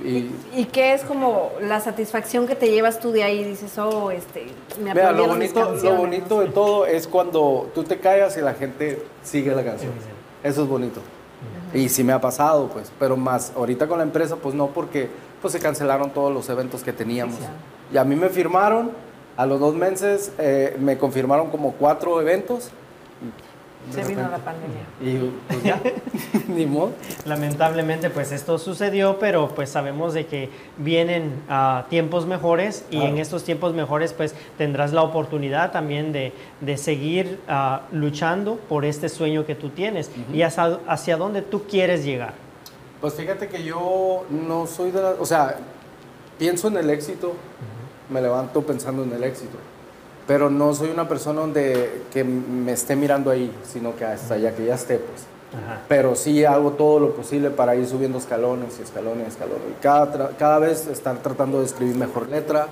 Y, 0.04 0.28
¿Y 0.56 0.64
qué 0.72 0.92
es 0.92 1.02
como 1.04 1.52
la 1.60 1.78
satisfacción 1.80 2.46
que 2.48 2.56
te 2.56 2.68
llevas 2.68 2.98
tú 2.98 3.12
de 3.12 3.22
ahí? 3.22 3.44
Dices, 3.44 3.78
oh, 3.78 4.10
este, 4.10 4.46
me 4.82 4.92
mira, 4.92 5.12
lo 5.12 5.22
mis 5.22 5.28
bonito, 5.52 5.60
lo 5.60 5.66
canciones", 5.68 5.98
bonito 5.98 6.40
de 6.40 6.46
todo 6.48 6.86
es 6.86 7.06
cuando 7.06 7.70
tú 7.74 7.84
te 7.84 7.98
callas 8.00 8.36
y 8.36 8.40
la 8.40 8.54
gente 8.54 9.02
sigue 9.22 9.54
la 9.54 9.64
canción. 9.64 9.92
Eso 10.42 10.62
es 10.64 10.68
bonito. 10.68 11.00
Y 11.72 11.88
sí 11.88 12.02
me 12.04 12.12
ha 12.12 12.20
pasado, 12.20 12.68
pues, 12.68 12.90
pero 12.98 13.16
más 13.16 13.52
ahorita 13.56 13.86
con 13.88 13.98
la 13.98 14.04
empresa, 14.04 14.36
pues 14.36 14.54
no, 14.54 14.68
porque 14.68 15.08
pues 15.40 15.52
se 15.52 15.60
cancelaron 15.60 16.10
todos 16.10 16.32
los 16.32 16.48
eventos 16.48 16.82
que 16.82 16.92
teníamos. 16.92 17.36
Y 17.92 17.96
a 17.96 18.04
mí 18.04 18.16
me 18.16 18.28
firmaron, 18.30 18.90
a 19.36 19.46
los 19.46 19.60
dos 19.60 19.74
meses 19.74 20.32
eh, 20.38 20.76
me 20.78 20.96
confirmaron 20.98 21.50
como 21.50 21.72
cuatro 21.72 22.20
eventos. 22.20 22.70
Se 23.90 24.02
vino 24.02 24.22
la 24.22 24.38
pandemia. 24.38 24.80
Y 25.02 25.30
pues 25.46 25.62
ya, 25.62 25.78
ni 26.48 26.64
modo. 26.64 26.92
Lamentablemente, 27.26 28.08
pues 28.08 28.32
esto 28.32 28.56
sucedió, 28.58 29.18
pero 29.18 29.48
pues 29.54 29.68
sabemos 29.68 30.14
de 30.14 30.24
que 30.24 30.48
vienen 30.78 31.42
ah, 31.50 31.84
tiempos 31.90 32.24
mejores 32.24 32.86
y 32.90 32.96
Claro. 32.96 33.08
en 33.10 33.18
estos 33.18 33.44
tiempos 33.44 33.74
mejores, 33.74 34.14
pues 34.14 34.34
tendrás 34.56 34.94
la 34.94 35.02
oportunidad 35.02 35.70
también 35.70 36.12
de, 36.12 36.32
de 36.62 36.76
seguir 36.78 37.40
ah, 37.46 37.82
luchando 37.92 38.56
por 38.70 38.86
este 38.86 39.10
sueño 39.10 39.44
que 39.44 39.54
tú 39.54 39.68
tienes 39.68 40.10
y 40.32 40.40
hacia, 40.40 40.78
hacia 40.88 41.18
dónde 41.18 41.42
tú 41.42 41.64
quieres 41.64 42.04
llegar. 42.06 42.32
Pues 43.02 43.12
fíjate 43.14 43.48
que 43.48 43.64
yo 43.64 44.24
no 44.30 44.66
soy 44.66 44.92
de 44.92 45.02
la... 45.02 45.10
O 45.20 45.26
sea, 45.26 45.56
pienso 46.38 46.68
en 46.68 46.78
el 46.78 46.88
éxito, 46.88 47.34
me 48.10 48.20
levanto 48.20 48.62
pensando 48.62 49.02
en 49.02 49.12
el 49.12 49.24
éxito, 49.24 49.56
pero 50.26 50.50
no 50.50 50.74
soy 50.74 50.90
una 50.90 51.08
persona 51.08 51.40
donde 51.40 52.02
que 52.12 52.24
me 52.24 52.72
esté 52.72 52.96
mirando 52.96 53.30
ahí, 53.30 53.52
sino 53.64 53.94
que 53.96 54.04
hasta 54.04 54.34
allá 54.34 54.54
que 54.54 54.66
ya 54.66 54.74
esté, 54.74 54.98
pues. 54.98 55.22
Ajá. 55.52 55.82
Pero 55.88 56.16
sí 56.16 56.44
hago 56.44 56.72
todo 56.72 56.98
lo 56.98 57.14
posible 57.14 57.50
para 57.50 57.76
ir 57.76 57.86
subiendo 57.86 58.18
escalones 58.18 58.78
y 58.78 58.82
escalones 58.82 59.26
y 59.26 59.28
escalones. 59.28 59.62
Y 59.70 59.82
cada, 59.82 60.30
cada 60.30 60.58
vez 60.58 60.86
estar 60.86 61.18
tratando 61.18 61.60
de 61.60 61.66
escribir 61.66 61.96
mejor 61.96 62.28
letra, 62.28 62.66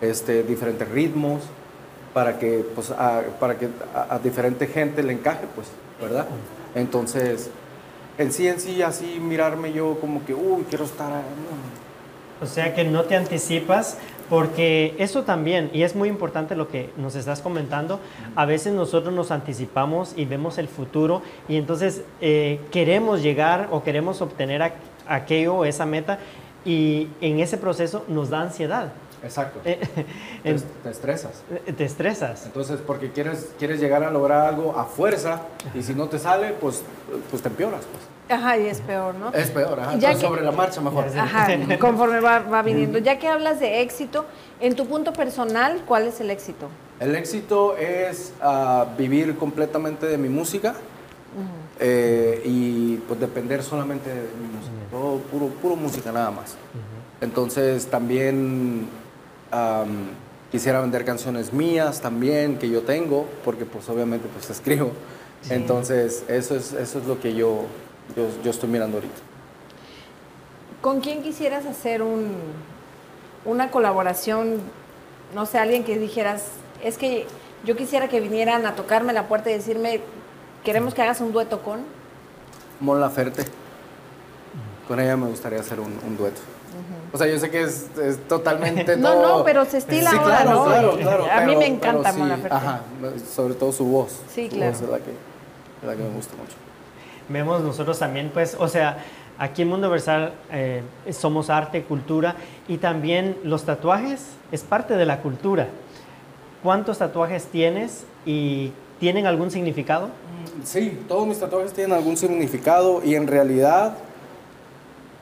este, 0.00 0.42
diferentes 0.42 0.88
ritmos, 0.88 1.42
para 2.12 2.38
que, 2.38 2.64
pues, 2.74 2.90
a, 2.90 3.22
para 3.40 3.58
que 3.58 3.68
a, 3.94 4.14
a 4.14 4.18
diferente 4.18 4.66
gente 4.66 5.02
le 5.02 5.12
encaje, 5.12 5.46
pues, 5.54 5.68
¿verdad? 6.00 6.26
Entonces, 6.74 7.50
en 8.18 8.32
sí, 8.32 8.48
en 8.48 8.60
sí, 8.60 8.82
así 8.82 9.18
mirarme 9.20 9.72
yo 9.72 9.98
como 10.00 10.24
que, 10.24 10.34
uy, 10.34 10.64
quiero 10.68 10.84
estar... 10.84 11.12
ahí". 11.12 11.22
O 12.42 12.46
sea 12.46 12.74
que 12.74 12.84
no 12.84 13.04
te 13.04 13.16
anticipas 13.16 13.96
porque 14.28 14.94
eso 14.98 15.22
también, 15.24 15.70
y 15.72 15.82
es 15.82 15.94
muy 15.94 16.08
importante 16.08 16.56
lo 16.56 16.68
que 16.68 16.90
nos 16.96 17.14
estás 17.14 17.40
comentando, 17.40 18.00
a 18.34 18.44
veces 18.44 18.72
nosotros 18.72 19.14
nos 19.14 19.30
anticipamos 19.30 20.12
y 20.16 20.24
vemos 20.24 20.58
el 20.58 20.68
futuro 20.68 21.22
y 21.48 21.56
entonces 21.56 22.02
eh, 22.20 22.60
queremos 22.70 23.22
llegar 23.22 23.68
o 23.70 23.82
queremos 23.82 24.20
obtener 24.22 24.62
a- 24.62 24.74
aquello 25.08 25.54
o 25.56 25.64
esa 25.64 25.86
meta 25.86 26.18
y 26.64 27.08
en 27.20 27.38
ese 27.40 27.56
proceso 27.58 28.04
nos 28.08 28.30
da 28.30 28.40
ansiedad. 28.40 28.92
Exacto. 29.22 29.60
Eh, 29.64 29.80
Te, 30.82 30.90
estresas. 30.90 31.42
te 31.76 31.84
estresas. 31.84 32.46
Entonces, 32.46 32.78
porque 32.86 33.10
quieres, 33.10 33.50
quieres 33.58 33.80
llegar 33.80 34.04
a 34.04 34.10
lograr 34.10 34.42
algo 34.46 34.78
a 34.78 34.84
fuerza 34.84 35.42
y 35.74 35.82
si 35.82 35.94
no 35.94 36.08
te 36.08 36.18
sale, 36.18 36.54
pues, 36.60 36.82
pues 37.30 37.42
te 37.42 37.48
empeoras. 37.48 37.80
Pues. 37.86 38.15
Ajá, 38.28 38.58
y 38.58 38.66
es 38.66 38.80
peor, 38.80 39.14
¿no? 39.14 39.32
Es 39.32 39.50
peor, 39.50 39.78
ajá. 39.78 39.90
Ya 39.90 39.94
Entonces, 40.10 40.16
que- 40.20 40.26
sobre 40.26 40.42
la 40.42 40.50
marcha 40.52 40.80
mejor. 40.80 41.04
Ajá, 41.16 41.48
conforme 41.80 42.20
va, 42.20 42.40
va 42.40 42.62
viniendo. 42.62 42.98
Ya 42.98 43.18
que 43.18 43.28
hablas 43.28 43.60
de 43.60 43.82
éxito, 43.82 44.24
en 44.60 44.74
tu 44.74 44.86
punto 44.86 45.12
personal, 45.12 45.82
¿cuál 45.86 46.06
es 46.08 46.20
el 46.20 46.30
éxito? 46.30 46.68
El 46.98 47.14
éxito 47.14 47.76
es 47.76 48.32
ah, 48.40 48.86
vivir 48.98 49.36
completamente 49.36 50.06
de 50.06 50.18
mi 50.18 50.28
música 50.28 50.74
eh, 51.78 52.40
y 52.44 52.96
pues 53.06 53.20
depender 53.20 53.62
solamente 53.62 54.08
de 54.08 54.22
mi 54.40 54.46
música. 54.56 54.72
Todo 54.90 55.18
puro, 55.18 55.46
puro 55.48 55.76
música 55.76 56.10
nada 56.10 56.30
más. 56.30 56.56
Entonces 57.20 57.86
también 57.86 58.88
am, 59.50 60.08
quisiera 60.50 60.80
vender 60.80 61.04
canciones 61.04 61.52
mías 61.52 62.00
también 62.00 62.58
que 62.58 62.68
yo 62.70 62.82
tengo, 62.82 63.26
porque 63.44 63.64
pues 63.66 63.88
obviamente 63.88 64.26
pues 64.32 64.48
escribo. 64.50 64.90
Entonces 65.50 66.24
eso 66.28 66.56
es, 66.56 66.72
eso 66.72 66.98
es 66.98 67.06
lo 67.06 67.20
que 67.20 67.34
yo, 67.34 67.66
yo, 68.14 68.28
yo 68.44 68.50
estoy 68.50 68.68
mirando 68.68 68.98
ahorita. 68.98 69.14
¿Con 70.80 71.00
quién 71.00 71.22
quisieras 71.22 71.66
hacer 71.66 72.02
un, 72.02 72.32
una 73.44 73.70
colaboración? 73.70 74.60
No 75.34 75.46
sé, 75.46 75.58
alguien 75.58 75.84
que 75.84 75.98
dijeras, 75.98 76.44
es 76.84 76.98
que 76.98 77.26
yo 77.64 77.76
quisiera 77.76 78.08
que 78.08 78.20
vinieran 78.20 78.66
a 78.66 78.74
tocarme 78.76 79.12
la 79.12 79.26
puerta 79.26 79.50
y 79.50 79.54
decirme, 79.54 80.00
queremos 80.64 80.94
que 80.94 81.02
hagas 81.02 81.20
un 81.20 81.32
dueto 81.32 81.62
con. 81.62 81.80
Mon 82.80 83.00
Laferte. 83.00 83.44
Con 84.86 85.00
ella 85.00 85.16
me 85.16 85.26
gustaría 85.26 85.58
hacer 85.58 85.80
un, 85.80 85.98
un 86.06 86.16
dueto. 86.16 86.40
O 87.12 87.18
sea, 87.18 87.26
yo 87.26 87.38
sé 87.38 87.50
que 87.50 87.62
es, 87.62 87.86
es 88.00 88.18
totalmente 88.28 88.96
No, 88.98 89.12
todo- 89.14 89.38
no, 89.38 89.44
pero 89.44 89.64
se 89.64 89.78
estila 89.78 90.10
Sí, 90.10 90.16
ahora, 90.16 90.42
claro, 90.42 90.50
¿no? 90.58 90.64
claro, 90.66 90.96
claro, 90.98 91.24
A 91.24 91.40
mí 91.40 91.46
pero- 91.46 91.58
me 91.58 91.66
encanta 91.66 92.12
sí, 92.12 92.18
Mon 92.18 92.28
Laferte. 92.28 92.54
Ajá, 92.54 92.80
sobre 93.34 93.54
todo 93.54 93.72
su 93.72 93.86
voz. 93.86 94.20
Sí, 94.32 94.48
Su 94.50 94.56
claro. 94.56 94.72
voz 94.72 94.82
es 94.82 94.88
la 94.90 94.98
que, 94.98 95.10
es 95.10 95.86
la 95.86 95.96
que 95.96 96.02
me 96.02 96.10
gusta 96.10 96.34
mucho. 96.36 96.54
Vemos 97.28 97.62
nosotros 97.62 97.98
también, 97.98 98.30
pues, 98.32 98.56
o 98.58 98.68
sea, 98.68 98.98
aquí 99.38 99.62
en 99.62 99.68
Mundo 99.68 99.90
Versal 99.90 100.32
eh, 100.52 100.82
somos 101.10 101.50
arte, 101.50 101.82
cultura 101.82 102.36
y 102.68 102.78
también 102.78 103.36
los 103.44 103.64
tatuajes 103.64 104.26
es 104.52 104.62
parte 104.62 104.96
de 104.96 105.06
la 105.06 105.20
cultura. 105.20 105.68
¿Cuántos 106.62 106.98
tatuajes 106.98 107.46
tienes 107.46 108.04
y 108.24 108.72
tienen 109.00 109.26
algún 109.26 109.50
significado? 109.50 110.08
Sí, 110.64 110.98
todos 111.08 111.26
mis 111.26 111.38
tatuajes 111.38 111.72
tienen 111.72 111.96
algún 111.96 112.16
significado 112.16 113.02
y 113.04 113.14
en 113.14 113.26
realidad, 113.26 113.96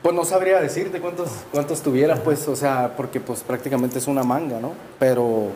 pues 0.01 0.15
no 0.15 0.23
sabría 0.23 0.61
decirte 0.61 1.01
cuántos, 1.01 1.29
cuántos 1.51 1.81
tuviera, 1.81 2.15
pues, 2.15 2.47
o 2.47 2.55
sea, 2.55 2.93
porque 2.95 3.19
pues 3.19 3.41
prácticamente 3.41 3.97
es 3.97 4.07
una 4.07 4.23
manga, 4.23 4.59
¿no? 4.59 4.73
Pero 4.97 5.49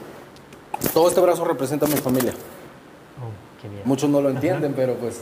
todo 0.93 1.07
este 1.07 1.21
brazo 1.21 1.45
representa 1.45 1.85
a 1.85 1.89
mi 1.89 1.97
familia. 1.97 2.33
Oh, 3.19 3.61
qué 3.61 3.69
bien. 3.69 3.81
Muchos 3.85 4.09
no 4.09 4.21
lo 4.21 4.29
entienden, 4.29 4.73
pero 4.75 4.95
pues 4.95 5.21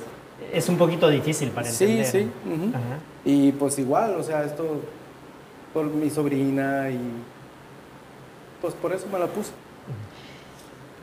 Es 0.54 0.70
un 0.70 0.78
poquito 0.78 1.10
difícil 1.10 1.50
para 1.52 1.70
sí, 1.70 1.84
entender. 1.86 2.06
sí. 2.06 2.30
ujú. 2.46 2.70
Ajá. 2.70 3.00
Y 3.26 3.52
pues 3.54 3.78
igual, 3.80 4.16
o 4.16 4.24
sea, 4.24 4.44
esto 4.44 4.82
por 5.74 5.86
mi 5.86 6.10
sobrina 6.10 6.90
y 6.90 7.00
pues 8.62 8.74
por 8.74 8.94
eso 8.94 9.08
me 9.12 9.20
la 9.20 9.28
puse. 9.28 9.52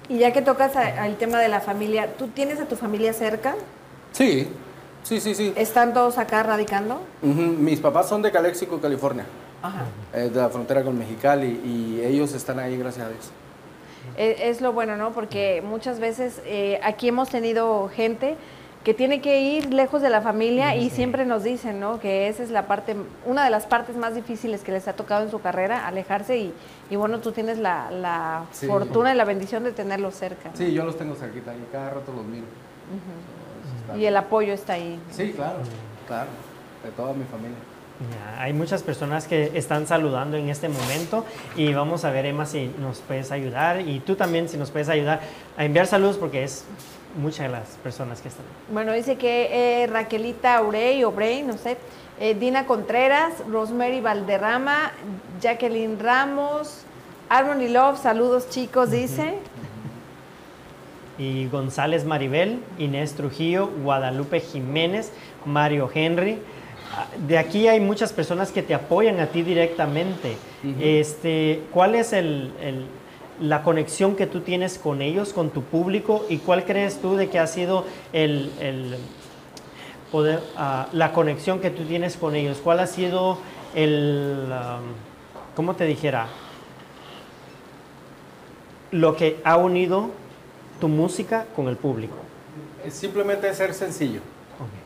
Y 0.09 0.18
ya 0.18 0.32
que 0.32 0.42
tocas 0.42 0.76
a- 0.76 1.03
al 1.03 1.16
tema 1.16 1.38
de 1.38 1.49
la 1.49 1.61
familia, 1.61 2.14
¿tú 2.16 2.28
tienes 2.28 2.61
a 2.61 2.66
tu 2.66 2.76
familia 2.76 3.12
cerca? 3.12 3.55
Sí, 4.12 4.49
sí, 5.03 5.20
sí, 5.20 5.34
sí. 5.34 5.53
¿Están 5.57 5.95
todos 5.95 6.18
acá 6.18 6.42
radicando? 6.42 7.01
Ujú, 7.22 7.40
Mis 7.40 7.80
papás 7.80 8.09
son 8.09 8.20
de 8.22 8.30
Calexico, 8.30 8.80
California, 8.80 9.24
Ajá. 9.62 9.84
eh, 10.12 10.30
de 10.32 10.40
la 10.40 10.49
frontera 10.51 10.82
con 10.82 10.99
Mexicali 10.99 11.61
y 11.64 12.01
ellos 12.05 12.34
están 12.34 12.59
ahí, 12.59 12.76
gracias 12.76 13.07
a 13.07 13.09
Dios. 13.11 13.30
Es, 14.18 14.40
es 14.40 14.61
lo 14.61 14.72
bueno, 14.74 14.97
¿no? 14.97 15.12
Porque 15.12 15.62
muchas 15.66 15.99
veces 16.01 16.42
eh, 16.45 16.78
aquí 16.82 17.09
hemos 17.09 17.30
tenido 17.30 17.88
gente 17.88 18.36
que 18.85 18.93
tiene 18.95 19.20
que 19.22 19.41
ir 19.41 19.72
lejos 19.72 20.03
de 20.03 20.11
la 20.11 20.20
familia 20.20 20.76
y 20.76 20.91
siempre 20.91 21.24
nos 21.24 21.43
dicen, 21.43 21.80
¿no? 21.80 21.99
Que 22.01 22.28
esa 22.28 22.43
es 22.43 22.51
la 22.51 22.66
parte, 22.66 22.95
una 23.24 23.43
de 23.43 23.51
las 23.51 23.64
partes 23.64 23.97
más 23.97 24.14
difíciles 24.14 24.61
que 24.62 24.72
les 24.72 24.87
ha 24.89 24.93
tocado 24.93 25.24
en 25.24 25.30
su 25.30 25.41
carrera, 25.41 25.87
alejarse 25.87 26.37
y, 26.37 26.53
y 26.91 26.97
bueno, 26.97 27.18
tú 27.20 27.32
tienes 27.32 27.57
la, 27.59 27.91
la 27.91 28.45
Sí. 28.53 28.66
fortuna 28.66 29.12
y 29.14 29.16
la 29.16 29.24
bendición 29.24 29.64
de 29.64 29.72
tenerlos 29.72 30.14
cerca. 30.14 30.51
¿no? 30.51 30.57
Sí, 30.57 30.72
yo 30.74 30.85
los 30.85 30.99
tengo 30.99 31.14
cerquita 31.14 31.55
y 31.55 31.66
cada 31.72 31.91
rato 31.91 32.12
los 32.12 32.24
miro. 32.26 32.45
Eso 32.45 33.80
está 33.80 33.97
Y 33.97 34.05
el 34.05 34.16
apoyo 34.18 34.53
está 34.53 34.74
ahí. 34.74 35.01
Sí, 35.11 35.32
claro, 35.35 35.59
claro, 36.07 36.28
de 36.85 36.91
toda 36.91 37.14
mi 37.14 37.24
familia. 37.24 37.57
Ya, 38.11 38.43
hay 38.43 38.53
muchas 38.53 38.82
personas 38.82 39.26
que 39.28 39.53
están 39.55 39.87
saludando 39.87 40.37
en 40.37 40.49
este 40.51 40.68
momento 40.68 41.24
y 41.57 41.72
vamos 41.72 42.05
a 42.05 42.11
ver, 42.11 42.26
Emma, 42.26 42.45
si 42.45 42.66
nos 42.80 42.99
puedes 42.99 43.30
ayudar 43.32 43.80
y 43.80 44.01
tú 44.01 44.16
también 44.16 44.49
si 44.49 44.59
nos 44.59 44.70
puedes 44.72 44.89
ayudar 44.91 45.20
a 45.57 45.64
enviar 45.64 45.87
saludos 45.87 46.16
porque 46.18 46.43
es 46.43 46.64
muchas 47.17 47.47
de 47.47 47.49
las 47.49 47.69
personas 47.83 48.21
que 48.21 48.29
están. 48.29 48.45
Bueno, 48.71 48.93
dice 48.93 49.17
que 49.17 49.83
eh, 49.83 49.87
Raquelita 49.87 50.57
Aurey, 50.59 51.05
Obrey, 51.05 51.43
no 51.43 51.57
sé, 51.57 51.77
eh, 52.21 52.35
Dina 52.35 52.67
Contreras, 52.67 53.33
Rosemary 53.51 54.01
Valderrama, 54.01 54.93
Jacqueline 55.41 55.99
Ramos, 55.99 56.85
Harmony 57.29 57.69
Love, 57.69 58.01
saludos 58.01 58.49
chicos, 58.51 58.91
dice. 58.91 59.35
Y 61.19 61.47
González 61.49 62.05
Maribel, 62.05 62.59
Inés 62.79 63.15
Trujillo, 63.15 63.69
Guadalupe 63.83 64.41
Jiménez, 64.41 65.12
Mario 65.45 65.89
Henry. 65.95 66.39
Ah, 66.97 67.07
De 67.27 67.39
aquí 67.39 67.69
hay 67.69 67.79
muchas 67.81 68.12
personas 68.12 68.51
que 68.51 68.62
te 68.62 68.75
apoyan 68.75 69.21
a 69.21 69.27
ti 69.27 69.43
directamente. 69.43 70.37
este, 70.81 71.61
¿Cuál 71.73 71.95
es 71.95 72.12
el- 72.15 72.51
el- 72.61 72.87
la 73.41 73.62
conexión 73.62 74.16
que 74.16 74.26
tú 74.26 74.41
tienes 74.41 74.78
con 74.78 75.03
ellos, 75.03 75.32
con 75.32 75.51
tu 75.51 75.62
público? 75.62 76.24
¿Y 76.28 76.39
cuál 76.39 76.64
crees 76.64 77.01
tú 77.01 77.16
de 77.16 77.28
que 77.28 77.39
ha 77.39 77.47
sido 77.47 77.85
el, 78.12 78.53
el 78.61 78.97
poder, 80.12 80.41
ah, 80.57 80.89
la 80.93 81.12
conexión 81.12 81.61
que 81.61 81.70
tú 81.70 81.85
tienes 81.85 82.16
con 82.16 82.35
ellos? 82.35 82.59
¿Cuál 82.62 82.80
ha 82.80 82.87
sido 82.87 83.39
el, 83.74 84.49
am, 84.53 84.82
¿cómo 85.55 85.74
te 85.74 85.85
dijera? 85.85 86.28
Lo 88.91 89.16
que 89.16 89.41
ha 89.45 89.57
unido 89.57 90.11
tu 90.80 90.89
música 90.89 91.47
con 91.57 91.68
el 91.68 91.76
público. 91.76 92.16
Es 92.85 92.95
simplemente 92.95 93.53
ser 93.55 93.74
sencillo. 93.74 94.20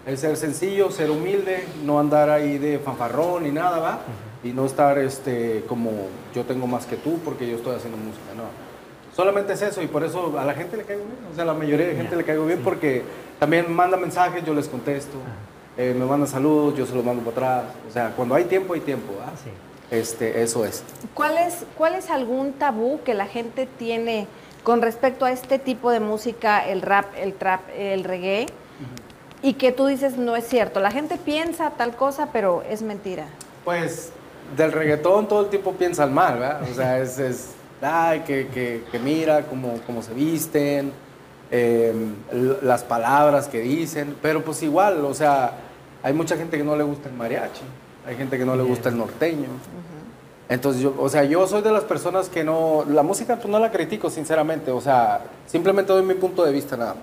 Es 0.06 0.20
ser 0.20 0.36
sencillo, 0.36 0.90
ser 0.90 1.10
humilde, 1.10 1.66
no 1.84 1.98
andar 1.98 2.30
ahí 2.30 2.56
de 2.56 2.78
fanfarrón 2.78 3.42
ni 3.42 3.50
nada, 3.50 3.78
¿va? 3.78 4.00
Y 4.44 4.52
no 4.52 4.66
estar 4.66 4.98
este, 4.98 5.64
como 5.68 5.90
yo 6.34 6.44
tengo 6.44 6.66
más 6.66 6.86
que 6.86 6.96
tú 6.96 7.18
porque 7.24 7.48
yo 7.48 7.56
estoy 7.56 7.74
haciendo 7.76 7.96
música, 7.98 8.34
no. 8.36 8.44
Solamente 9.14 9.52
es 9.52 9.62
eso 9.62 9.82
y 9.82 9.88
por 9.88 10.04
eso 10.04 10.38
a 10.38 10.44
la 10.44 10.54
gente 10.54 10.76
le 10.76 10.84
caigo 10.84 11.02
bien. 11.04 11.18
O 11.32 11.34
sea, 11.34 11.42
a 11.42 11.46
la 11.46 11.54
mayoría 11.54 11.88
de 11.88 11.96
gente 11.96 12.14
le 12.14 12.24
caigo 12.24 12.46
bien 12.46 12.60
porque 12.62 13.02
también 13.40 13.72
manda 13.72 13.96
mensajes, 13.96 14.44
yo 14.44 14.54
les 14.54 14.68
contesto. 14.68 15.18
eh, 15.76 15.94
me 15.96 16.04
mandan 16.04 16.28
saludos, 16.28 16.76
yo 16.76 16.86
se 16.86 16.94
los 16.94 17.04
mando 17.04 17.22
para 17.22 17.58
atrás. 17.58 17.74
O 17.88 17.92
sea, 17.92 18.12
cuando 18.14 18.34
hay 18.36 18.44
tiempo, 18.44 18.74
hay 18.74 18.80
tiempo, 18.80 19.12
¿va? 19.20 19.32
Sí. 19.42 19.50
Este, 19.90 20.42
eso 20.42 20.64
es. 20.64 20.84
¿Cuál 21.14 21.38
es, 21.38 21.64
¿Cuál 21.76 21.94
es 21.94 22.10
algún 22.10 22.52
tabú 22.52 23.00
que 23.04 23.14
la 23.14 23.26
gente 23.26 23.66
tiene 23.78 24.26
con 24.62 24.82
respecto 24.82 25.24
a 25.24 25.32
este 25.32 25.58
tipo 25.58 25.90
de 25.90 25.98
música, 25.98 26.68
el 26.68 26.82
rap, 26.82 27.06
el 27.16 27.34
trap, 27.34 27.62
el 27.76 28.04
reggae? 28.04 28.46
Y 29.40 29.54
que 29.54 29.70
tú 29.72 29.86
dices 29.86 30.16
no 30.16 30.36
es 30.36 30.46
cierto. 30.46 30.78
La 30.80 30.90
gente 30.90 31.16
piensa 31.16 31.70
tal 31.70 31.94
cosa, 31.96 32.28
pero 32.32 32.62
es 32.68 32.82
mentira. 32.82 33.26
Pues 33.64 34.12
del 34.56 34.72
reggaetón 34.72 35.28
todo 35.28 35.42
el 35.42 35.48
tiempo 35.48 35.72
piensan 35.72 36.12
mal, 36.12 36.38
¿verdad? 36.38 36.62
O 36.70 36.74
sea, 36.74 36.98
es, 37.00 37.18
es 37.18 37.50
ay, 37.82 38.20
que, 38.20 38.48
que- 38.48 38.82
que 38.90 38.98
mira 38.98 39.42
cómo, 39.44 39.78
cómo 39.86 40.02
se 40.02 40.12
visten, 40.14 40.92
eh, 41.50 41.92
l- 42.32 42.56
las 42.62 42.82
palabras 42.82 43.46
que 43.48 43.60
dicen, 43.60 44.16
pero 44.22 44.42
pues 44.44 44.62
igual, 44.62 45.04
o 45.04 45.14
sea, 45.14 45.52
hay 46.02 46.12
mucha 46.12 46.36
gente 46.36 46.56
que 46.58 46.64
no 46.64 46.76
le 46.76 46.84
gusta 46.84 47.08
el 47.08 47.14
mariachi, 47.14 47.62
hay 48.06 48.16
gente 48.16 48.38
que 48.38 48.44
no 48.44 48.56
le 48.56 48.62
gusta 48.62 48.88
el 48.88 48.96
norteño. 48.98 49.48
Entonces, 50.48 50.80
yo, 50.82 50.94
o 50.98 51.08
sea, 51.10 51.24
yo 51.24 51.46
soy 51.46 51.60
de 51.60 51.70
las 51.70 51.84
personas 51.84 52.30
que 52.30 52.42
no, 52.42 52.84
la 52.88 53.02
música 53.02 53.36
pues 53.36 53.48
no 53.48 53.58
la 53.58 53.70
critico, 53.70 54.08
sinceramente, 54.08 54.70
o 54.70 54.80
sea, 54.80 55.20
simplemente 55.46 55.92
doy 55.92 56.02
mi 56.02 56.14
punto 56.14 56.42
de 56.44 56.52
vista 56.52 56.74
nada 56.76 56.94
más, 56.94 57.02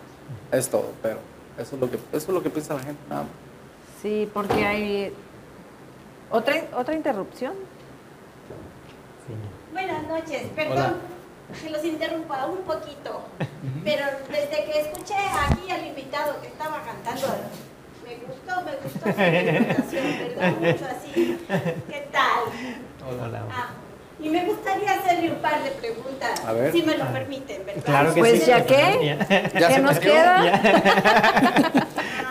es 0.59 0.67
todo, 0.67 0.87
pero 1.03 1.17
eso 1.59 1.75
es 1.75 1.81
lo 1.81 1.89
que, 1.91 1.97
eso 1.97 2.17
es 2.17 2.29
lo 2.29 2.41
que 2.41 2.49
piensa 2.49 2.73
la 2.73 2.79
gente, 2.79 2.99
nada 3.07 3.21
más. 3.21 3.31
Sí, 4.01 4.27
porque 4.33 4.65
hay 4.65 5.13
otra 6.31 6.55
otra 6.75 6.93
interrupción. 6.95 7.53
Buenas 9.71 10.07
noches, 10.07 10.43
perdón 10.55 11.15
que 11.61 11.69
los 11.69 11.83
interrumpa 11.85 12.47
un 12.47 12.57
poquito, 12.63 13.21
pero 13.83 14.03
desde 14.29 14.65
que 14.65 14.79
escuché 14.81 15.13
aquí 15.15 15.69
al 15.69 15.85
invitado 15.85 16.41
que 16.41 16.47
estaba 16.47 16.81
cantando, 16.83 17.27
me 18.03 18.15
gustó, 18.25 18.61
me 18.63 18.71
gustó 18.77 19.03
su 19.03 19.09
interpretación, 19.09 20.05
¿verdad? 20.35 20.51
Mucho 20.59 20.85
así. 20.85 21.37
¿Qué 21.87 22.07
tal? 22.11 22.41
Hola. 23.07 23.43
Ah, 23.51 23.69
y 24.19 24.29
me 24.29 24.43
gustaría 24.45 24.91
hacerle 24.93 25.31
un 25.33 25.37
par 25.37 25.61
de 25.63 25.69
preguntas, 25.71 26.43
A 26.45 26.53
ver. 26.53 26.71
si 26.71 26.81
me 26.81 26.97
lo 26.97 27.05
permiten, 27.13 27.63
¿verdad? 27.65 27.83
Claro 27.83 28.13
que 28.15 28.19
Pues 28.21 28.39
sí. 28.39 28.47
ya 28.47 28.65
qué, 28.65 29.05
Ya, 29.05 29.49
Ya 29.59 29.67
¿qué 29.67 29.73
se 29.75 29.81
nos 29.81 29.99
queda? 29.99 30.61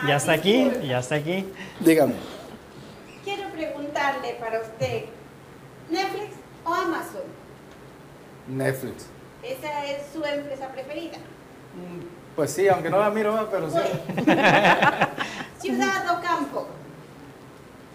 ya 0.09 0.17
está 0.17 0.33
aquí, 0.33 0.73
ya 0.89 0.99
está 0.99 1.15
aquí. 1.15 1.47
Dígame. 1.81 2.15
Preguntarle 4.05 4.35
para 4.39 4.61
usted, 4.61 5.05
¿Netflix 5.89 6.35
o 6.65 6.75
Amazon? 6.75 7.23
Netflix. 8.49 9.07
Esa 9.43 9.87
es 9.87 10.03
su 10.13 10.23
empresa 10.23 10.69
preferida. 10.69 11.17
Pues 12.37 12.51
sí, 12.51 12.69
aunque 12.69 12.91
no 12.91 12.99
la 12.99 13.09
miro, 13.11 13.33
¿verdad? 13.33 13.49
pero 13.51 13.71
sí. 13.71 13.79
Ciudad 15.59 16.19
o 16.19 16.21
campo. 16.21 16.67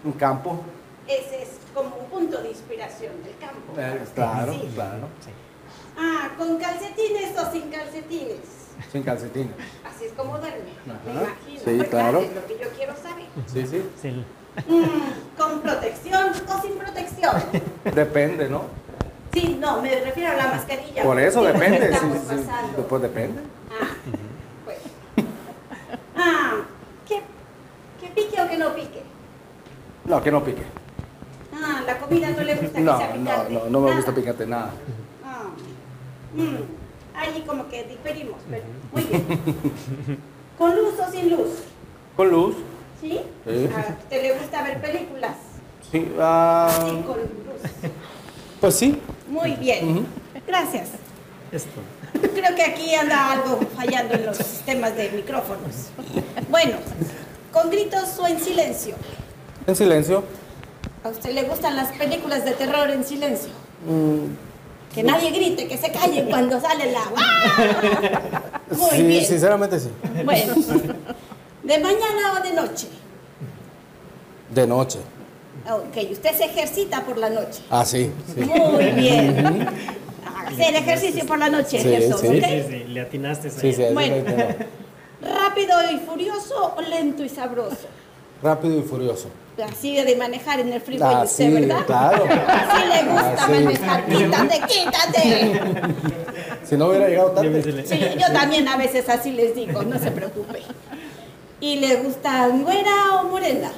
Un 0.02 0.12
campo. 0.12 0.64
Ese 1.06 1.42
es 1.42 1.48
como 1.72 1.94
un 1.96 2.06
punto 2.06 2.42
de 2.42 2.48
inspiración 2.50 3.12
del 3.22 3.36
campo. 3.38 3.72
Eh, 3.78 4.04
claro, 4.14 4.52
Sí. 4.54 4.70
claro. 4.74 5.08
Ah, 5.96 6.30
¿con 6.36 6.58
calcetines 6.58 7.38
o 7.38 7.52
sin 7.52 7.70
calcetines? 7.70 8.40
Sin 8.90 9.02
calcetines. 9.04 9.54
Así 9.84 10.06
es 10.06 10.12
como 10.14 10.38
duerme, 10.38 10.72
me 10.86 11.12
imagino. 11.12 11.34
Sí, 11.64 11.88
claro. 11.88 12.18
Es 12.20 12.34
lo 12.34 12.46
que 12.46 12.58
yo 12.58 12.68
quiero 12.70 12.94
saber. 12.96 13.26
Sí, 13.46 13.64
sí. 13.66 13.88
Sí. 14.00 14.24
Mm, 14.66 15.38
¿Con 15.40 15.60
protección 15.60 16.30
o 16.48 16.60
sin 16.62 16.72
protección? 16.78 17.34
Depende, 17.94 18.48
¿no? 18.48 18.64
Sí, 19.32 19.56
no, 19.60 19.80
me 19.80 20.00
refiero 20.00 20.32
a 20.32 20.36
la 20.36 20.46
mascarilla. 20.48 21.02
Por 21.02 21.20
eso 21.20 21.42
depende. 21.42 21.92
Sí, 21.92 22.06
sí. 22.28 22.36
Pues 22.88 23.02
depende. 23.02 23.40
Ah, 23.70 23.86
pues. 24.64 24.78
Ah, 26.16 26.52
¿qué, 27.06 27.22
¿que 28.00 28.08
pique 28.08 28.40
o 28.42 28.48
que 28.48 28.58
no 28.58 28.74
pique? 28.74 29.02
No, 30.04 30.20
que 30.22 30.32
no 30.32 30.42
pique. 30.44 30.62
Ah, 31.54 31.82
la 31.86 31.98
comida 31.98 32.30
no 32.30 32.42
le 32.42 32.54
gusta 32.56 32.72
que 32.78 32.80
No, 32.80 32.98
sea 32.98 33.06
no, 33.08 33.22
picante. 33.22 33.52
no, 33.54 33.64
no 33.70 33.80
me 33.80 33.86
Nada. 33.86 33.96
gusta 33.96 34.14
picante 34.14 34.46
nada. 34.46 34.70
Ah. 35.24 35.42
Mm. 36.34 36.56
Ahí 37.16 37.44
como 37.46 37.68
que 37.68 37.84
diferimos, 37.84 38.38
pero 38.50 38.64
muy 38.92 39.02
bien. 39.04 39.26
¿Con 40.58 40.76
luz 40.76 40.94
o 40.98 41.10
sin 41.10 41.30
luz? 41.30 41.50
¿Con 42.16 42.30
luz? 42.30 42.56
¿Sí? 43.00 43.20
Sí. 43.46 43.68
¿A 43.74 43.96
usted 44.02 44.22
le 44.22 44.32
gusta 44.38 44.62
ver 44.62 44.80
películas? 44.80 45.36
Sí, 45.90 46.12
ah, 46.20 46.68
Sí, 46.80 47.02
con 47.06 47.16
luz. 47.18 47.90
pues 48.60 48.74
sí. 48.76 49.00
Muy 49.28 49.52
bien. 49.52 50.06
Gracias. 50.46 50.88
Esto. 51.52 51.80
Creo 52.12 52.54
que 52.54 52.62
aquí 52.62 52.94
anda 52.94 53.32
algo 53.32 53.60
fallando 53.76 54.14
en 54.14 54.26
los 54.26 54.36
sistemas 54.36 54.96
de 54.96 55.10
micrófonos. 55.10 55.88
Bueno, 56.50 56.76
¿con 57.52 57.70
gritos 57.70 58.18
o 58.18 58.26
en 58.26 58.38
silencio? 58.40 58.94
En 59.66 59.74
silencio. 59.76 60.22
¿A 61.02 61.08
usted 61.08 61.32
le 61.32 61.44
gustan 61.44 61.76
las 61.76 61.88
películas 61.96 62.44
de 62.44 62.52
terror 62.52 62.90
en 62.90 63.04
silencio? 63.04 63.50
Mm, 63.86 64.94
Que 64.94 65.02
nadie 65.02 65.30
grite, 65.30 65.66
que 65.66 65.78
se 65.78 65.90
callen 65.90 66.28
cuando 66.28 66.60
sale 66.60 66.92
la... 66.92 67.00
¡Ah! 67.16 68.42
Muy 68.76 68.90
sí, 68.90 69.02
bien. 69.04 69.24
sinceramente 69.24 69.80
sí. 69.80 69.88
Bueno, 70.24 70.54
¿de 71.62 71.78
mañana 71.78 72.38
o 72.38 72.42
de 72.42 72.52
noche? 72.52 72.88
De 74.50 74.66
noche. 74.66 74.98
Ok, 75.70 76.10
usted 76.10 76.34
se 76.36 76.44
ejercita 76.44 77.02
por 77.04 77.18
la 77.18 77.30
noche. 77.30 77.62
Ah, 77.70 77.84
sí. 77.84 78.10
sí. 78.34 78.40
Muy 78.40 78.84
bien. 78.92 79.66
Hacer 80.46 80.74
ejercicio 80.74 81.24
por 81.26 81.38
la 81.38 81.48
noche, 81.48 81.80
Sí, 81.80 81.96
sí. 82.06 82.12
¿ok? 82.12 82.20
Sí, 82.20 82.40
sí, 82.68 82.84
le 82.88 83.00
atinaste 83.02 83.92
Bueno. 83.92 84.16
¿Rápido 85.22 85.76
y 85.92 85.98
furioso 85.98 86.74
o 86.76 86.80
lento 86.80 87.22
y 87.22 87.28
sabroso? 87.28 87.86
Rápido 88.42 88.78
y 88.78 88.82
furioso. 88.82 89.28
Así 89.62 89.94
de 89.96 90.16
manejar 90.16 90.58
en 90.60 90.72
el 90.72 90.80
freeway 90.80 91.14
Ah, 91.14 91.22
usted, 91.24 91.46
sí, 91.48 91.52
¿verdad? 91.52 91.84
claro. 91.86 92.24
Así 92.48 92.86
le 92.88 93.02
gusta 93.12 93.36
Ah, 93.38 93.46
sí. 93.46 93.52
manejar. 93.52 94.06
Quítate, 94.06 94.60
quítate. 94.66 95.60
Si 96.64 96.76
no 96.76 96.86
hubiera 96.88 97.08
llegado 97.08 97.30
tarde. 97.32 97.84
Sí, 97.86 98.00
yo 98.18 98.32
también 98.32 98.66
a 98.68 98.76
veces 98.76 99.06
así 99.08 99.32
les 99.32 99.54
digo, 99.54 99.82
no 99.82 99.98
se 99.98 100.10
preocupe. 100.10 100.62
¿Y 101.60 101.76
le 101.76 101.96
gusta 101.96 102.48
güera 102.48 103.20
o 103.20 103.24
morena? 103.28 103.70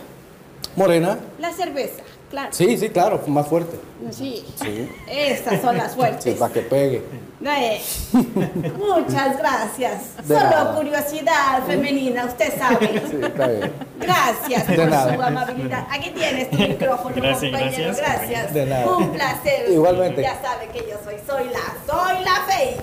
Morena. 0.76 1.18
La 1.39 1.53
cerveza, 1.53 2.03
claro. 2.30 2.49
Sí, 2.53 2.76
sí, 2.78 2.89
claro, 2.89 3.20
más 3.26 3.47
fuerte. 3.49 3.76
Sí. 4.11 4.45
Sí. 4.57 4.89
Esas 5.09 5.61
son 5.61 5.76
las 5.76 5.91
Sí, 5.93 5.97
fuertes. 5.99 6.35
para 6.39 6.53
que 6.53 6.61
pegue. 6.62 7.03
Eh, 7.45 7.80
Muchas 8.78 9.37
gracias. 9.37 10.16
De 10.26 10.35
Solo 10.35 10.49
nada. 10.51 10.74
curiosidad 10.76 11.62
femenina, 11.66 12.24
usted 12.26 12.57
sabe. 12.59 13.03
Sí, 13.11 13.18
está 13.22 13.47
bien. 13.49 13.72
Gracias 14.01 14.66
De 14.68 14.74
por 14.76 14.89
nada. 14.89 15.14
su 15.14 15.22
amabilidad. 15.22 15.87
Aquí 15.91 16.11
tienes 16.11 16.51
tu 16.51 16.57
micrófono, 16.57 17.14
Gracias, 17.16 17.51
compañero. 17.53 17.95
gracias. 17.97 17.99
Gracias. 18.28 18.55
De 18.55 18.66
nada. 18.66 18.97
Un 18.97 19.11
placer. 19.12 19.70
Igualmente. 19.70 20.22
Ya 20.22 20.41
sabe 20.41 20.68
que 20.72 20.78
yo 20.89 20.97
soy, 21.05 21.16
soy 21.26 21.51
la, 21.51 21.93
soy 21.93 22.24
la 22.24 22.35
Fey. 22.47 22.76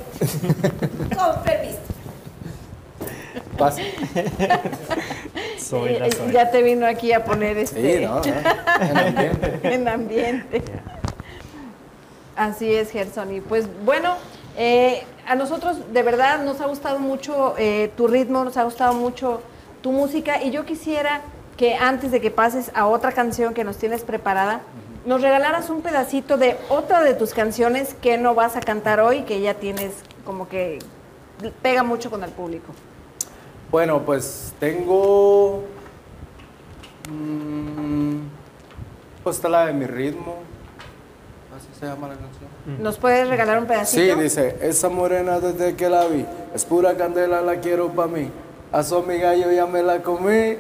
Con 1.18 1.44
permiso. 1.44 1.78
Pasa. 3.60 3.82
Soy 5.60 6.00
la 6.00 6.08
Eh, 6.08 6.12
soy. 6.12 6.32
Ya 6.32 6.50
te 6.50 6.64
vino 6.64 6.88
aquí 6.88 7.12
a 7.14 7.24
poner 7.24 7.58
este 7.58 8.00
Sí, 8.00 8.06
no, 8.06 8.16
no. 8.16 8.24
En 8.24 8.98
ambiente. 8.98 9.60
en 9.64 9.88
ambiente. 9.88 10.64
Así 12.36 12.74
es, 12.74 12.90
Gerson. 12.92 13.36
Y 13.36 13.42
pues 13.42 13.68
bueno, 13.84 14.16
eh, 14.58 15.04
a 15.28 15.36
nosotros 15.36 15.94
de 15.94 16.04
verdad 16.04 16.44
nos 16.44 16.62
ha 16.62 16.66
gustado 16.66 17.00
mucho 17.00 17.56
eh, 17.58 17.92
tu 17.96 18.08
ritmo, 18.08 18.44
nos 18.44 18.58
ha 18.58 18.64
gustado 18.64 18.94
mucho 18.94 19.42
tu 19.82 19.92
música 19.92 20.42
y 20.42 20.52
yo 20.52 20.66
quisiera 20.66 21.22
que 21.58 21.76
antes 21.76 22.12
de 22.12 22.22
que 22.22 22.32
pases 22.32 22.72
a 22.74 22.88
otra 22.88 23.12
canción 23.12 23.54
que 23.54 23.66
nos 23.66 23.78
tienes 23.78 24.04
preparada, 24.04 24.62
nos 25.06 25.22
regalaras 25.22 25.70
un 25.70 25.82
pedacito 25.82 26.38
de 26.38 26.58
otra 26.70 27.04
de 27.04 27.14
tus 27.14 27.34
canciones 27.34 27.94
que 28.02 28.18
no 28.18 28.34
vas 28.36 28.56
a 28.56 28.62
cantar 28.62 29.02
hoy, 29.02 29.24
que 29.24 29.42
ya 29.42 29.56
tienes 29.56 29.92
como 30.26 30.48
que 30.48 30.80
pega 31.62 31.84
mucho 31.84 32.10
con 32.10 32.24
el 32.24 32.32
público. 32.32 32.74
Bueno, 33.72 34.02
pues 34.04 34.54
tengo. 34.60 35.64
mm, 37.10 38.18
pues 39.24 39.36
está 39.36 39.50
la 39.50 39.68
de 39.68 39.74
mi 39.74 39.86
ritmo. 39.86 40.38
Así 41.56 41.68
se 41.80 41.86
llama 41.86 42.08
la 42.08 42.16
canción. 42.16 42.50
¿Nos 42.82 42.98
puedes 42.98 43.28
regalar 43.30 43.58
un 43.60 43.66
Sí, 43.66 43.70
pedacito? 43.70 44.16
dice: 44.16 44.58
Esa 44.62 44.90
morena 44.90 45.40
desde 45.40 45.76
que 45.76 45.90
la 45.90 46.06
vi 46.06 46.26
es 46.54 46.66
pura 46.66 46.96
candela, 46.98 47.42
la 47.42 47.60
quiero 47.60 47.90
pa' 47.90 48.08
mí. 48.08 48.30
A 48.72 48.84
su 48.84 48.98
amiga 48.98 49.36
yo 49.36 49.52
ya 49.52 49.66
me 49.66 49.82
la 49.84 50.02
comí. 50.02 50.58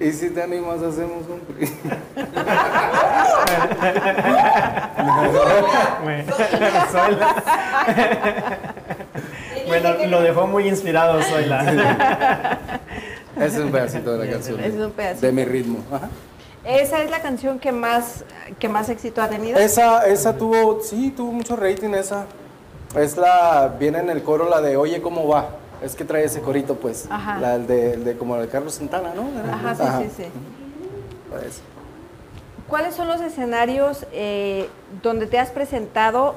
Y 0.00 0.12
si 0.12 0.30
te 0.30 0.42
animas, 0.42 0.80
hacemos 0.82 1.24
un 1.28 1.40
tri. 1.54 1.66
Bueno, 9.70 9.94
lo 10.08 10.20
dejó 10.20 10.48
muy 10.48 10.66
inspirado, 10.68 11.22
soy 11.22 11.46
la. 11.46 12.58
Ese 13.36 13.46
es 13.46 13.64
un 13.64 13.70
pedacito 13.70 14.16
de 14.16 14.26
la 14.26 14.32
canción. 14.32 14.58
Ese 14.58 14.68
es 14.68 14.84
un 14.84 14.90
pedacito. 14.90 15.26
De 15.26 15.32
mi 15.32 15.44
ritmo. 15.44 15.78
Ajá. 15.92 16.08
Esa 16.64 17.02
es 17.02 17.10
la 17.10 17.20
canción 17.20 17.58
que 17.60 17.70
más, 17.70 18.24
que 18.58 18.68
más 18.68 18.88
éxito 18.88 19.22
ha 19.22 19.28
tenido. 19.28 19.58
Esa, 19.58 20.06
esa 20.06 20.36
tuvo, 20.36 20.80
sí, 20.82 21.12
tuvo 21.16 21.32
mucho 21.32 21.54
rating 21.54 21.90
esa. 21.90 22.26
Es 22.96 23.16
la, 23.16 23.76
viene 23.78 24.00
en 24.00 24.10
el 24.10 24.22
coro 24.24 24.48
la 24.48 24.60
de 24.60 24.76
Oye, 24.76 25.00
¿cómo 25.00 25.28
va? 25.28 25.50
Es 25.82 25.94
que 25.94 26.04
trae 26.04 26.24
ese 26.24 26.40
corito, 26.40 26.74
pues. 26.74 27.06
Ajá. 27.08 27.38
La 27.38 27.54
el 27.54 27.66
de, 27.68 27.94
el 27.94 28.04
de 28.04 28.16
como 28.18 28.34
el 28.34 28.42
de 28.42 28.48
Carlos 28.48 28.74
Santana, 28.74 29.12
¿no? 29.14 29.30
Ajá, 29.52 29.74
sí, 29.74 30.04
sí, 30.04 30.24
sí. 30.24 30.28
Pues, 31.30 31.62
¿Cuáles 32.68 32.94
son 32.94 33.06
los 33.08 33.20
escenarios 33.20 34.04
eh, 34.12 34.68
donde 35.02 35.26
te 35.26 35.38
has 35.38 35.50
presentado? 35.50 36.34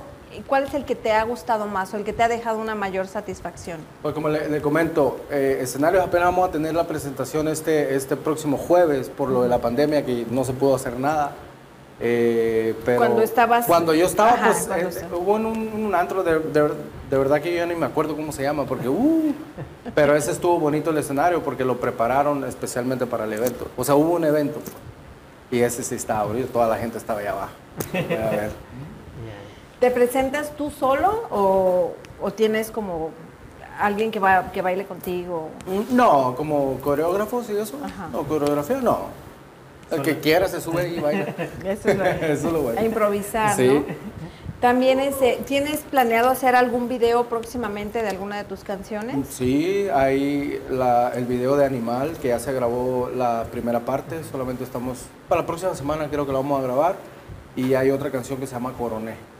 ¿Cuál 0.47 0.63
es 0.63 0.73
el 0.73 0.85
que 0.85 0.95
te 0.95 1.11
ha 1.11 1.23
gustado 1.23 1.65
más 1.67 1.93
o 1.93 1.97
el 1.97 2.03
que 2.03 2.13
te 2.13 2.23
ha 2.23 2.27
dejado 2.27 2.59
una 2.59 2.75
mayor 2.75 3.07
satisfacción? 3.07 3.79
pues 4.01 4.13
como 4.13 4.29
le, 4.29 4.49
le 4.49 4.61
comento, 4.61 5.19
eh, 5.29 5.59
escenarios 5.61 6.03
apenas 6.03 6.27
vamos 6.27 6.49
a 6.49 6.51
tener 6.51 6.73
la 6.73 6.85
presentación 6.87 7.47
este, 7.47 7.95
este 7.95 8.15
próximo 8.15 8.57
jueves 8.57 9.09
por 9.09 9.29
lo 9.29 9.43
de 9.43 9.49
la 9.49 9.59
pandemia 9.59 10.05
que 10.05 10.25
no 10.29 10.43
se 10.43 10.53
pudo 10.53 10.75
hacer 10.75 10.99
nada. 10.99 11.31
Eh, 11.99 12.75
pero 12.83 12.97
Cuando 12.97 13.21
estabas- 13.21 13.65
Cuando 13.67 13.93
yo 13.93 14.05
estaba, 14.07 14.31
Ajá, 14.31 14.47
pues 14.51 14.67
eh, 14.67 14.87
estaba. 14.89 15.15
hubo 15.15 15.35
un, 15.35 15.45
un 15.45 15.95
antro 15.95 16.23
de, 16.23 16.39
de- 16.39 16.73
de 17.09 17.17
verdad 17.17 17.39
que 17.39 17.55
yo 17.55 17.65
ni 17.67 17.75
me 17.75 17.85
acuerdo 17.85 18.15
cómo 18.15 18.31
se 18.31 18.41
llama, 18.41 18.65
porque 18.65 18.89
uh, 18.89 19.33
pero 19.93 20.15
ese 20.15 20.31
estuvo 20.31 20.59
bonito 20.59 20.89
el 20.89 20.97
escenario 20.97 21.43
porque 21.43 21.63
lo 21.63 21.79
prepararon 21.79 22.43
especialmente 22.45 23.05
para 23.05 23.25
el 23.25 23.33
evento. 23.33 23.67
O 23.77 23.83
sea, 23.83 23.93
hubo 23.95 24.13
un 24.15 24.23
evento 24.25 24.59
y 25.51 25.59
ese 25.59 25.83
sí 25.83 25.93
estaba 25.95 26.23
bonito, 26.23 26.47
toda 26.51 26.67
la 26.67 26.77
gente 26.77 26.97
estaba 26.97 27.19
allá 27.19 27.31
abajo. 27.31 27.53
A 27.93 28.29
ver. 28.31 28.51
¿Te 29.83 29.91
presentas 29.91 30.55
tú 30.55 30.71
solo 30.71 31.23
o, 31.29 31.91
o 32.21 32.31
tienes 32.31 32.71
como 32.71 33.09
alguien 33.77 34.11
que, 34.11 34.19
va, 34.19 34.49
que 34.53 34.61
baile 34.61 34.85
contigo? 34.85 35.49
Mm, 35.67 35.93
No, 35.93 36.35
como 36.37 36.75
coreógrafos 36.79 37.49
y 37.49 37.57
eso. 37.57 37.77
Ajá. 37.83 38.07
No, 38.09 38.23
coreografía 38.23 38.77
no. 38.77 38.99
El 39.91 40.01
que 40.01 40.19
quiera 40.21 40.47
se 40.47 40.61
sube 40.61 40.87
y 40.87 41.01
baila. 41.01 41.25
Eso 41.65 41.89
es 41.89 41.97
lo, 41.97 42.05
Eso 42.05 42.47
es 42.47 42.53
lo 42.53 42.61
bueno. 42.61 42.79
a 42.79 42.83
improvisar, 42.85 43.57
Sí. 43.57 43.67
¿no? 43.67 43.83
También 44.61 45.01
ese, 45.01 45.41
¿tienes 45.45 45.81
planeado 45.81 46.29
hacer 46.29 46.55
algún 46.55 46.87
video 46.87 47.25
próximamente 47.25 48.01
de 48.01 48.07
alguna 48.07 48.37
de 48.37 48.45
tus 48.45 48.63
canciones? 48.63 49.27
Sí, 49.31 49.89
hay 49.93 50.63
la- 50.69 51.09
el 51.13 51.25
video 51.25 51.57
de 51.57 51.65
Animal 51.65 52.13
que 52.21 52.29
ya 52.29 52.39
se 52.39 52.53
grabó 52.53 53.09
la 53.13 53.47
primera 53.51 53.81
parte. 53.81 54.23
Solamente 54.31 54.63
estamos. 54.63 54.99
Para 55.27 55.41
la 55.41 55.47
próxima 55.47 55.75
semana 55.75 56.07
creo 56.09 56.25
que 56.25 56.31
la 56.31 56.37
vamos 56.39 56.57
a 56.57 56.63
grabar. 56.63 56.95
Y 57.57 57.73
hay 57.73 57.91
otra 57.91 58.09
canción 58.11 58.39
que 58.39 58.47
se 58.47 58.53
llama 58.53 58.71
Coroné. 58.77 59.32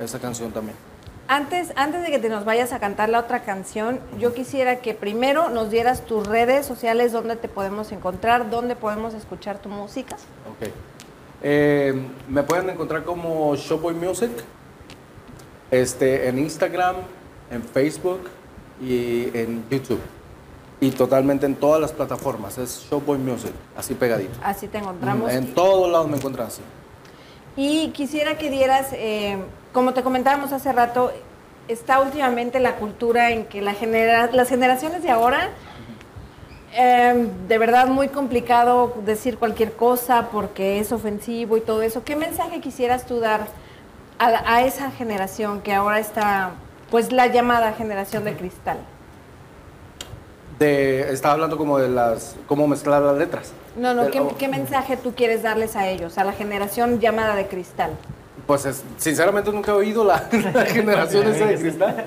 Esa 0.00 0.18
canción 0.18 0.52
también. 0.52 0.76
Antes, 1.30 1.72
antes 1.76 2.02
de 2.02 2.10
que 2.10 2.18
te 2.18 2.30
nos 2.30 2.46
vayas 2.46 2.72
a 2.72 2.78
cantar 2.78 3.10
la 3.10 3.20
otra 3.20 3.42
canción, 3.42 4.00
yo 4.18 4.32
quisiera 4.32 4.76
que 4.80 4.94
primero 4.94 5.50
nos 5.50 5.70
dieras 5.70 6.06
tus 6.06 6.26
redes 6.26 6.64
sociales, 6.64 7.12
dónde 7.12 7.36
te 7.36 7.48
podemos 7.48 7.92
encontrar, 7.92 8.48
dónde 8.48 8.76
podemos 8.76 9.12
escuchar 9.12 9.58
tu 9.58 9.68
música. 9.68 10.16
Ok. 10.50 10.70
Eh, 11.42 11.94
me 12.28 12.42
pueden 12.42 12.70
encontrar 12.70 13.04
como 13.04 13.54
Showboy 13.54 13.94
Music 13.94 14.30
este, 15.70 16.28
en 16.28 16.38
Instagram, 16.38 16.96
en 17.50 17.62
Facebook 17.62 18.22
y 18.80 19.36
en 19.36 19.64
YouTube. 19.70 20.00
Y 20.80 20.92
totalmente 20.92 21.44
en 21.44 21.56
todas 21.56 21.80
las 21.80 21.92
plataformas. 21.92 22.56
Es 22.56 22.86
Showboy 22.88 23.18
Music, 23.18 23.52
así 23.76 23.94
pegadito. 23.94 24.38
Así 24.42 24.68
te 24.68 24.78
encontramos. 24.78 25.30
En 25.32 25.54
todos 25.54 25.90
lados 25.90 26.08
me 26.08 26.16
encuentran 26.16 26.46
así. 26.46 26.62
Y 27.56 27.90
quisiera 27.90 28.38
que 28.38 28.50
dieras, 28.50 28.92
eh, 28.92 29.36
como 29.72 29.92
te 29.94 30.02
comentábamos 30.02 30.52
hace 30.52 30.72
rato, 30.72 31.12
está 31.68 32.00
últimamente 32.00 32.60
la 32.60 32.76
cultura 32.76 33.30
en 33.30 33.44
que 33.44 33.60
la 33.60 33.74
genera- 33.74 34.30
las 34.32 34.48
generaciones 34.48 35.02
de 35.02 35.10
ahora, 35.10 35.50
eh, 36.74 37.28
de 37.48 37.58
verdad 37.58 37.86
muy 37.88 38.08
complicado 38.08 38.94
decir 39.04 39.38
cualquier 39.38 39.72
cosa 39.72 40.28
porque 40.30 40.80
es 40.80 40.92
ofensivo 40.92 41.56
y 41.56 41.60
todo 41.60 41.82
eso. 41.82 42.04
¿Qué 42.04 42.16
mensaje 42.16 42.60
quisieras 42.60 43.06
tú 43.06 43.20
dar 43.20 43.46
a, 44.18 44.62
esa 44.62 44.90
generación 44.90 45.60
que 45.60 45.72
ahora 45.72 46.00
está, 46.00 46.50
pues 46.90 47.12
la 47.12 47.26
llamada 47.28 47.72
generación 47.72 48.24
de 48.24 48.34
cristal? 48.36 48.78
De, 50.58 51.12
estaba 51.12 51.34
hablando 51.34 51.56
como 51.56 51.78
de 51.78 51.88
las, 51.88 52.34
cómo 52.48 52.66
mezclar 52.66 53.00
las 53.02 53.16
letras. 53.16 53.52
No, 53.76 53.94
no, 53.94 54.04
Del- 54.04 54.12
¿qué, 54.12 54.20
oh, 54.20 54.36
qué 54.36 54.48
mensaje 54.48 54.96
tú 54.96 55.14
quieres 55.14 55.42
darles 55.44 55.76
a 55.76 55.86
ellos, 55.86 56.18
a 56.18 56.24
la 56.24 56.32
generación 56.32 56.98
llamada 56.98 57.36
de 57.36 57.46
cristal? 57.46 57.92
Pues 58.48 58.64
es- 58.64 58.82
sinceramente 58.96 59.52
nunca 59.52 59.70
he 59.72 59.74
oído 59.74 60.02
la, 60.04 60.26
la 60.54 60.64
generación 60.64 61.28
esa 61.28 61.44
de 61.46 61.56
cristal. 61.56 62.04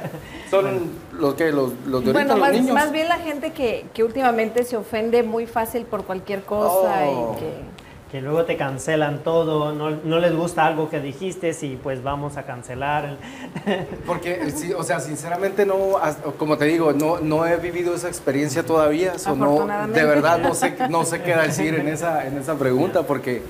Son 0.49 0.65
los 1.13 1.35
que 1.35 1.51
los, 1.51 1.71
los 1.85 2.03
de 2.03 2.11
ahorita, 2.11 2.11
Bueno, 2.13 2.29
los 2.33 2.39
más, 2.39 2.51
niños. 2.51 2.73
más 2.73 2.91
bien 2.91 3.07
la 3.07 3.19
gente 3.19 3.51
que, 3.53 3.85
que 3.93 4.03
últimamente 4.03 4.63
se 4.65 4.75
ofende 4.75 5.21
muy 5.23 5.45
fácil 5.45 5.85
por 5.85 6.03
cualquier 6.03 6.41
cosa 6.43 7.03
Oh. 7.05 7.35
y 7.37 7.39
que... 7.39 7.81
Que 8.11 8.19
luego 8.19 8.43
te 8.43 8.57
cancelan 8.57 9.23
todo, 9.23 9.71
no, 9.71 9.89
no 9.91 10.19
les 10.19 10.35
gusta 10.35 10.65
algo 10.65 10.89
que 10.89 10.99
dijiste 10.99 11.55
y 11.61 11.77
pues 11.77 12.03
vamos 12.03 12.35
a 12.35 12.43
cancelar. 12.43 13.15
Porque, 14.05 14.51
sí, 14.51 14.73
o 14.73 14.83
sea, 14.83 14.99
sinceramente 14.99 15.65
no, 15.65 15.97
as- 15.97 16.17
como 16.37 16.57
te 16.57 16.65
digo, 16.65 16.91
no, 16.91 17.19
no 17.21 17.45
he 17.47 17.55
vivido 17.55 17.95
esa 17.95 18.09
experiencia 18.09 18.63
todavía. 18.65 19.17
so 19.17 19.33
no, 19.33 19.65
de 19.87 20.03
verdad 20.03 20.39
no 20.39 20.53
sé, 20.53 20.75
no 20.89 21.05
sé 21.05 21.21
qué 21.21 21.33
decir 21.37 21.73
en 21.75 21.87
esa, 21.95 22.27
en 22.27 22.37
esa 22.37 22.55
pregunta 22.55 23.03
porque 23.03 23.43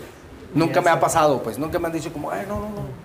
nunca 0.54 0.82
me 0.82 0.90
ha 0.90 1.00
pasado, 1.00 1.42
pues 1.42 1.58
nunca 1.60 1.80
me 1.80 1.88
han 1.88 1.94
dicho 1.94 2.12
como, 2.12 2.32
ay, 2.32 2.46
no, 2.48 2.56
no, 2.56 2.62
no, 2.70 3.02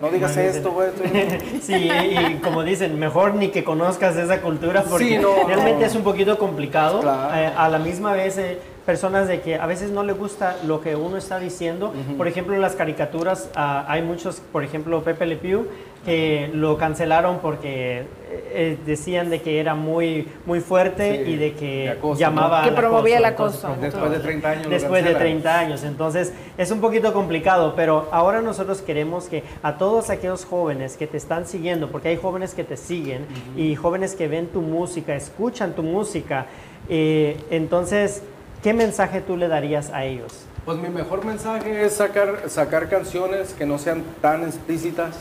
no 0.00 0.10
digas 0.10 0.36
esto, 0.36 0.70
güey. 0.72 0.90
tú". 0.92 1.02
Sí, 1.62 1.74
y 1.90 2.34
como 2.42 2.62
dicen, 2.62 2.98
mejor 2.98 3.34
ni 3.34 3.48
que 3.48 3.64
conozcas 3.64 4.16
esa 4.16 4.40
cultura 4.40 4.82
porque 4.88 5.04
Sí, 5.08 5.18
no, 5.18 5.44
realmente 5.46 5.80
no. 5.80 5.86
es 5.86 5.94
un 5.94 6.02
poquito 6.02 6.38
complicado. 6.38 7.00
Claro. 7.00 7.34
Eh, 7.34 7.52
a 7.56 7.68
la 7.68 7.78
misma 7.78 8.12
vez, 8.12 8.38
eh, 8.38 8.58
personas 8.88 9.28
de 9.28 9.42
que 9.42 9.56
a 9.56 9.66
veces 9.66 9.90
no 9.90 10.02
le 10.02 10.14
gusta 10.14 10.56
lo 10.66 10.80
que 10.80 10.96
uno 10.96 11.18
está 11.18 11.38
diciendo. 11.38 11.92
Por 12.16 12.26
ejemplo, 12.26 12.54
en 12.54 12.62
las 12.62 12.74
caricaturas 12.74 13.50
ah, 13.54 13.84
hay 13.86 14.00
muchos, 14.00 14.40
por 14.50 14.64
ejemplo, 14.64 15.04
Pepe 15.04 15.26
Le 15.26 15.36
Pew, 15.36 15.66
que 16.06 16.48
lo 16.54 16.78
cancelaron 16.78 17.40
porque 17.40 17.98
eh, 17.98 18.04
eh, 18.30 18.78
decían 18.86 19.28
de 19.28 19.42
que 19.42 19.60
era 19.60 19.74
muy, 19.74 20.26
muy 20.46 20.60
fuerte 20.60 21.22
Sí, 21.22 21.32
y 21.32 21.36
de 21.36 21.50
de 21.50 21.52
que 21.52 21.90
acoso, 21.90 22.18
llamaba 22.18 22.62
¿no? 22.62 22.70
Que 22.70 22.74
promovía 22.74 23.18
el 23.18 23.26
Entonces, 23.26 23.62
acoso. 23.62 23.78
Después 23.78 24.10
de 24.10 24.18
30 24.20 24.48
años. 24.48 24.64
lo 24.64 24.70
Después 24.70 25.04
de 25.04 25.10
cancelan. 25.12 25.32
30 25.42 25.58
años, 25.58 25.84
entonces 25.84 26.32
es 26.56 26.70
un 26.70 26.80
poquito 26.80 27.12
complicado, 27.12 27.74
pero 27.76 28.08
ahora 28.10 28.40
nosotros 28.40 28.80
queremos 28.80 29.26
que 29.26 29.44
a 29.62 29.76
todos 29.76 30.08
aquellos 30.08 30.46
jóvenes 30.46 30.96
que 30.96 31.06
te 31.06 31.18
están 31.18 31.46
siguiendo, 31.46 31.90
porque 31.90 32.08
hay 32.08 32.16
jóvenes 32.16 32.54
que 32.54 32.64
te 32.64 32.78
siguen 32.78 33.26
y 33.54 33.74
jóvenes 33.74 34.14
que 34.14 34.28
ven 34.28 34.46
tu 34.46 34.62
música, 34.62 35.14
escuchan 35.14 35.74
tu 35.74 35.82
música, 35.82 36.46
eh, 36.88 37.36
entonces, 37.50 38.22
¿qué 38.62 38.72
mensaje 38.72 39.20
tú 39.20 39.36
le 39.36 39.48
darías 39.48 39.90
a 39.90 40.04
ellos? 40.04 40.32
Pues 40.64 40.78
mi 40.78 40.88
mejor 40.88 41.24
mensaje 41.24 41.84
es 41.84 41.94
sacar, 41.94 42.42
sacar 42.48 42.88
canciones 42.88 43.54
que 43.54 43.64
no 43.64 43.78
sean 43.78 44.02
tan 44.20 44.42
explícitas 44.44 45.16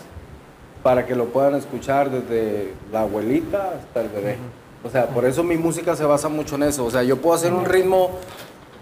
para 0.83 1.05
que 1.05 1.15
lo 1.15 1.25
puedan 1.25 1.55
escuchar 1.55 2.09
desde 2.09 2.73
la 2.91 3.01
abuelita 3.01 3.73
hasta 3.79 4.01
el 4.01 4.09
bebé. 4.09 4.37
O 4.83 4.89
sea, 4.89 5.07
por 5.07 5.25
eso 5.25 5.43
mi 5.43 5.57
música 5.57 5.95
se 5.95 6.03
basa 6.03 6.29
mucho 6.29 6.55
en 6.55 6.63
eso. 6.63 6.85
O 6.85 6.91
sea, 6.91 7.03
yo 7.03 7.17
puedo 7.17 7.35
hacer 7.35 7.53
un 7.53 7.65
ritmo 7.65 8.11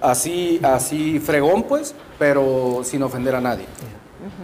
así, 0.01 0.59
así 0.63 1.19
fregón, 1.19 1.63
pues, 1.63 1.95
pero 2.19 2.81
sin 2.83 3.03
ofender 3.03 3.35
a 3.35 3.41
nadie. 3.41 3.65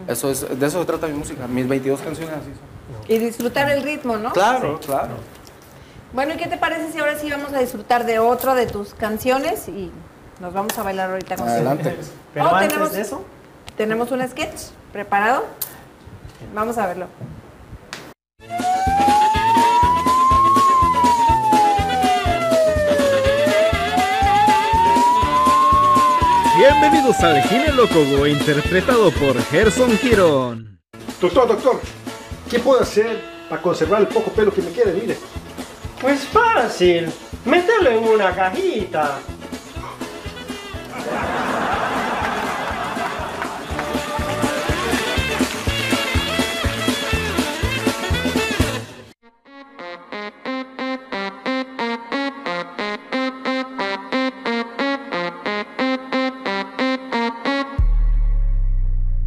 Eso 0.08 0.30
es, 0.30 0.60
de 0.60 0.66
eso 0.66 0.80
se 0.80 0.86
trata 0.86 1.08
mi 1.08 1.14
música. 1.14 1.48
Mis 1.48 1.68
22 1.68 2.02
canciones 2.02 2.36
así 2.36 2.52
son. 2.52 3.12
Y 3.16 3.18
disfrutar 3.18 3.70
el 3.72 3.84
ritmo, 3.84 4.18
¿no? 4.18 4.32
Claro, 4.32 4.80
claro. 4.80 5.16
Bueno, 6.14 6.34
¿y 6.34 6.38
qué 6.38 6.48
te 6.48 6.58
parece 6.58 6.92
si 6.92 7.00
ahora 7.00 7.18
sí 7.18 7.30
vamos 7.30 7.54
a 7.54 7.60
disfrutar 7.60 8.06
de 8.06 8.20
otra 8.20 8.54
de 8.54 8.66
tus 8.68 8.94
canciones 8.94 9.68
y 9.70 9.92
nos 10.42 10.54
vamos 10.54 10.78
a 10.78 10.84
bailar 10.84 11.10
ahorita 11.12 11.36
con 11.38 11.48
Adelante. 11.48 11.96
Pero 12.34 12.46
Oh, 12.48 12.56
antes 12.56 12.70
tenemos- 12.70 12.92
de 12.94 13.02
eso, 13.02 13.24
Tenemos 13.78 14.12
un 14.12 14.28
sketch 14.28 14.60
preparado. 14.92 15.46
Vamos 16.54 16.78
a 16.78 16.86
verlo. 16.88 17.08
Bienvenidos 26.58 27.20
al 27.22 27.42
Gine 27.44 27.70
Locobo, 27.74 28.28
interpretado 28.28 29.12
por 29.12 29.42
Gerson 29.46 29.92
Girón. 29.98 30.80
Doctor, 31.20 31.48
doctor, 31.48 31.82
¿qué 32.50 32.60
puedo 32.60 32.82
hacer 32.82 33.20
para 33.50 33.62
conservar 33.62 34.02
el 34.02 34.08
poco 34.08 34.32
pelo 34.32 34.54
que 34.54 34.62
me 34.62 34.72
quede? 34.72 34.94
Mire. 34.94 35.18
Pues 36.02 36.22
fácil, 36.28 37.12
mételo 37.46 37.92
en 37.92 38.04
una 38.04 38.36
cajita. 38.36 39.20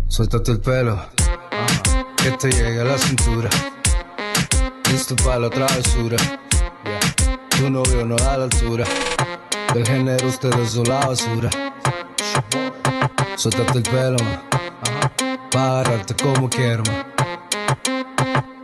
Suéltate 0.08 0.52
el 0.52 0.60
pelo, 0.60 1.00
que 2.16 2.30
te 2.32 2.50
llegue 2.50 2.80
a 2.80 2.84
la 2.84 2.98
cintura. 2.98 3.50
Listo 4.90 5.16
para 5.16 5.40
la 5.40 5.50
travesura. 5.50 6.16
Tu 7.56 7.70
novio 7.70 8.04
no 8.04 8.16
da 8.16 8.36
la 8.36 8.44
altura. 8.44 8.84
Del 9.72 9.86
género 9.86 10.26
ustedes 10.28 10.70
son 10.70 10.88
la 10.88 11.06
basura. 11.06 11.50
Suéltate 13.36 13.78
el 13.78 13.82
pelo, 13.84 14.16
ma. 14.24 14.42
Pa' 15.50 15.80
agarrarte 15.80 16.14
como 16.14 16.50
quiero, 16.50 16.82
ma. 16.84 17.06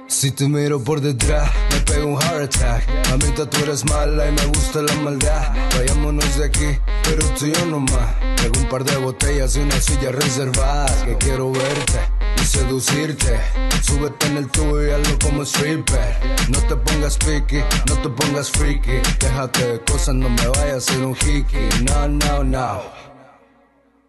Si 0.08 0.32
te 0.32 0.48
miro 0.48 0.82
por 0.82 1.00
detrás, 1.00 1.50
me 1.72 1.80
pego 1.80 2.08
un 2.08 2.20
heart 2.20 2.54
attack. 2.54 3.08
Mamita, 3.10 3.48
tú 3.48 3.62
eres 3.62 3.84
mala 3.84 4.28
y 4.28 4.32
me 4.32 4.46
gusta 4.46 4.82
la 4.82 4.94
maldad. 4.96 5.54
Vayámonos 5.76 6.36
de 6.36 6.44
aquí, 6.46 6.78
pero 7.04 7.26
tú 7.38 7.46
y 7.46 7.52
yo 7.52 7.66
nomás. 7.66 8.14
Traigo 8.36 8.60
un 8.60 8.68
par 8.68 8.84
de 8.84 8.96
botellas 8.96 9.56
y 9.56 9.60
una 9.60 9.80
silla 9.80 10.10
reservada. 10.10 11.04
Que 11.04 11.16
quiero 11.16 11.52
verte 11.52 12.19
seducirte. 12.44 13.40
Súbete 13.82 14.26
en 14.26 14.36
el 14.38 14.50
tubo 14.50 14.82
y 14.82 14.90
hazlo 14.90 15.18
como 15.18 15.42
stripper. 15.42 16.16
No 16.48 16.58
te 16.60 16.76
pongas 16.76 17.16
picky, 17.18 17.62
no 17.88 17.96
te 17.96 18.08
pongas 18.08 18.50
freaky. 18.50 19.00
Déjate 19.18 19.72
de 19.72 19.80
cosas, 19.80 20.14
no 20.14 20.28
me 20.28 20.46
vayas 20.48 20.72
a 20.72 20.76
hacer 20.76 21.04
un 21.04 21.16
hickey. 21.16 21.68
No, 21.84 22.08
no, 22.08 22.44
no. 22.44 22.82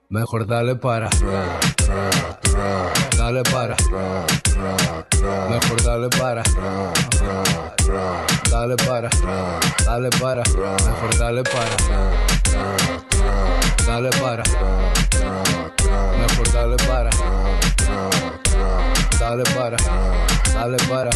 Mejor 0.09 0.45
dale 0.45 0.75
para. 0.75 1.09
Dale 3.17 3.43
para. 3.43 3.75
Mejor 5.49 5.83
dale 5.83 6.09
para. 6.09 6.43
Dale 8.49 8.75
para. 8.75 9.09
Dale 9.85 10.09
para. 10.19 10.43
Mejor 10.43 11.17
dale 11.17 11.43
para. 11.43 11.75
Dale 13.85 14.09
para. 14.19 14.43
Mejor 16.21 16.51
dale 16.53 16.77
para. 16.87 17.09
Dale 19.19 19.43
para. 19.55 19.77
Dale 20.53 20.77
para. 20.89 21.09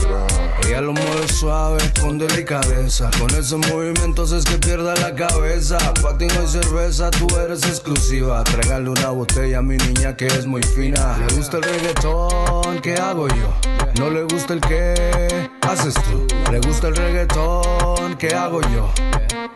Ella 0.68 0.82
lo 0.82 0.94
mueve 0.94 1.28
suave, 1.28 1.78
con 2.02 2.18
delicadeza. 2.18 3.12
Con 3.20 3.30
esos 3.32 3.60
movimientos 3.72 4.32
es 4.32 4.46
que 4.46 4.58
pierda 4.58 4.96
la 4.96 5.14
cabeza. 5.14 5.78
Pa' 6.02 6.18
ti 6.18 6.26
no 6.28 6.40
hay 6.40 6.48
cerveza, 6.48 7.12
tú 7.12 7.28
eres 7.38 7.64
exclusiva. 7.64 8.44
Tráigale 8.44 8.90
una 8.90 9.10
botella 9.10 9.60
a 9.60 9.62
mi 9.62 9.78
niña 9.78 10.16
que 10.16 10.28
es 10.28 10.48
muy 10.48 10.64
fina. 10.64 11.18
Le 11.20 11.36
gusta 11.36 11.58
el 11.58 11.64
reggaetón, 11.64 12.80
¿qué 12.82 12.96
hago 12.96 13.28
yo? 13.28 13.54
No 14.00 14.10
le 14.10 14.24
gusta 14.24 14.54
el 14.54 14.62
que 14.62 15.50
haces 15.62 15.94
tú. 15.94 16.26
Le 16.52 16.60
gusta 16.62 16.88
el 16.88 16.96
reggaetón, 16.96 18.16
¿qué 18.18 18.34
hago 18.34 18.62
yo? 18.62 18.92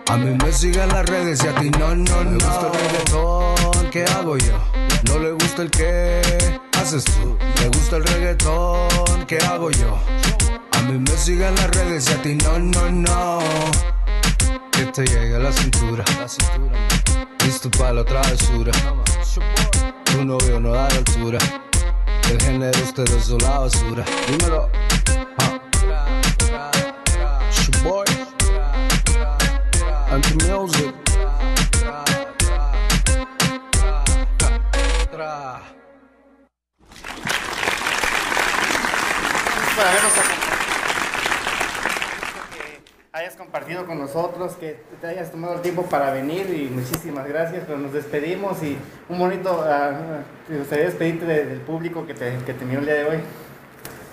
A 0.10 0.18
mí 0.18 0.36
me 0.44 0.52
siguen 0.52 0.90
las 0.90 1.06
redes 1.08 1.44
y 1.44 1.48
a 1.48 1.56
ti 1.56 1.70
no, 1.72 1.96
no, 1.96 2.24
no. 2.24 2.32
Le 2.32 2.46
gusta 2.46 2.68
el 2.68 2.74
reggaetón, 2.74 3.56
¿qué 3.90 4.04
hago 4.06 4.38
yo? 4.38 4.58
No 5.08 5.20
le 5.20 5.32
gusta 5.32 5.64
el 5.64 5.72
que 5.72 6.22
haces 6.78 7.04
tú. 7.06 7.38
Le 7.62 7.68
gusta 7.70 7.98
el 7.98 8.04
reggaetón, 8.04 9.26
¿qué 9.28 9.38
hago 9.40 9.72
yo? 9.72 9.98
A 10.72 10.82
mí 10.84 11.00
me 11.00 11.18
siguen 11.18 11.56
las 11.56 11.70
redes 11.72 12.10
y 12.10 12.14
a 12.14 12.22
ti 12.22 12.36
no, 12.36 12.60
no, 12.60 12.90
no. 12.90 13.40
Que 14.72 14.86
te 14.86 15.06
llegue 15.06 15.36
a 15.36 15.40
la 15.40 15.52
cintura. 15.52 16.04
Listo 17.46 17.70
para 17.72 17.94
la 17.94 18.06
travesura. 18.06 18.72
Tu 20.06 20.26
novio 20.26 20.60
no 20.60 20.72
da 20.72 20.88
la 20.90 20.96
altura. 20.96 21.40
El 22.30 22.42
género 22.42 22.80
ustedes 22.84 23.24
son 23.24 23.40
la 23.40 23.60
basura. 23.60 24.06
Dímelo. 24.28 24.70
It's 27.50 27.68
your 27.68 27.84
boy. 27.84 28.06
Gracias 30.10 31.09
compartido 43.52 43.88
con 43.88 43.98
nosotros, 43.98 44.54
que 44.60 44.78
te 45.02 45.08
hayas 45.08 45.32
tomado 45.32 45.56
el 45.56 45.62
tiempo 45.62 45.82
para 45.84 46.12
venir 46.12 46.46
y 46.52 46.70
muchísimas 46.72 47.28
gracias. 47.28 47.64
Pero 47.66 47.80
nos 47.80 47.92
despedimos 47.92 48.62
y 48.62 48.78
un 49.10 49.18
bonito. 49.18 49.64
¿Te 50.48 50.56
gustaría 50.58 50.86
despedirte 50.86 51.26
de- 51.26 51.46
del 51.46 51.60
público 51.62 52.06
que 52.06 52.14
te, 52.14 52.36
que 52.46 52.54
te 52.54 52.64
miró 52.64 52.82
el 52.82 52.86
día 52.86 52.94
de 52.96 53.06
hoy? 53.06 53.18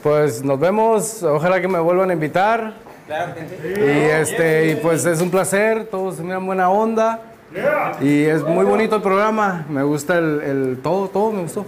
Pues 0.02 0.42
nos 0.42 0.58
vemos, 0.58 1.22
ojalá 1.22 1.60
que 1.60 1.68
me 1.68 1.78
vuelvan 1.80 2.08
a 2.10 2.12
invitar 2.14 2.74
Claro 3.06 3.34
que 3.34 3.40
sí. 3.42 3.80
Y 3.80 3.82
este, 4.10 4.68
y 4.70 4.76
pues 4.76 5.04
es 5.04 5.20
un 5.20 5.30
placer, 5.30 5.84
todos 5.86 6.18
miran 6.18 6.44
buena 6.46 6.70
onda. 6.70 7.20
Y 8.00 8.24
es 8.24 8.42
muy 8.42 8.64
bonito 8.64 8.96
el 8.96 9.02
programa, 9.02 9.64
me 9.68 9.82
gusta 9.84 10.16
el, 10.18 10.40
el- 10.40 10.78
todo, 10.82 11.08
todo 11.08 11.30
me 11.30 11.42
gustó. 11.42 11.66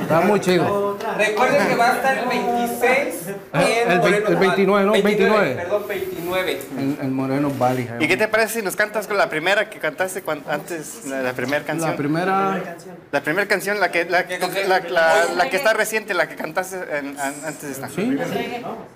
Está 0.00 0.20
muy 0.20 0.40
chido. 0.40 0.98
Recuerden 1.16 1.68
que 1.68 1.74
va 1.76 1.92
a 1.92 1.96
estar 1.96 2.18
el 2.18 2.26
26 2.28 3.26
en 3.52 3.90
El 3.92 3.98
Moreno 4.00 4.28
el 4.28 4.36
29, 4.36 4.84
¿no? 4.84 4.90
Valley. 4.90 5.02
29. 5.02 5.54
Perdón, 5.54 5.84
29. 5.88 6.60
En, 6.76 6.98
en 7.00 7.12
Moreno 7.14 7.50
Valley. 7.56 7.88
¿Y 8.00 8.08
qué 8.08 8.16
te 8.16 8.28
parece 8.28 8.54
si 8.58 8.62
nos 8.64 8.74
cantas 8.76 9.06
con 9.06 9.16
la 9.16 9.28
primera 9.28 9.70
que 9.70 9.78
cantaste 9.78 10.22
antes, 10.48 11.04
la, 11.06 11.22
la 11.22 11.32
primera 11.32 11.64
canción? 11.64 11.90
La 11.90 11.96
primera, 11.96 12.60
La 13.12 13.20
primera 13.22 13.46
canción, 13.48 13.78
la 13.80 13.90
que, 13.90 14.04
la, 14.06 14.24
la, 14.66 14.80
la- 14.80 15.24
la 15.34 15.50
que 15.50 15.56
está 15.56 15.72
reciente, 15.72 16.14
la 16.14 16.28
que 16.28 16.34
cantaste 16.36 16.76
en- 16.98 17.16
antes 17.20 17.62
de 17.62 17.70
esta. 17.72 17.86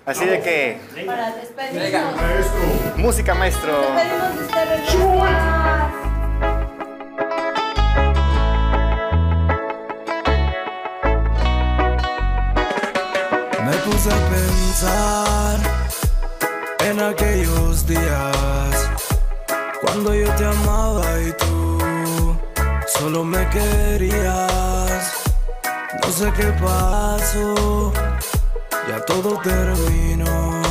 Así 0.07 0.25
de 0.25 0.41
que, 0.41 0.79
Para 1.07 1.31
despedirnos. 1.37 2.15
música 2.97 3.35
maestro. 3.35 3.73
Despedimos 3.81 4.37
de 4.37 4.45
ustedes. 4.45 6.10
Puse 13.91 14.11
a 14.11 14.21
pensar 14.31 15.59
en 16.81 17.01
aquellos 17.01 17.87
días 17.87 18.91
cuando 19.81 20.15
yo 20.15 20.31
te 20.35 20.45
amaba 20.45 21.21
y 21.21 21.33
tú 21.33 22.37
solo 22.87 23.25
me 23.25 23.49
querías. 23.49 25.13
No 26.03 26.13
sé 26.13 26.33
qué 26.37 26.49
pasó, 26.63 27.93
ya 28.89 29.05
todo 29.07 29.39
terminó. 29.41 30.63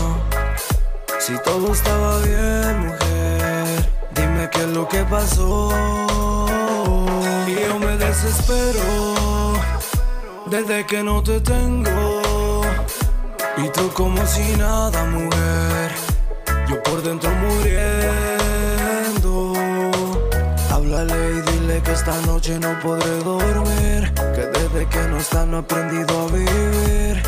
Si 1.19 1.37
todo 1.43 1.73
estaba 1.73 2.19
bien, 2.19 2.87
mujer, 2.87 3.89
dime 4.15 4.49
qué 4.51 4.61
es 4.61 4.69
lo 4.69 4.87
que 4.87 5.03
pasó. 5.03 5.69
Y 7.47 7.55
yo 7.67 7.79
me 7.79 7.97
desespero 7.97 9.53
desde 10.45 10.85
que 10.85 11.03
no 11.03 11.21
te 11.21 11.39
tengo. 11.41 12.18
Y 13.63 13.69
tú 13.69 13.89
como 13.93 14.25
si 14.25 14.55
nada, 14.55 15.03
mujer. 15.05 15.91
Yo 16.69 16.81
por 16.83 17.01
dentro 17.03 17.29
muriendo. 17.31 17.93
Háblale 20.71 21.31
y 21.31 21.41
dile 21.51 21.81
que 21.81 21.91
esta 21.91 22.15
noche 22.21 22.57
no 22.59 22.79
podré 22.79 23.17
dormir. 23.23 24.13
Que 24.35 24.45
desde 24.45 24.87
que 24.87 24.99
no 25.09 25.17
está 25.17 25.45
no 25.45 25.57
he 25.57 25.59
aprendido 25.59 26.21
a 26.21 26.27
vivir. 26.27 27.21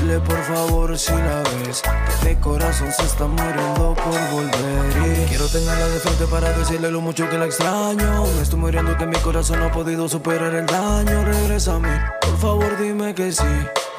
Dile 0.00 0.20
por 0.20 0.42
favor 0.44 0.98
si 0.98 1.12
la 1.12 1.42
ves. 1.42 1.82
Que 2.22 2.28
mi 2.28 2.36
corazón 2.36 2.92
se 2.92 3.04
está 3.04 3.26
muriendo 3.26 3.94
por 3.94 4.20
volver. 4.30 5.24
Y 5.24 5.26
quiero 5.28 5.46
tenerla 5.48 5.86
de 5.86 6.00
frente 6.00 6.26
para 6.26 6.52
decirle 6.52 6.90
lo 6.90 7.00
mucho 7.00 7.30
que 7.30 7.38
la 7.38 7.46
extraño. 7.46 8.26
Me 8.36 8.42
estoy 8.42 8.58
muriendo 8.58 8.94
que 8.96 9.06
mi 9.06 9.16
corazón 9.16 9.60
no 9.60 9.66
ha 9.66 9.72
podido 9.72 10.06
superar 10.08 10.54
el 10.54 10.66
daño. 10.66 11.24
Regresa 11.24 11.76
a 11.76 11.78
mí, 11.78 11.96
por 12.20 12.36
favor 12.38 12.76
dime 12.78 13.14
que 13.14 13.32
sí. 13.32 13.44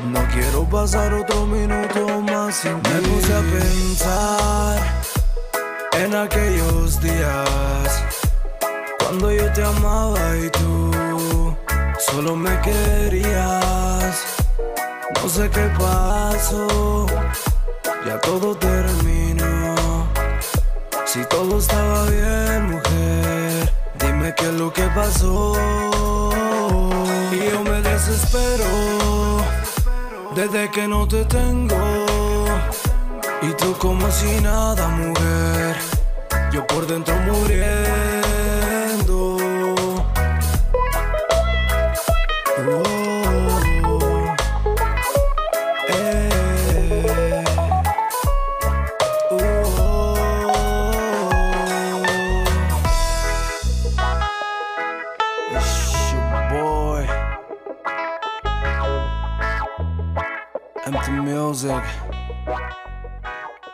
No 0.01 0.25
quiero 0.31 0.63
pasar 0.63 1.13
otro 1.13 1.45
minuto 1.45 2.21
más 2.21 2.55
sin 2.55 2.81
ti. 2.81 2.89
Me 2.89 3.01
puse 3.01 3.33
a 3.33 3.41
pensar 3.41 4.79
en 5.91 6.15
aquellos 6.15 7.01
días 7.01 8.03
cuando 8.97 9.29
yo 9.29 9.51
te 9.51 9.61
amaba 9.61 10.37
y 10.37 10.49
tú 10.51 11.53
solo 11.99 12.35
me 12.37 12.57
querías. 12.61 14.23
No 15.21 15.27
sé 15.27 15.49
qué 15.49 15.69
pasó, 15.77 17.05
ya 18.05 18.19
todo 18.21 18.55
terminó. 18.55 20.07
Si 21.05 21.25
todo 21.25 21.59
estaba 21.59 22.05
bien, 22.05 22.71
mujer, 22.71 23.73
dime 23.99 24.33
qué 24.33 24.45
es 24.45 24.53
lo 24.53 24.71
que 24.71 24.83
pasó. 24.95 25.53
Y 27.33 27.51
yo 27.51 27.63
me 27.63 27.81
desespero 27.81 29.19
desde 30.39 30.71
que 30.71 30.87
no 30.87 31.05
te 31.05 31.25
tengo. 31.25 32.45
Y 33.41 33.49
tú 33.57 33.73
como 33.77 34.09
si 34.09 34.39
nada, 34.41 34.87
mujer. 34.87 35.75
Yo 36.53 36.65
por 36.65 36.87
dentro 36.87 37.13
muriendo. 37.27 38.08
Music. 61.49 62.08